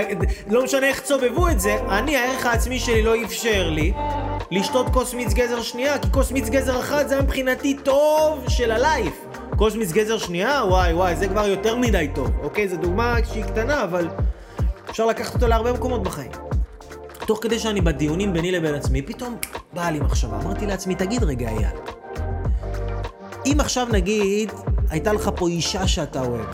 לא 0.47 0.63
משנה 0.63 0.87
איך 0.87 1.01
צובבו 1.01 1.47
את 1.47 1.59
זה, 1.59 1.75
אני, 1.89 2.17
הערך 2.17 2.45
העצמי 2.45 2.79
שלי 2.79 3.01
לא 3.01 3.23
אפשר 3.23 3.69
לי 3.69 3.93
לשתות 4.51 4.89
כוס 4.93 5.13
מיץ 5.13 5.33
גזר 5.33 5.61
שנייה, 5.61 5.99
כי 5.99 6.07
כוס 6.11 6.31
מיץ 6.31 6.49
גזר 6.49 6.79
אחת 6.79 7.09
זה 7.09 7.21
מבחינתי 7.21 7.77
טוב 7.83 8.43
של 8.47 8.71
הלייף. 8.71 9.25
כוס 9.55 9.75
מיץ 9.75 9.91
גזר 9.91 10.17
שנייה, 10.17 10.61
וואי 10.67 10.93
וואי, 10.93 11.15
זה 11.15 11.27
כבר 11.27 11.47
יותר 11.47 11.75
מדי 11.75 12.07
טוב, 12.15 12.29
אוקיי? 12.43 12.67
זו 12.67 12.77
דוגמה 12.77 13.15
שהיא 13.31 13.43
קטנה, 13.43 13.83
אבל 13.83 14.07
אפשר 14.89 15.05
לקחת 15.05 15.33
אותה 15.33 15.47
להרבה 15.47 15.73
מקומות 15.73 16.03
בחיים. 16.03 16.31
תוך 17.25 17.39
כדי 17.41 17.59
שאני 17.59 17.81
בדיונים 17.81 18.33
ביני 18.33 18.51
לבין 18.51 18.75
עצמי, 18.75 19.01
פתאום 19.01 19.37
באה 19.73 19.91
לי 19.91 19.99
מחשבה. 19.99 20.39
אמרתי 20.43 20.65
לעצמי, 20.65 20.95
תגיד 20.95 21.23
רגע, 21.23 21.49
אייל, 21.49 21.77
אם 23.45 23.57
עכשיו 23.59 23.87
נגיד, 23.91 24.51
הייתה 24.89 25.13
לך 25.13 25.29
פה 25.35 25.47
אישה 25.47 25.87
שאתה 25.87 26.21
אוהב, 26.21 26.45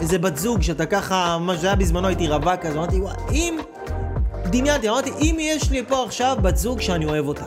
איזה 0.00 0.18
בת 0.18 0.36
זוג 0.36 0.62
שאתה 0.62 0.86
ככה, 0.86 1.38
מה 1.40 1.58
שהיה 1.58 1.74
בזמנו 1.74 2.08
הייתי 2.08 2.28
רווק, 2.28 2.64
אז 2.64 2.76
אמרתי, 2.76 3.00
וואי, 3.00 3.14
אם... 3.30 3.58
דמיינתי, 4.44 4.88
אמרתי, 4.88 5.10
אם 5.20 5.36
יש 5.40 5.70
לי 5.70 5.84
פה 5.88 6.04
עכשיו 6.04 6.36
בת 6.42 6.56
זוג 6.56 6.80
שאני 6.80 7.04
אוהב 7.04 7.28
אותה. 7.28 7.44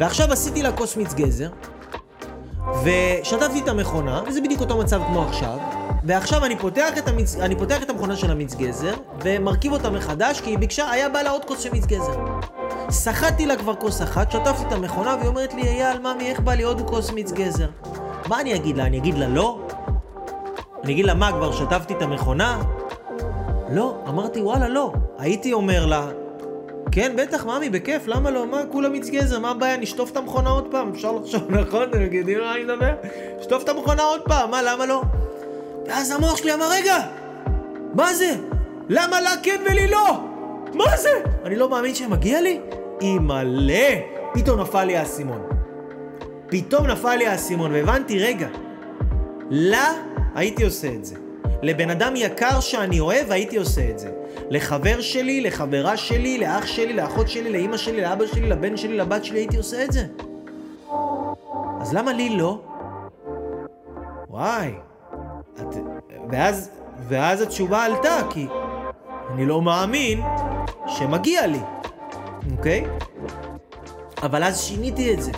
ועכשיו 0.00 0.32
עשיתי 0.32 0.62
לה 0.62 0.72
כוס 0.72 0.96
מיץ 0.96 1.14
גזר, 1.14 1.48
ושטפתי 2.84 3.60
את 3.60 3.68
המכונה, 3.68 4.22
וזה 4.26 4.40
בדיוק 4.40 4.60
אותו 4.60 4.78
מצב 4.78 5.00
כמו 5.06 5.22
עכשיו, 5.22 5.58
ועכשיו 6.04 6.44
אני 6.44 6.58
פותח 6.58 6.98
את, 6.98 7.08
המיץ, 7.08 7.36
אני 7.36 7.56
פותח 7.56 7.82
את 7.82 7.90
המכונה 7.90 8.16
של 8.16 8.30
המיץ 8.30 8.54
גזר, 8.54 8.94
ומרכיב 9.22 9.72
אותה 9.72 9.90
מחדש, 9.90 10.40
כי 10.40 10.50
היא 10.50 10.58
ביקשה, 10.58 10.90
היה 10.90 11.08
בא 11.08 11.22
לה 11.22 11.30
עוד 11.30 11.44
כוס 11.44 11.60
של 11.60 11.70
מיץ 11.72 11.84
גזר. 11.86 12.24
סחטתי 12.90 13.46
לה 13.46 13.56
כבר 13.56 13.74
כוס 13.74 14.02
אחת, 14.02 14.30
שטפתי 14.30 14.64
את 14.68 14.72
המכונה, 14.72 15.16
והיא 15.16 15.28
אומרת 15.28 15.54
לי, 15.54 15.62
אייל, 15.62 15.98
ממי, 15.98 16.30
איך 16.30 16.40
בא 16.40 16.54
לי 16.54 16.62
עוד 16.62 16.82
כוס 16.90 17.10
מיץ 17.10 17.32
גזר? 17.32 17.68
מה 18.28 18.40
אני 18.40 18.54
אגיד 18.54 18.76
לה? 18.76 18.86
אני 18.86 18.98
אגיד 18.98 19.18
לה 19.18 19.28
לא? 19.28 19.58
אני 20.84 20.92
אגיד 20.92 21.04
לה, 21.06 21.14
מה, 21.14 21.32
כבר 21.32 21.52
שטפתי 21.52 21.94
את 21.94 22.02
המכונה? 22.02 22.62
לא, 23.70 23.96
אמרתי, 24.08 24.40
וואלה, 24.40 24.68
לא. 24.68 24.92
הייתי 25.18 25.52
אומר 25.52 25.86
לה, 25.86 26.06
כן, 26.92 27.12
בטח, 27.16 27.46
ממי, 27.46 27.70
בכיף, 27.70 28.06
למה 28.06 28.30
לא? 28.30 28.46
מה, 28.46 28.60
כולה 28.72 28.88
מיץ 28.88 29.08
גזר, 29.08 29.38
מה 29.38 29.50
הבעיה? 29.50 29.76
נשטוף 29.76 30.10
את 30.10 30.16
המכונה 30.16 30.50
עוד 30.50 30.66
פעם, 30.70 30.92
אפשר 30.94 31.12
לחשוב, 31.12 31.50
נכון? 31.60 31.82
אתם 31.82 32.02
יודעים 32.12 32.38
מה 32.38 32.54
אני 32.54 32.64
מדבר? 32.64 32.94
שטוף 33.42 33.62
את 33.64 33.68
המכונה 33.68 34.02
עוד 34.02 34.20
פעם, 34.20 34.50
מה, 34.50 34.62
למה 34.62 34.86
לא? 34.86 35.02
ואז 35.86 36.10
המוח 36.10 36.36
שלי 36.36 36.54
אמר, 36.54 36.70
רגע, 36.70 36.96
מה 37.94 38.14
זה? 38.14 38.30
למה 38.88 39.20
לה 39.20 39.30
כן 39.42 39.60
ולי 39.70 39.88
לא? 39.88 40.20
מה 40.74 40.96
זה? 40.96 41.10
אני 41.44 41.56
לא 41.56 41.68
מאמין 41.68 41.94
שמגיע 41.94 42.40
לי? 42.40 42.60
אימא'לה! 43.00 44.00
פתאום 44.34 44.60
נפל 44.60 44.84
לי 44.84 44.96
האסימון. 44.96 45.53
פתאום 46.54 46.86
נפל 46.86 47.16
לי 47.16 47.26
האסימון, 47.26 47.72
והבנתי, 47.72 48.18
רגע, 48.18 48.48
לה 49.50 49.92
הייתי 50.34 50.64
עושה 50.64 50.88
את 50.88 51.04
זה. 51.04 51.16
לבן 51.62 51.90
אדם 51.90 52.12
יקר 52.16 52.60
שאני 52.60 53.00
אוהב, 53.00 53.30
הייתי 53.30 53.56
עושה 53.56 53.90
את 53.90 53.98
זה. 53.98 54.10
לחבר 54.50 55.00
שלי, 55.00 55.40
לחברה 55.40 55.96
שלי, 55.96 56.38
לאח 56.38 56.66
שלי, 56.66 56.92
לאחות 56.92 57.28
שלי, 57.28 57.50
לאימא 57.50 57.76
שלי, 57.76 58.00
לאבא 58.00 58.26
שלי, 58.26 58.48
לבן 58.48 58.76
שלי, 58.76 58.96
לבת 58.96 59.24
שלי, 59.24 59.38
הייתי 59.38 59.56
עושה 59.56 59.84
את 59.84 59.92
זה. 59.92 60.06
אז 61.80 61.94
למה 61.94 62.12
לי 62.12 62.36
לא? 62.36 62.60
וואי. 64.28 64.70
את... 65.56 65.76
ואז, 66.30 66.70
ואז 67.08 67.40
התשובה 67.40 67.84
עלתה, 67.84 68.18
כי 68.30 68.46
אני 69.34 69.46
לא 69.46 69.62
מאמין 69.62 70.22
שמגיע 70.86 71.46
לי, 71.46 71.60
אוקיי? 72.56 72.84
אבל 74.22 74.44
אז 74.44 74.60
שיניתי 74.60 75.14
את 75.14 75.22
זה. 75.22 75.32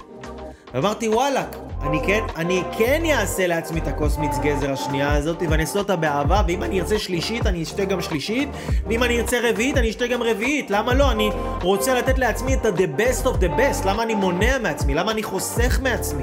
ואמרתי, 0.76 1.08
וואלכ, 1.08 1.46
אני 1.82 2.00
כן, 2.06 2.24
אני 2.36 2.62
כן 2.78 3.02
אעשה 3.10 3.46
לעצמי 3.46 3.80
את 3.80 3.86
הכוס 3.88 4.16
מיץ 4.16 4.38
גזר 4.42 4.72
השנייה 4.72 5.12
הזאת, 5.12 5.42
ואני 5.50 5.62
אעשה 5.62 5.78
אותה 5.78 5.96
באהבה, 5.96 6.42
ואם 6.46 6.62
אני 6.62 6.80
ארצה 6.80 6.98
שלישית, 6.98 7.46
אני 7.46 7.62
אשתה 7.62 7.84
גם 7.84 8.00
שלישית, 8.00 8.48
ואם 8.86 9.02
אני 9.02 9.20
ארצה 9.20 9.36
רביעית, 9.42 9.76
אני 9.76 9.90
אשתה 9.90 10.06
גם 10.06 10.22
רביעית. 10.22 10.70
למה 10.70 10.94
לא? 10.94 11.10
אני 11.10 11.30
רוצה 11.62 11.94
לתת 11.94 12.18
לעצמי 12.18 12.54
את 12.54 12.66
ה-the 12.66 13.00
best 13.00 13.24
of 13.24 13.40
the 13.40 13.58
best. 13.58 13.86
למה 13.86 14.02
אני 14.02 14.14
מונע 14.14 14.58
מעצמי? 14.58 14.94
למה 14.94 15.12
אני 15.12 15.22
חוסך 15.22 15.80
מעצמי? 15.82 16.22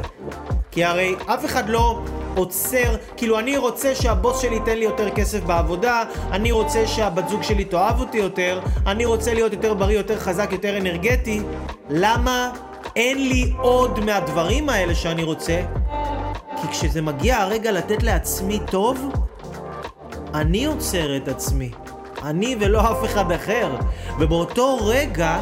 כי 0.71 0.83
הרי 0.83 1.15
אף 1.25 1.45
אחד 1.45 1.69
לא 1.69 1.99
עוצר, 2.35 2.95
כאילו 3.17 3.39
אני 3.39 3.57
רוצה 3.57 3.95
שהבוס 3.95 4.41
שלי 4.41 4.55
ייתן 4.55 4.77
לי 4.77 4.85
יותר 4.85 5.09
כסף 5.09 5.43
בעבודה, 5.43 6.03
אני 6.31 6.51
רוצה 6.51 6.87
שהבת 6.87 7.29
זוג 7.29 7.43
שלי 7.43 7.65
תאהב 7.65 7.99
אותי 7.99 8.17
יותר, 8.17 8.59
אני 8.85 9.05
רוצה 9.05 9.33
להיות 9.33 9.53
יותר 9.53 9.73
בריא, 9.73 9.97
יותר 9.97 10.19
חזק, 10.19 10.49
יותר 10.51 10.77
אנרגטי. 10.77 11.41
למה 11.89 12.51
אין 12.95 13.29
לי 13.29 13.53
עוד 13.57 13.99
מהדברים 13.99 14.69
האלה 14.69 14.95
שאני 14.95 15.23
רוצה, 15.23 15.61
כי 16.61 16.67
כשזה 16.67 17.01
מגיע 17.01 17.37
הרגע 17.37 17.71
לתת 17.71 18.03
לעצמי 18.03 18.59
טוב, 18.71 19.11
אני 20.33 20.65
עוצר 20.65 21.17
את 21.17 21.27
עצמי. 21.27 21.71
אני 22.23 22.55
ולא 22.59 22.91
אף 22.91 23.05
אחד 23.05 23.31
אחר. 23.31 23.75
ובאותו 24.19 24.77
רגע 24.81 25.39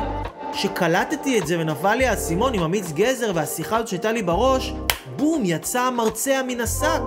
שקלטתי 0.53 1.39
את 1.39 1.47
זה 1.47 1.59
ונפל 1.59 1.95
לי 1.95 2.07
האסימון 2.07 2.53
עם 2.53 2.63
המיץ 2.63 2.91
גזר 2.91 3.31
והשיחה 3.35 3.75
הזאת 3.75 3.87
שהייתה 3.87 4.11
לי 4.11 4.21
בראש, 4.21 4.73
בום, 5.15 5.41
יצא 5.45 5.81
המרצע 5.81 6.41
מן 6.47 6.61
השק. 6.61 7.01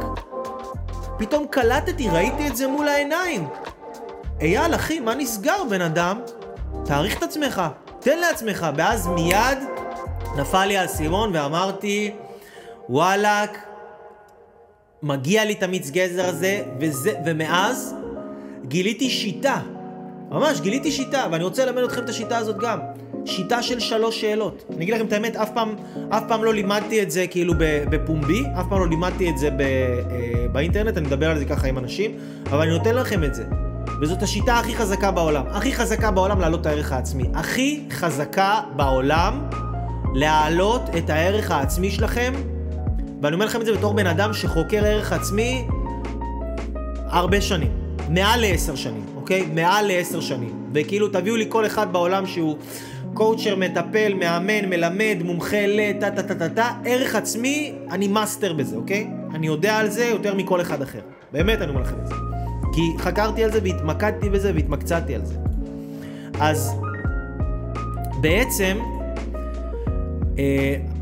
פתאום 1.18 1.46
קלטתי, 1.50 2.08
ראיתי 2.08 2.48
את 2.48 2.56
זה 2.56 2.66
מול 2.66 2.88
העיניים. 2.88 3.46
אייל, 4.40 4.74
אחי, 4.74 5.00
מה 5.00 5.14
נסגר, 5.14 5.64
בן 5.70 5.80
אדם? 5.80 6.20
תעריך 6.84 7.18
את 7.18 7.22
עצמך, 7.22 7.62
תן 8.00 8.18
לעצמך, 8.18 8.66
ואז 8.76 9.06
מיד 9.06 9.58
נפל 10.36 10.64
לי 10.64 10.76
האסימון 10.76 11.30
ואמרתי, 11.34 12.10
וואלאק, 12.88 13.58
מגיע 15.02 15.44
לי 15.44 15.52
את 15.52 15.62
המיץ 15.62 15.90
גזר 15.90 16.24
הזה, 16.24 16.62
וזה, 16.80 17.12
ומאז 17.26 17.94
גיליתי 18.64 19.10
שיטה. 19.10 19.60
ממש, 20.30 20.60
גיליתי 20.60 20.92
שיטה, 20.92 21.26
ואני 21.32 21.44
רוצה 21.44 21.64
ללמד 21.64 21.82
אתכם 21.82 22.04
את 22.04 22.08
השיטה 22.08 22.38
הזאת 22.38 22.56
גם. 22.58 22.78
שיטה 23.24 23.62
של 23.62 23.80
שלוש 23.80 24.20
שאלות. 24.20 24.64
אני 24.76 24.84
אגיד 24.84 24.94
לכם 24.94 25.06
את 25.06 25.12
האמת, 25.12 25.36
אף 25.36 25.50
פעם, 25.54 25.74
אף 26.10 26.22
פעם 26.28 26.44
לא 26.44 26.54
לימדתי 26.54 27.02
את 27.02 27.10
זה 27.10 27.26
כאילו 27.26 27.54
בפומבי, 27.90 28.44
אף 28.60 28.66
פעם 28.68 28.78
לא 28.78 28.88
לימדתי 28.88 29.30
את 29.30 29.38
זה 29.38 29.48
אה, 29.60 30.48
באינטרנט, 30.52 30.96
אני 30.96 31.06
מדבר 31.06 31.30
על 31.30 31.38
זה 31.38 31.44
ככה 31.44 31.66
עם 31.66 31.78
אנשים, 31.78 32.18
אבל 32.46 32.60
אני 32.60 32.70
נותן 32.70 32.94
לכם 32.94 33.24
את 33.24 33.34
זה. 33.34 33.44
וזאת 34.00 34.22
השיטה 34.22 34.58
הכי 34.58 34.74
חזקה 34.74 35.10
בעולם. 35.10 35.44
הכי 35.50 35.72
חזקה 35.72 36.10
בעולם 36.10 36.40
להעלות 36.40 36.60
את 36.60 36.66
הערך 36.66 36.92
העצמי. 36.92 37.24
הכי 37.34 37.84
חזקה 37.90 38.60
בעולם 38.76 39.48
להעלות 40.14 40.82
את 40.98 41.10
הערך 41.10 41.50
העצמי 41.50 41.90
שלכם, 41.90 42.32
ואני 43.22 43.34
אומר 43.34 43.46
לכם 43.46 43.60
את 43.60 43.66
זה 43.66 43.72
בתור 43.72 43.92
בן 43.94 44.06
אדם 44.06 44.32
שחוקר 44.32 44.84
ערך 44.84 45.12
עצמי 45.12 45.66
הרבה 47.06 47.40
שנים. 47.40 47.70
מעל 48.08 48.40
לעשר 48.40 48.74
שנים, 48.74 49.04
אוקיי? 49.16 49.46
מעל 49.54 49.86
לעשר 49.86 50.20
שנים. 50.20 50.68
וכאילו 50.74 51.08
תביאו 51.08 51.36
לי 51.36 51.46
כל 51.48 51.66
אחד 51.66 51.92
בעולם 51.92 52.26
שהוא 52.26 52.56
קואוצ'ר, 53.14 53.56
מטפל, 53.56 54.14
מאמן, 54.14 54.70
מלמד, 54.70 55.16
מומחה 55.24 55.66
ל... 55.66 55.80
טה 56.00 56.10
טה 56.10 56.22
טה 56.22 56.34
טה 56.34 56.48
טה, 56.48 56.70
ערך 56.84 57.14
עצמי, 57.14 57.72
אני 57.90 58.08
מאסטר 58.08 58.52
בזה, 58.52 58.76
אוקיי? 58.76 59.10
אני 59.34 59.46
יודע 59.46 59.76
על 59.76 59.90
זה 59.90 60.04
יותר 60.04 60.34
מכל 60.34 60.60
אחד 60.60 60.82
אחר. 60.82 61.00
באמת 61.32 61.62
אני 61.62 61.70
אומר 61.70 61.80
לכם 61.80 61.96
את 62.02 62.06
זה. 62.06 62.14
כי 62.72 62.80
חקרתי 62.98 63.44
על 63.44 63.52
זה 63.52 63.58
והתמקדתי 63.62 64.30
בזה 64.30 64.52
והתמקצעתי 64.54 65.14
על 65.14 65.24
זה. 65.24 65.34
אז 66.40 66.74
בעצם, 68.20 68.78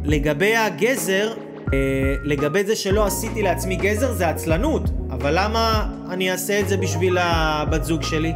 לגבי 0.04 0.56
הגזר, 0.56 1.32
אה, 1.72 2.14
לגבי 2.24 2.64
זה 2.64 2.76
שלא 2.76 3.06
עשיתי 3.06 3.42
לעצמי 3.42 3.76
גזר 3.76 4.12
זה 4.12 4.28
עצלנות, 4.28 4.82
אבל 5.10 5.32
למה 5.38 5.88
אני 6.10 6.30
אעשה 6.30 6.60
את 6.60 6.68
זה 6.68 6.76
בשביל 6.76 7.18
הבת 7.20 7.84
זוג 7.84 8.02
שלי? 8.02 8.32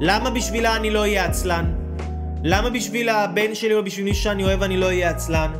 למה 0.00 0.30
בשבילה 0.30 0.76
אני 0.76 0.90
לא 0.90 1.00
אהיה 1.00 1.24
עצלן? 1.24 1.64
למה 2.44 2.70
בשביל 2.70 3.08
הבן 3.08 3.54
שלי 3.54 3.74
או 3.74 3.84
בשביל 3.84 4.04
מי 4.04 4.14
שאני 4.14 4.44
אוהב 4.44 4.62
אני 4.62 4.76
לא 4.76 4.86
אהיה 4.86 5.10
עצלן? 5.10 5.50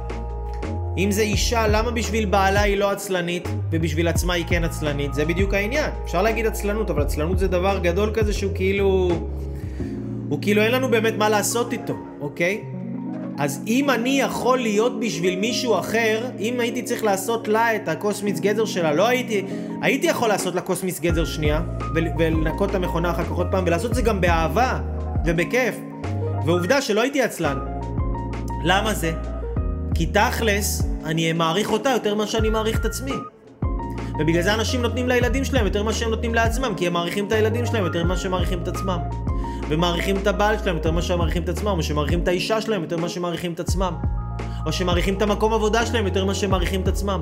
אם 0.99 1.11
זה 1.11 1.22
אישה, 1.22 1.66
למה 1.68 1.91
בשביל 1.91 2.24
בעלה 2.24 2.61
היא 2.61 2.76
לא 2.76 2.91
עצלנית 2.91 3.49
ובשביל 3.70 4.09
עצמה 4.09 4.34
היא 4.34 4.45
כן 4.49 4.64
עצלנית? 4.64 5.14
זה 5.14 5.24
בדיוק 5.24 5.55
העניין. 5.55 5.91
אפשר 6.05 6.22
להגיד 6.22 6.47
עצלנות, 6.47 6.91
אבל 6.91 7.03
עצלנות 7.03 7.39
זה 7.39 7.49
דבר 7.49 7.78
גדול 7.78 8.11
כזה 8.14 8.32
שהוא 8.32 8.53
כאילו... 8.55 9.11
הוא 10.28 10.39
כאילו 10.43 10.62
אין 10.62 10.72
לנו 10.72 10.89
באמת 10.89 11.14
מה 11.18 11.28
לעשות 11.28 11.72
איתו, 11.72 11.95
אוקיי? 12.20 12.75
אז 13.39 13.61
אם 13.66 13.91
אני 13.91 14.20
יכול 14.20 14.59
להיות 14.59 15.01
בשביל 15.01 15.39
מישהו 15.39 15.78
אחר, 15.78 16.26
אם 16.39 16.61
הייתי 16.61 16.82
צריך 16.82 17.05
לעשות 17.05 17.49
לה 17.49 17.76
את 17.76 17.89
הקוסמיץ 17.89 18.41
גזר 18.41 18.64
שלה, 18.64 18.93
לא 18.93 19.09
הייתי... 19.09 19.45
הייתי 19.82 20.07
יכול 20.07 20.28
לעשות 20.28 20.55
לה 20.55 20.61
קוסמיץ 20.61 21.01
גזר 21.01 21.24
שנייה, 21.24 21.62
ולנקות 21.95 22.70
את 22.70 22.74
המכונה 22.74 23.11
אחר 23.11 23.24
כך 23.24 23.30
עוד 23.30 23.47
פעם, 23.51 23.64
ולעשות 23.66 23.91
את 23.91 23.97
זה 23.97 24.03
גם 24.03 24.20
באהבה 24.20 24.80
ובכיף. 25.26 25.74
ועובדה 26.47 26.82
שלא 26.82 27.01
הייתי 27.01 27.22
עצלן. 27.22 27.59
למה 28.64 28.95
זה? 28.95 29.12
כי 29.95 30.07
תכלס, 30.07 30.82
אני 31.05 31.32
מעריך 31.32 31.72
אותה 31.72 31.91
יותר 31.91 32.14
ממה 32.14 32.26
שאני 32.26 32.51
מעריך 32.51 32.80
את 32.80 32.84
עצמי. 32.84 33.12
ובגלל 34.20 34.43
זה 34.43 34.55
אנשים 34.55 34.82
נותנים 34.82 35.09
לילדים 35.09 35.45
שלהם 35.45 35.64
יותר 35.64 35.82
ממה 35.82 35.93
שהם 35.93 36.11
נותנים 36.11 36.34
לעצמם, 36.34 36.74
כי 36.76 36.87
הם 36.87 36.93
מעריכים 36.93 37.26
את 37.26 37.32
הילדים 37.32 37.66
שלהם 37.66 37.84
יותר 37.84 38.05
ממה 38.05 38.16
שהם 38.16 38.30
מעריכים 38.30 38.62
את 38.62 38.68
עצמם. 38.68 38.99
ומעריכים 39.68 40.16
את 40.16 40.26
הבעל 40.26 40.58
שלהם 40.58 40.76
יותר 40.76 40.90
ממה 40.90 41.02
שהם 41.02 41.18
מעריכים 41.18 41.42
את 41.42 41.48
עצמם, 41.48 41.74
או 41.78 41.82
שמעריכים 41.82 42.20
את 42.20 42.28
האישה 42.28 42.60
שלהם 42.60 42.82
יותר 42.82 42.96
ממה 42.96 43.08
שהם 43.08 43.22
מעריכים 43.22 43.52
את 43.52 43.60
עצמם. 43.60 43.94
או 44.66 44.72
שמעריכים 44.72 45.14
את 45.16 45.22
המקום 45.22 45.52
עבודה 45.52 45.86
שלהם 45.86 46.06
יותר 46.06 46.24
ממה 46.24 46.34
שהם 46.34 46.50
מעריכים 46.50 46.80
את 46.80 46.88
עצמם. 46.88 47.20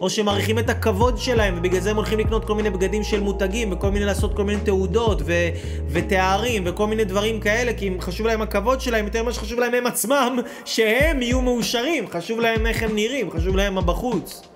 או 0.00 0.10
שמעריכים 0.10 0.58
את 0.58 0.70
הכבוד 0.70 1.18
שלהם, 1.18 1.54
ובגלל 1.58 1.80
זה 1.80 1.90
הם 1.90 1.96
הולכים 1.96 2.18
לקנות 2.18 2.44
כל 2.44 2.54
מיני 2.54 2.70
בגדים 2.70 3.02
של 3.02 3.20
מותגים, 3.20 3.72
וכל 3.72 3.90
מיני 3.90 4.04
לעשות 4.04 4.36
כל 4.36 4.44
מיני 4.44 4.60
תעודות, 4.60 5.22
ו- 5.24 5.48
ותארים, 5.88 6.62
וכל 6.66 6.86
מיני 6.86 7.04
דברים 7.04 7.40
כאלה, 7.40 7.72
כי 7.72 7.88
אם 7.88 8.00
חשוב 8.00 8.26
להם 8.26 8.42
הכבוד 8.42 8.80
שלהם, 8.80 9.04
יותר 9.04 9.22
ממה 9.22 9.32
שחשוב 9.32 9.60
להם 9.60 9.74
הם 9.74 9.86
עצמם, 9.86 10.38
שהם 10.64 11.22
יהיו 11.22 11.40
מאושרים, 11.40 12.04
חשוב 12.10 12.40
להם 12.40 12.66
איך 12.66 12.82
הם 12.82 12.94
נראים, 12.94 13.30
חשוב 13.30 13.56
להם 13.56 13.74
מה 13.74 13.80
בחוץ. 13.80 14.53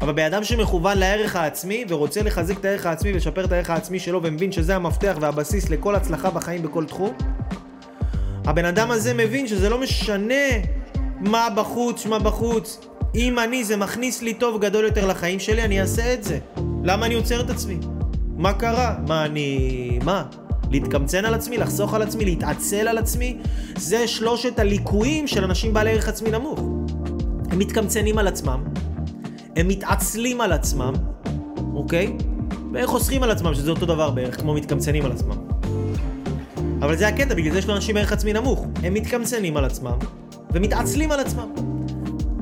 אבל 0.00 0.12
בן 0.12 0.24
אדם 0.24 0.44
שמכוון 0.44 0.98
לערך 0.98 1.36
העצמי 1.36 1.84
ורוצה 1.88 2.22
לחזק 2.22 2.58
את 2.58 2.64
הערך 2.64 2.86
העצמי 2.86 3.12
ולשפר 3.12 3.44
את 3.44 3.52
הערך 3.52 3.70
העצמי 3.70 3.98
שלו 3.98 4.22
ומבין 4.22 4.52
שזה 4.52 4.76
המפתח 4.76 5.16
והבסיס 5.20 5.70
לכל 5.70 5.94
הצלחה 5.94 6.30
בחיים 6.30 6.62
בכל 6.62 6.84
תחום, 6.84 7.14
הבן 8.44 8.64
אדם 8.64 8.90
הזה 8.90 9.14
מבין 9.14 9.46
שזה 9.46 9.68
לא 9.68 9.80
משנה 9.80 10.34
מה 11.20 11.48
בחוץ, 11.56 12.06
מה 12.06 12.18
בחוץ. 12.18 12.80
אם 13.14 13.38
אני, 13.38 13.64
זה 13.64 13.76
מכניס 13.76 14.22
לי 14.22 14.34
טוב 14.34 14.60
גדול 14.60 14.84
יותר 14.84 15.06
לחיים 15.06 15.40
שלי, 15.40 15.62
אני 15.62 15.80
אעשה 15.80 16.14
את 16.14 16.24
זה. 16.24 16.38
למה 16.84 17.06
אני 17.06 17.14
עוצר 17.14 17.40
את 17.40 17.50
עצמי? 17.50 17.78
מה 18.36 18.52
קרה? 18.52 18.96
מה, 19.06 19.24
אני... 19.24 19.98
מה? 20.04 20.24
להתקמצן 20.70 21.24
על 21.24 21.34
עצמי, 21.34 21.58
לחסוך 21.58 21.94
על 21.94 22.02
עצמי, 22.02 22.24
להתעצל 22.24 22.88
על 22.88 22.98
עצמי? 22.98 23.38
זה 23.76 24.08
שלושת 24.08 24.58
הליקויים 24.58 25.26
של 25.26 25.44
אנשים 25.44 25.72
בעלי 25.72 25.90
ערך 25.90 26.08
עצמי 26.08 26.30
נמוך. 26.30 26.60
הם 27.50 27.58
מתקמצנים 27.58 28.18
על 28.18 28.28
עצמם, 28.28 28.64
הם 29.58 29.68
מתעצלים 29.68 30.40
על 30.40 30.52
עצמם, 30.52 30.92
אוקיי? 31.74 32.16
וחוסכים 32.72 33.22
על 33.22 33.30
עצמם, 33.30 33.54
שזה 33.54 33.70
אותו 33.70 33.86
דבר 33.86 34.10
בערך, 34.10 34.40
כמו 34.40 34.54
מתקמצנים 34.54 35.04
על 35.04 35.12
עצמם. 35.12 35.36
אבל 36.80 36.96
זה 36.96 37.08
הקטע, 37.08 37.34
בגלל 37.34 37.52
זה 37.52 37.58
יש 37.58 37.68
לאנשים 37.68 37.96
ערך 37.96 38.12
עצמי 38.12 38.32
נמוך. 38.32 38.66
הם 38.82 38.94
מתקמצנים 38.94 39.56
על 39.56 39.64
עצמם, 39.64 39.98
ומתעצלים 40.52 41.12
על 41.12 41.20
עצמם. 41.20 41.48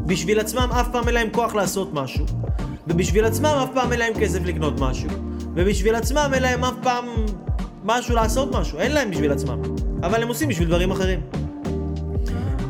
בשביל 0.07 0.41
עצמם 0.41 0.69
אף 0.81 0.89
פעם 0.93 1.07
אין 1.07 1.15
להם 1.15 1.29
כוח 1.33 1.55
לעשות 1.55 1.95
משהו, 1.95 2.27
ובשביל 2.87 3.25
עצמם 3.25 3.59
אף 3.65 3.69
פעם 3.75 3.93
אין 3.93 3.99
להם 3.99 4.13
כסף 4.21 4.45
לקנות 4.45 4.81
משהו, 4.81 5.09
ובשביל 5.55 5.95
עצמם 5.95 6.31
אין 6.35 6.43
להם 6.43 6.65
אף 6.65 6.75
פעם 6.83 7.05
משהו 7.85 8.15
לעשות 8.15 8.55
משהו, 8.55 8.79
אין 8.79 8.93
להם 8.93 9.11
בשביל 9.11 9.33
עצמם, 9.33 9.63
אבל 10.03 10.23
הם 10.23 10.29
עושים 10.29 10.49
בשביל 10.49 10.69
דברים 10.69 10.91
אחרים. 10.91 11.21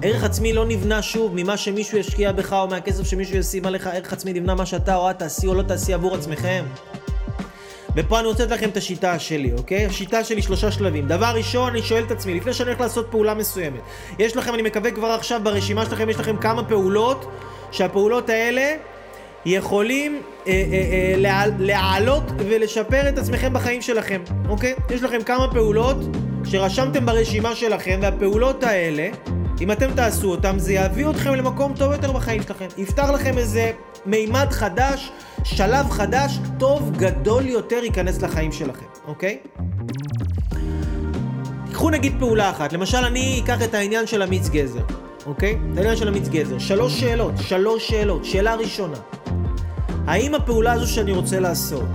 ערך 0.03 0.25
עצמי 0.25 0.53
לא 0.53 0.67
נבנה 0.67 1.03
שוב 1.03 1.33
ממה 1.35 1.57
שמישהו 1.57 1.99
ישקיע 1.99 2.33
בך 2.33 2.53
או 2.53 2.69
מהכסף 2.69 3.05
שמישהו 3.05 3.37
ישים 3.37 3.67
עליך, 3.67 3.87
ערך 3.87 4.13
עצמי 4.13 4.33
נבנה 4.33 4.55
מה 4.55 4.67
שאתה 4.67 4.97
או 4.97 5.11
את 5.11 5.19
תעשי 5.19 5.47
או 5.47 5.55
לא 5.55 5.63
תעשי 5.63 5.95
עבור 5.95 6.15
עצמכם. 6.15 6.65
ופה 7.97 8.19
אני 8.19 8.27
רוצה 8.29 8.45
לתת 8.45 8.53
לכם 8.53 8.69
את 8.69 8.77
השיטה 8.77 9.19
שלי, 9.19 9.53
אוקיי? 9.53 9.87
השיטה 9.87 10.25
שלי 10.25 10.43
שלושה 10.43 10.71
שלבים. 10.71 11.07
דבר 11.07 11.33
ראשון, 11.35 11.71
אני 11.71 11.83
שואל 11.83 12.05
את 12.05 12.11
עצמי, 12.11 12.35
לפני 12.35 12.53
שאני 12.53 12.69
הולך 12.69 12.81
לעשות 12.81 13.07
פעולה 13.11 13.35
מסוימת, 13.35 13.81
יש 14.19 14.37
לכם, 14.37 14.55
אני 14.55 14.63
מקווה 14.63 14.91
כבר 14.91 15.07
עכשיו 15.07 15.41
ברשימה 15.45 15.85
שלכם, 15.85 16.11
יש 16.11 16.17
לכם 16.17 16.37
כמה 16.37 16.65
פעולות, 16.65 17.31
שהפעולות 17.73 18.31
האלה 18.31 18.77
יכולים 19.47 20.23
אה, 20.47 20.53
אה, 20.53 20.59
אה, 20.73 21.15
להע, 21.17 21.47
להעלות 21.59 22.25
ולשפר 22.39 23.09
את 23.09 23.19
עצמכם 23.19 23.53
בחיים 23.53 23.83
שלכם, 23.83 24.23
אוקיי? 24.49 24.75
יש 24.91 25.03
לכם 25.03 25.23
כמה 25.23 25.51
פעולות 25.53 25.97
שרשמתם 26.45 27.07
ברשימה 27.07 27.55
שלכם, 27.55 27.99
והפעולות 28.03 28.63
האלה, 28.65 29.09
אם 29.61 29.73
אתם 29.73 29.91
תעשו 29.95 30.31
אותם, 30.31 30.59
זה 30.59 30.73
יביא 30.73 31.11
אתכם 31.11 31.35
למקום 31.35 31.75
טוב 31.77 31.93
יותר 31.93 32.13
בחיים 32.13 32.43
שלכם. 32.43 32.67
יפתח 32.79 33.09
לכם 33.15 33.39
איזה 33.39 33.73
מימד 34.07 34.47
חדש, 34.51 35.13
שלב 35.45 35.91
חדש, 35.91 36.39
טוב, 36.59 36.93
גדול 36.97 37.47
יותר 37.47 37.85
ייכנס 37.85 38.23
לחיים 38.23 38.53
שלכם, 38.53 38.87
אוקיי? 39.07 39.39
קחו 41.73 41.91
נגיד 41.91 42.15
פעולה 42.19 42.51
אחת, 42.51 42.73
למשל 42.73 42.99
אני 42.99 43.41
אקח 43.45 43.63
את 43.63 43.75
העניין 43.75 44.07
של 44.07 44.23
המיץ 44.23 44.49
גזר, 44.49 44.83
אוקיי? 45.27 45.59
את 45.73 45.77
העניין 45.77 45.97
של 45.97 46.09
המיץ 46.09 46.29
גזר. 46.29 46.59
שלוש 46.59 47.01
שאלות, 47.01 47.35
שלוש 47.41 47.89
שאלות. 47.89 48.25
שאלה 48.25 48.55
ראשונה, 48.55 48.97
האם 50.07 50.35
הפעולה 50.35 50.73
הזו 50.73 50.87
שאני 50.87 51.13
רוצה 51.13 51.41
לעשות, 51.41 51.89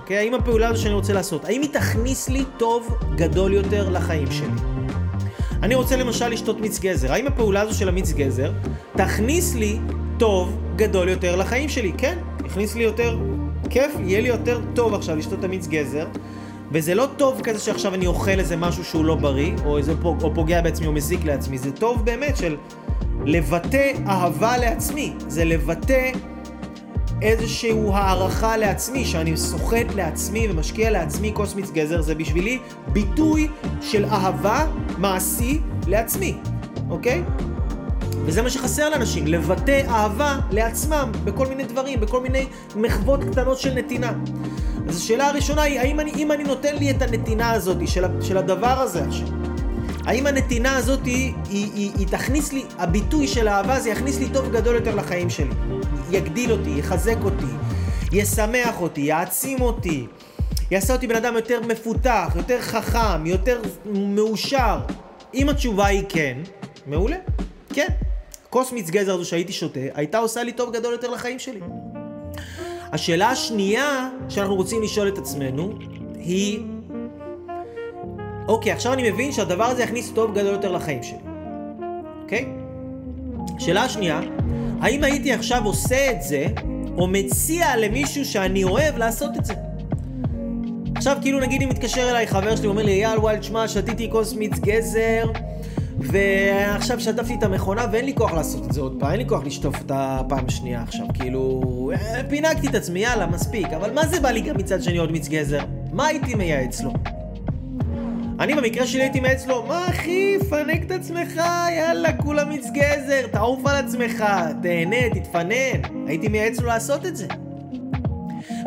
אוקיי? 0.00 0.16
האם 0.16 0.34
הפעולה 0.34 0.68
הזו 0.68 0.82
שאני 0.82 0.94
רוצה 0.94 1.12
לעשות, 1.12 1.44
האם 1.44 1.62
היא 1.62 1.70
תכניס 1.72 2.28
לי 2.28 2.44
טוב 2.56 2.98
גדול 3.14 3.52
יותר 3.52 3.90
לחיים 3.90 4.30
שלי? 4.30 4.75
אני 5.62 5.74
רוצה 5.74 5.96
למשל 5.96 6.28
לשתות 6.28 6.60
מיץ 6.60 6.78
גזר, 6.78 7.12
האם 7.12 7.26
הפעולה 7.26 7.60
הזו 7.60 7.78
של 7.78 7.88
המיץ 7.88 8.12
גזר 8.12 8.52
תכניס 8.96 9.54
לי 9.54 9.78
טוב 10.18 10.56
גדול 10.76 11.08
יותר 11.08 11.36
לחיים 11.36 11.68
שלי? 11.68 11.92
כן, 11.98 12.18
יכניס 12.46 12.74
לי 12.74 12.82
יותר 12.82 13.18
כיף, 13.70 13.92
יהיה 14.00 14.20
לי 14.20 14.28
יותר 14.28 14.60
טוב 14.74 14.94
עכשיו 14.94 15.16
לשתות 15.16 15.38
את 15.38 15.44
המיץ 15.44 15.66
גזר. 15.66 16.06
וזה 16.72 16.94
לא 16.94 17.06
טוב 17.16 17.40
כזה 17.42 17.58
שעכשיו 17.58 17.94
אני 17.94 18.06
אוכל 18.06 18.30
איזה 18.30 18.56
משהו 18.56 18.84
שהוא 18.84 19.04
לא 19.04 19.14
בריא, 19.14 19.52
או, 19.64 19.78
איזה, 19.78 19.92
או 20.04 20.34
פוגע 20.34 20.60
בעצמי 20.62 20.86
או 20.86 20.92
מזיק 20.92 21.24
לעצמי, 21.24 21.58
זה 21.58 21.72
טוב 21.72 22.04
באמת 22.04 22.36
של 22.36 22.56
לבטא 23.24 23.92
אהבה 24.06 24.58
לעצמי, 24.58 25.12
זה 25.28 25.44
לבטא 25.44 26.10
איזשהו 27.22 27.92
הערכה 27.94 28.56
לעצמי, 28.56 29.04
שאני 29.04 29.36
סוחט 29.36 29.94
לעצמי 29.94 30.48
ומשקיע 30.50 30.90
לעצמי 30.90 31.30
כוס 31.34 31.54
מיץ 31.54 31.70
גזר, 31.70 32.00
זה 32.00 32.14
בשבילי 32.14 32.58
ביטוי 32.92 33.48
של 33.80 34.04
אהבה 34.04 34.66
מעשי 34.98 35.60
לעצמי, 35.86 36.36
אוקיי? 36.90 37.22
וזה 38.24 38.42
מה 38.42 38.50
שחסר 38.50 38.90
לאנשים, 38.90 39.26
לבטא 39.26 39.82
אהבה 39.88 40.38
לעצמם 40.50 41.12
בכל 41.24 41.46
מיני 41.46 41.64
דברים, 41.64 42.00
בכל 42.00 42.20
מיני 42.20 42.46
מחוות 42.76 43.24
קטנות 43.24 43.58
של 43.58 43.74
נתינה. 43.74 44.12
אז 44.88 44.96
השאלה 44.96 45.28
הראשונה 45.28 45.62
היא, 45.62 45.80
האם 45.80 46.00
אני, 46.00 46.12
אם 46.16 46.32
אני 46.32 46.44
נותן 46.44 46.76
לי 46.76 46.90
את 46.90 47.02
הנתינה 47.02 47.50
הזאת 47.50 47.88
של, 47.88 48.04
של 48.20 48.38
הדבר 48.38 48.80
הזה 48.80 49.04
עכשיו, 49.04 49.28
האם 50.04 50.26
הנתינה 50.26 50.76
הזאת 50.76 51.04
היא, 51.04 51.34
היא, 51.48 51.70
היא, 51.74 51.90
היא 51.98 52.06
תכניס 52.06 52.52
לי, 52.52 52.64
הביטוי 52.78 53.28
של 53.28 53.48
אהבה 53.48 53.80
זה 53.80 53.90
יכניס 53.90 54.18
לי 54.18 54.28
טוב 54.28 54.52
גדול 54.52 54.74
יותר 54.74 54.94
לחיים 54.94 55.30
שלי. 55.30 55.54
יגדיל 56.10 56.52
אותי, 56.52 56.70
יחזק 56.70 57.16
אותי, 57.24 57.52
ישמח 58.12 58.80
אותי, 58.80 59.00
יעצים 59.00 59.60
אותי, 59.60 60.06
יעשה 60.70 60.94
אותי 60.94 61.06
בן 61.06 61.16
אדם 61.16 61.34
יותר 61.34 61.60
מפותח, 61.68 62.32
יותר 62.36 62.60
חכם, 62.60 63.26
יותר 63.26 63.60
מאושר. 63.94 64.78
אם 65.34 65.48
התשובה 65.48 65.86
היא 65.86 66.02
כן, 66.08 66.38
מעולה, 66.86 67.16
כן. 67.74 67.86
כוס 68.50 68.72
מיץ 68.72 68.90
גזר 68.90 69.14
הזו 69.14 69.24
שהייתי 69.24 69.52
שותה, 69.52 69.80
הייתה 69.94 70.18
עושה 70.18 70.42
לי 70.42 70.52
טוב 70.52 70.72
גדול 70.72 70.92
יותר 70.92 71.10
לחיים 71.10 71.38
שלי. 71.38 71.60
השאלה 72.92 73.28
השנייה 73.28 74.08
שאנחנו 74.28 74.54
רוצים 74.54 74.82
לשאול 74.82 75.08
את 75.08 75.18
עצמנו 75.18 75.78
היא, 76.14 76.60
אוקיי, 78.48 78.72
עכשיו 78.72 78.92
אני 78.92 79.10
מבין 79.10 79.32
שהדבר 79.32 79.64
הזה 79.64 79.82
יכניס 79.82 80.10
טוב 80.14 80.38
גדול 80.38 80.52
יותר 80.52 80.72
לחיים 80.72 81.02
שלי, 81.02 81.18
אוקיי? 82.22 82.48
שאלה 83.58 83.82
השנייה, 83.82 84.20
האם 84.80 85.04
הייתי 85.04 85.32
עכשיו 85.32 85.64
עושה 85.64 86.10
את 86.10 86.22
זה, 86.22 86.46
או 86.98 87.06
מציע 87.06 87.76
למישהו 87.76 88.24
שאני 88.24 88.64
אוהב 88.64 88.96
לעשות 88.96 89.30
את 89.36 89.44
זה? 89.44 89.54
עכשיו 90.96 91.16
כאילו 91.22 91.40
נגיד 91.40 91.62
אם 91.62 91.68
מתקשר 91.68 92.10
אליי 92.10 92.26
חבר 92.26 92.56
שלי 92.56 92.66
ואומר 92.66 92.82
לי 92.82 93.06
אייל 93.06 93.18
וואל 93.18 93.36
תשמע 93.36 93.68
שתיתי 93.68 94.10
כוס 94.10 94.32
מיץ 94.32 94.58
גזר 94.58 95.30
ועכשיו 95.98 97.00
שטפתי 97.00 97.34
את 97.34 97.42
המכונה 97.42 97.86
ואין 97.92 98.04
לי 98.04 98.14
כוח 98.14 98.32
לעשות 98.32 98.66
את 98.66 98.72
זה 98.72 98.80
עוד 98.80 98.96
פעם, 99.00 99.10
אין 99.10 99.18
לי 99.18 99.28
כוח 99.28 99.44
לשטוף 99.44 99.80
את 99.80 99.90
הפעם 99.94 100.44
השנייה 100.46 100.82
עכשיו, 100.82 101.06
כאילו... 101.14 101.62
אה, 101.94 102.20
פינקתי 102.28 102.68
את 102.68 102.74
עצמי, 102.74 103.00
יאללה, 103.00 103.26
מספיק. 103.26 103.66
אבל 103.66 103.92
מה 103.92 104.06
זה 104.06 104.20
בא 104.20 104.30
לי 104.30 104.40
גם 104.40 104.56
מצד 104.56 104.82
שני 104.82 104.98
עוד 104.98 105.12
מיץ 105.12 105.28
גזר? 105.28 105.60
מה 105.92 106.06
הייתי 106.06 106.34
מייעץ 106.34 106.80
לו? 106.80 106.90
אני 108.40 108.54
במקרה 108.54 108.86
שלי 108.86 109.02
הייתי 109.02 109.20
מייעץ 109.20 109.46
לו, 109.46 109.66
מה 109.68 109.86
אחי, 109.88 110.38
פנק 110.50 110.82
את 110.86 110.90
עצמך, 110.90 111.40
יאללה, 111.76 112.12
כולה 112.12 112.44
מיץ 112.44 112.66
גזר, 112.70 113.26
תעוף 113.32 113.66
על 113.66 113.76
עצמך, 113.76 114.24
תהנה, 114.62 115.10
תתפנן. 115.14 116.06
הייתי 116.06 116.28
מייעץ 116.28 116.60
לו 116.60 116.66
לעשות 116.66 117.06
את 117.06 117.16
זה. 117.16 117.26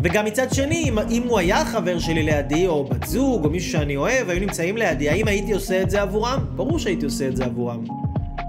וגם 0.03 0.25
מצד 0.25 0.53
שני, 0.53 0.85
אם, 0.89 0.99
אם 1.09 1.23
הוא 1.27 1.39
היה 1.39 1.65
חבר 1.65 1.99
שלי 1.99 2.23
לידי, 2.23 2.67
או 2.67 2.85
בת 2.85 3.07
זוג, 3.07 3.45
או 3.45 3.49
מישהו 3.49 3.71
שאני 3.71 3.97
אוהב, 3.97 4.29
היו 4.29 4.39
נמצאים 4.39 4.77
לידי, 4.77 5.09
האם 5.09 5.27
הייתי 5.27 5.51
עושה 5.51 5.81
את 5.81 5.89
זה 5.89 6.01
עבורם? 6.01 6.45
ברור 6.55 6.79
שהייתי 6.79 7.05
עושה 7.05 7.27
את 7.27 7.35
זה 7.35 7.45
עבורם. 7.45 7.83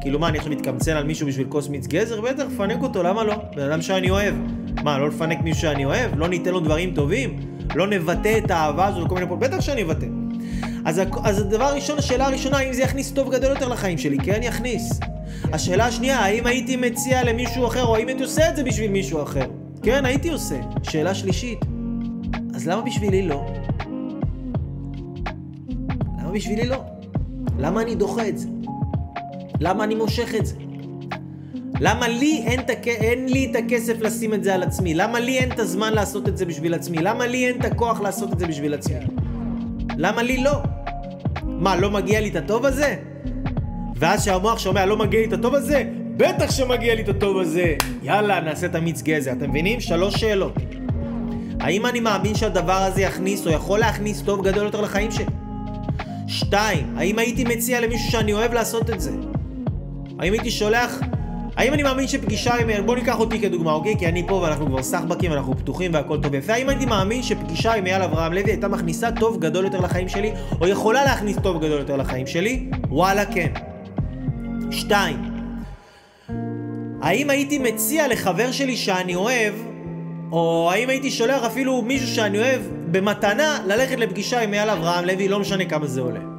כאילו 0.01 0.19
מה, 0.19 0.29
אני 0.29 0.39
עכשיו 0.39 0.53
מתקמצן 0.53 0.97
על 0.97 1.05
מישהו 1.05 1.27
בשביל 1.27 1.47
כוס 1.49 1.69
מיץ 1.69 1.87
גזר? 1.87 2.21
בטח, 2.21 2.45
פנק 2.57 2.83
אותו, 2.83 3.03
למה 3.03 3.25
לא? 3.25 3.35
בן 3.57 3.63
אדם 3.63 3.83
שאני 3.83 4.11
אוהב. 4.11 4.35
מה, 4.85 4.99
לא 4.99 5.09
לפנק 5.09 5.39
מישהו 5.43 5.61
שאני 5.61 5.85
אוהב? 5.85 6.11
לא 6.19 6.29
ניתן 6.29 6.51
לו 6.51 6.61
דברים 6.61 6.95
טובים? 6.95 7.41
לא 7.75 7.87
נבטא 7.87 8.39
את 8.45 8.51
האהבה 8.51 8.87
הזו 8.87 9.05
לכל 9.05 9.15
מיני 9.15 9.27
פה? 9.27 9.37
בטח 9.37 9.61
שאני 9.61 9.83
אבטא. 9.83 10.07
אז, 10.85 11.01
אז 11.23 11.41
הדבר 11.41 11.65
הראשון, 11.65 11.99
השאלה 11.99 12.27
הראשונה, 12.27 12.59
האם 12.59 12.73
זה 12.73 12.83
יכניס 12.83 13.11
טוב 13.11 13.35
גדול 13.35 13.51
יותר 13.51 13.69
לחיים 13.69 13.99
שלי? 13.99 14.19
כן, 14.19 14.41
יכניס. 14.43 15.01
השאלה 15.53 15.87
השנייה, 15.87 16.19
האם 16.19 16.47
הייתי 16.47 16.77
מציע 16.77 17.25
למישהו 17.25 17.67
אחר, 17.67 17.85
או 17.85 17.97
האם 17.97 18.09
הייתי 18.09 18.23
עושה 18.23 18.51
את 18.51 18.57
זה 18.57 18.65
בשביל 18.65 18.91
מישהו 18.91 19.23
אחר? 19.23 19.47
כן, 19.83 20.05
הייתי 20.05 20.29
עושה. 20.29 20.61
שאלה 20.83 21.15
שלישית, 21.15 21.59
אז 22.55 22.69
למה 22.69 22.83
בשבילי 22.83 23.23
לא? 23.23 23.47
למה 26.19 26.33
בשבילי 26.33 26.67
לא? 26.67 26.85
למה 27.59 27.83
אני 27.83 27.95
דוחה 27.95 28.29
את 28.29 28.39
זה? 28.39 28.49
למה 29.61 29.85
אני 29.85 29.95
מושך 29.95 30.35
את 30.35 30.47
זה? 30.47 30.55
למה 31.81 32.09
לי 32.09 32.43
אין, 32.47 32.63
תק... 32.63 32.89
אין 32.89 33.29
לי 33.29 33.51
את 33.51 33.57
הכסף 33.57 34.01
לשים 34.01 34.35
את 34.35 34.45
זה 34.45 34.55
על 34.55 34.63
עצמי? 34.63 34.95
למה 34.95 35.21
לי 35.21 35.39
אין 35.39 35.53
את 35.53 35.59
הזמן 35.59 35.93
לעשות 35.93 36.29
את 36.29 36.37
זה 36.37 36.47
בשביל 36.47 36.75
עצמי? 36.75 36.99
למה 36.99 37.27
לי 37.27 37.49
אין 37.49 37.61
את 37.61 37.65
הכוח 37.65 38.01
לעשות 38.01 38.33
את 38.33 38.39
זה 38.39 38.47
בשביל 38.47 38.75
עצמי? 38.75 38.95
למה 40.03 40.23
לי 40.23 40.43
לא? 40.43 40.63
מה, 41.45 41.77
לא 41.77 41.91
מגיע 41.91 42.21
לי 42.21 42.29
את 42.29 42.37
הטוב 42.37 42.67
הזה? 42.67 42.97
ואז 43.97 44.25
שהמוח 44.25 44.59
שומע, 44.59 44.87
לא 44.87 44.97
מגיע 44.97 45.21
לי 45.21 45.27
את 45.27 45.33
הטוב 45.33 45.55
הזה? 45.55 45.85
בטח 46.17 46.51
שמגיע 46.51 46.95
לי 46.95 47.03
את 47.03 47.09
הטוב 47.09 47.39
הזה. 47.39 47.75
יאללה, 48.03 48.41
נעשה 48.41 48.67
את 48.67 48.75
המיץ 48.75 49.03
גזר. 49.03 49.33
אתם 49.33 49.51
מבינים? 49.51 49.81
שלוש 49.81 50.15
שאלות. 50.15 50.53
האם 51.61 51.87
אני 51.87 52.01
מאמין 52.01 52.35
שהדבר 52.35 52.73
הזה 52.73 53.03
יכניס 53.03 53.47
או 53.47 53.53
יכול 53.53 53.79
להכניס 53.79 54.23
טוב 54.23 54.49
גדול 54.49 54.65
יותר 54.65 54.81
לחיים 54.81 55.11
שלי? 55.11 55.25
שתיים, 56.29 56.95
האם 56.97 57.19
הייתי 57.19 57.45
מציע 57.45 57.81
למישהו 57.81 58.11
שאני 58.11 58.33
אוהב 58.33 58.53
לעשות 58.53 58.91
את 58.91 59.01
זה? 59.01 59.11
האם 60.19 60.33
הייתי 60.33 60.51
שולח... 60.51 61.01
האם 61.61 61.75
אני 61.75 61.83
מאמין 61.83 62.09
שפגישה 62.09 62.55
עם... 62.55 62.87
בוא 62.87 62.97
ניקח 62.97 63.21
אותי 63.21 63.41
כדוגמה, 63.41 63.73
אוקיי? 63.73 63.99
כי 63.99 64.07
אני 64.07 64.27
פה 64.27 64.35
ואנחנו 64.35 64.67
כבר 64.67 64.83
סחבקים, 64.83 65.33
אנחנו 65.33 65.59
פתוחים 65.59 65.95
והכל 65.95 66.21
טוב 66.23 66.33
ויפה. 66.33 66.53
האם 66.53 66.69
הייתי 66.69 66.87
מאמין 66.87 67.23
שפגישה 67.23 67.73
עם 67.73 67.87
אייל 67.87 68.03
אברהם 68.03 68.33
לוי 68.33 68.51
הייתה 68.51 68.69
מכניסה 68.69 69.11
טוב 69.13 69.41
גדול 69.41 69.65
יותר 69.65 69.81
לחיים 69.81 70.09
שלי, 70.09 70.33
או 70.61 70.69
יכולה 70.69 71.05
להכניס 71.05 71.37
טוב 71.43 71.57
גדול 71.57 71.79
יותר 71.79 71.97
לחיים 71.97 72.27
שלי? 72.27 72.71
וואלה, 72.89 73.25
כן. 73.25 73.53
שתיים, 74.71 75.17
האם 77.03 77.31
הייתי 77.31 77.59
מציע 77.59 78.09
לחבר 78.09 78.53
שלי 78.53 78.77
שאני 78.77 79.15
אוהב, 79.15 79.55
או 80.33 80.71
האם 80.73 80.89
הייתי 80.89 81.11
שולח 81.11 81.45
אפילו 81.45 81.83
מישהו 81.83 82.09
שאני 82.09 82.39
אוהב 82.39 82.61
במתנה 82.91 83.59
ללכת 83.67 83.99
לפגישה 83.99 84.41
עם 84.41 84.55
אייל 84.55 84.71
אברהם 84.71 85.05
לוי, 85.05 85.29
לא 85.29 85.41
משנה 85.41 85.65
כמה 85.65 85.87
זה 85.87 86.01
עולה. 86.01 86.30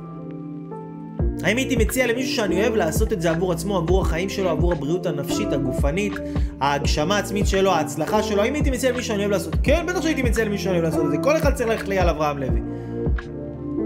האם 1.43 1.57
הייתי 1.57 1.75
מציע 1.75 2.07
למישהו 2.07 2.35
שאני 2.35 2.61
אוהב 2.61 2.75
לעשות 2.75 3.13
את 3.13 3.21
זה 3.21 3.31
עבור 3.31 3.51
עצמו, 3.51 3.77
עבור 3.77 4.01
החיים 4.01 4.29
שלו, 4.29 4.49
עבור 4.49 4.71
הבריאות 4.71 5.05
הנפשית, 5.05 5.53
הגופנית, 5.53 6.13
ההגשמה 6.59 7.15
העצמית 7.15 7.47
שלו, 7.47 7.71
ההצלחה 7.71 8.23
שלו? 8.23 8.41
האם 8.41 8.53
הייתי 8.53 8.71
מציע 8.71 8.91
למישהו 8.91 9.07
שאני 9.07 9.19
אוהב 9.19 9.31
לעשות? 9.31 9.55
כן, 9.63 9.85
בטח 9.87 10.01
שהייתי 10.01 10.21
מציע 10.21 10.45
למישהו 10.45 10.63
שאני 10.63 10.79
אוהב 10.79 10.85
לעשות 10.85 11.05
את 11.05 11.11
זה. 11.11 11.17
כל 11.17 11.37
אחד 11.37 11.53
צריך 11.53 11.69
ללכת 11.69 11.87
לאייל 11.87 12.09
אברהם 12.09 12.37
לוי. 12.37 12.61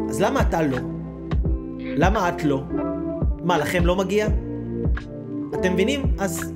אז 0.09 0.21
למה 0.21 0.41
אתה 0.41 0.61
לא? 0.61 0.77
למה 1.79 2.29
את 2.29 2.43
לא? 2.43 2.63
מה, 3.43 3.57
לכם 3.57 3.85
לא 3.85 3.95
מגיע? 3.95 4.27
אתם 5.53 5.73
מבינים? 5.73 6.05
אז 6.19 6.53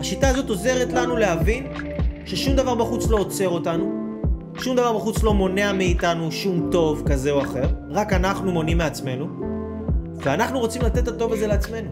השיטה 0.00 0.28
הזאת 0.28 0.48
עוזרת 0.48 0.92
לנו 0.92 1.16
להבין 1.16 1.66
ששום 2.24 2.56
דבר 2.56 2.74
בחוץ 2.74 3.08
לא 3.08 3.16
עוצר 3.16 3.48
אותנו, 3.48 4.00
שום 4.58 4.76
דבר 4.76 4.92
בחוץ 4.92 5.22
לא 5.22 5.34
מונע 5.34 5.72
מאיתנו 5.72 6.32
שום 6.32 6.68
טוב 6.70 7.02
כזה 7.06 7.30
או 7.30 7.40
אחר, 7.40 7.68
רק 7.90 8.12
אנחנו 8.12 8.52
מונעים 8.52 8.78
מעצמנו, 8.78 9.49
ואנחנו 10.22 10.58
רוצים 10.58 10.82
לתת 10.82 10.98
את 10.98 11.08
הטוב 11.08 11.32
הזה 11.32 11.46
לעצמנו. 11.46 11.90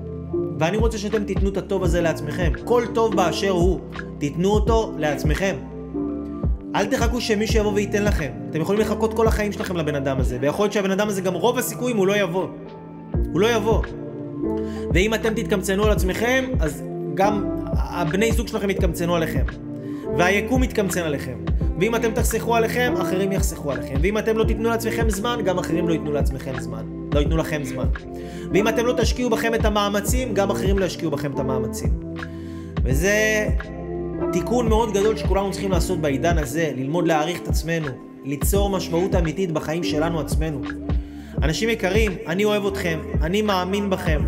ואני 0.59 0.77
רוצה 0.77 0.99
שאתם 0.99 1.25
תיתנו 1.25 1.49
את 1.49 1.57
הטוב 1.57 1.85
הזה 1.85 2.01
לעצמכם. 2.01 2.53
כל 2.65 2.85
טוב 2.95 3.17
באשר 3.17 3.51
הוא, 3.51 3.81
תיתנו 4.19 4.51
אותו 4.51 4.93
לעצמכם. 4.99 5.57
אל 6.75 6.87
תחכו 6.87 7.21
שמישהו 7.21 7.61
יבוא 7.61 7.73
וייתן 7.73 8.05
לכם. 8.05 8.31
אתם 8.51 8.61
יכולים 8.61 8.81
לחכות 8.81 9.15
כל 9.15 9.27
החיים 9.27 9.53
שלכם 9.53 9.77
לבן 9.77 9.95
אדם 9.95 10.21
הזה, 10.21 10.39
ויכול 10.41 10.65
להיות 10.65 10.73
שהבן 10.73 10.91
אדם 10.91 11.09
הזה 11.09 11.21
גם 11.21 11.35
רוב 11.35 11.59
הסיכויים 11.59 11.97
הוא 11.97 12.07
לא 12.07 12.17
יבוא. 12.17 12.47
הוא 13.33 13.41
לא 13.41 13.47
יבוא. 13.57 13.83
ואם 14.95 15.15
אתם 15.15 15.35
תתקמצנו 15.35 15.85
על 15.85 15.91
עצמכם, 15.91 16.45
אז 16.61 16.83
גם 17.15 17.45
הבני 17.73 18.33
זוג 18.33 18.49
שלכם 18.49 18.71
יתקמצנו 18.71 19.15
עליכם. 19.17 19.45
והיקום 20.19 20.63
יתקמצן 20.63 21.03
עליכם. 21.03 21.39
ואם 21.81 21.95
אתם 21.95 22.11
תחסכו 22.11 22.55
עליכם, 22.55 22.95
אחרים 23.01 23.33
יחסכו 23.33 23.73
עליכם. 23.73 23.95
ואם 24.03 24.19
אתם 24.19 24.37
לא 24.37 24.45
תיתנו 24.45 24.69
לעצמכם 24.69 25.11
זמן, 25.11 25.39
גם 25.45 25.59
אחרים 25.59 25.89
לא 25.89 25.93
ייתנו 25.93 26.13
לעצמכם 26.13 26.61
זמן. 26.61 26.98
לא 27.19 27.23
ייתנו 27.23 27.37
לכם 27.37 27.65
זמן. 27.65 27.87
ואם 28.53 28.69
אתם 28.69 28.87
לא 28.87 28.95
תשקיעו 28.97 29.31
בכם 29.31 29.55
את 29.55 29.65
המאמצים, 29.65 30.35
גם 30.35 30.51
אחרים 30.51 30.79
לא 30.79 30.85
ישקיעו 30.85 31.11
בכם 31.11 31.33
את 31.33 31.39
המאמצים. 31.39 31.91
וזה 32.85 33.47
תיקון 34.33 34.69
מאוד 34.69 34.93
גדול 34.93 35.17
שכולנו 35.17 35.51
צריכים 35.51 35.71
לעשות 35.71 36.01
בעידן 36.01 36.39
הזה, 36.39 36.73
ללמוד 36.77 37.07
להעריך 37.07 37.41
את 37.43 37.49
עצמנו, 37.49 37.89
ליצור 38.25 38.71
משמעות 38.71 39.15
אמיתית 39.15 39.53
בחיים 39.53 39.85
שלנו 39.85 40.21
עצמנו. 40.21 40.61
אנשים 41.43 41.69
יקרים, 41.69 42.13
אני 42.27 42.45
אוהב 42.45 42.67
אתכם, 42.67 42.99
אני 43.23 43.43
מאמין 43.43 43.91
בכם, 43.91 44.23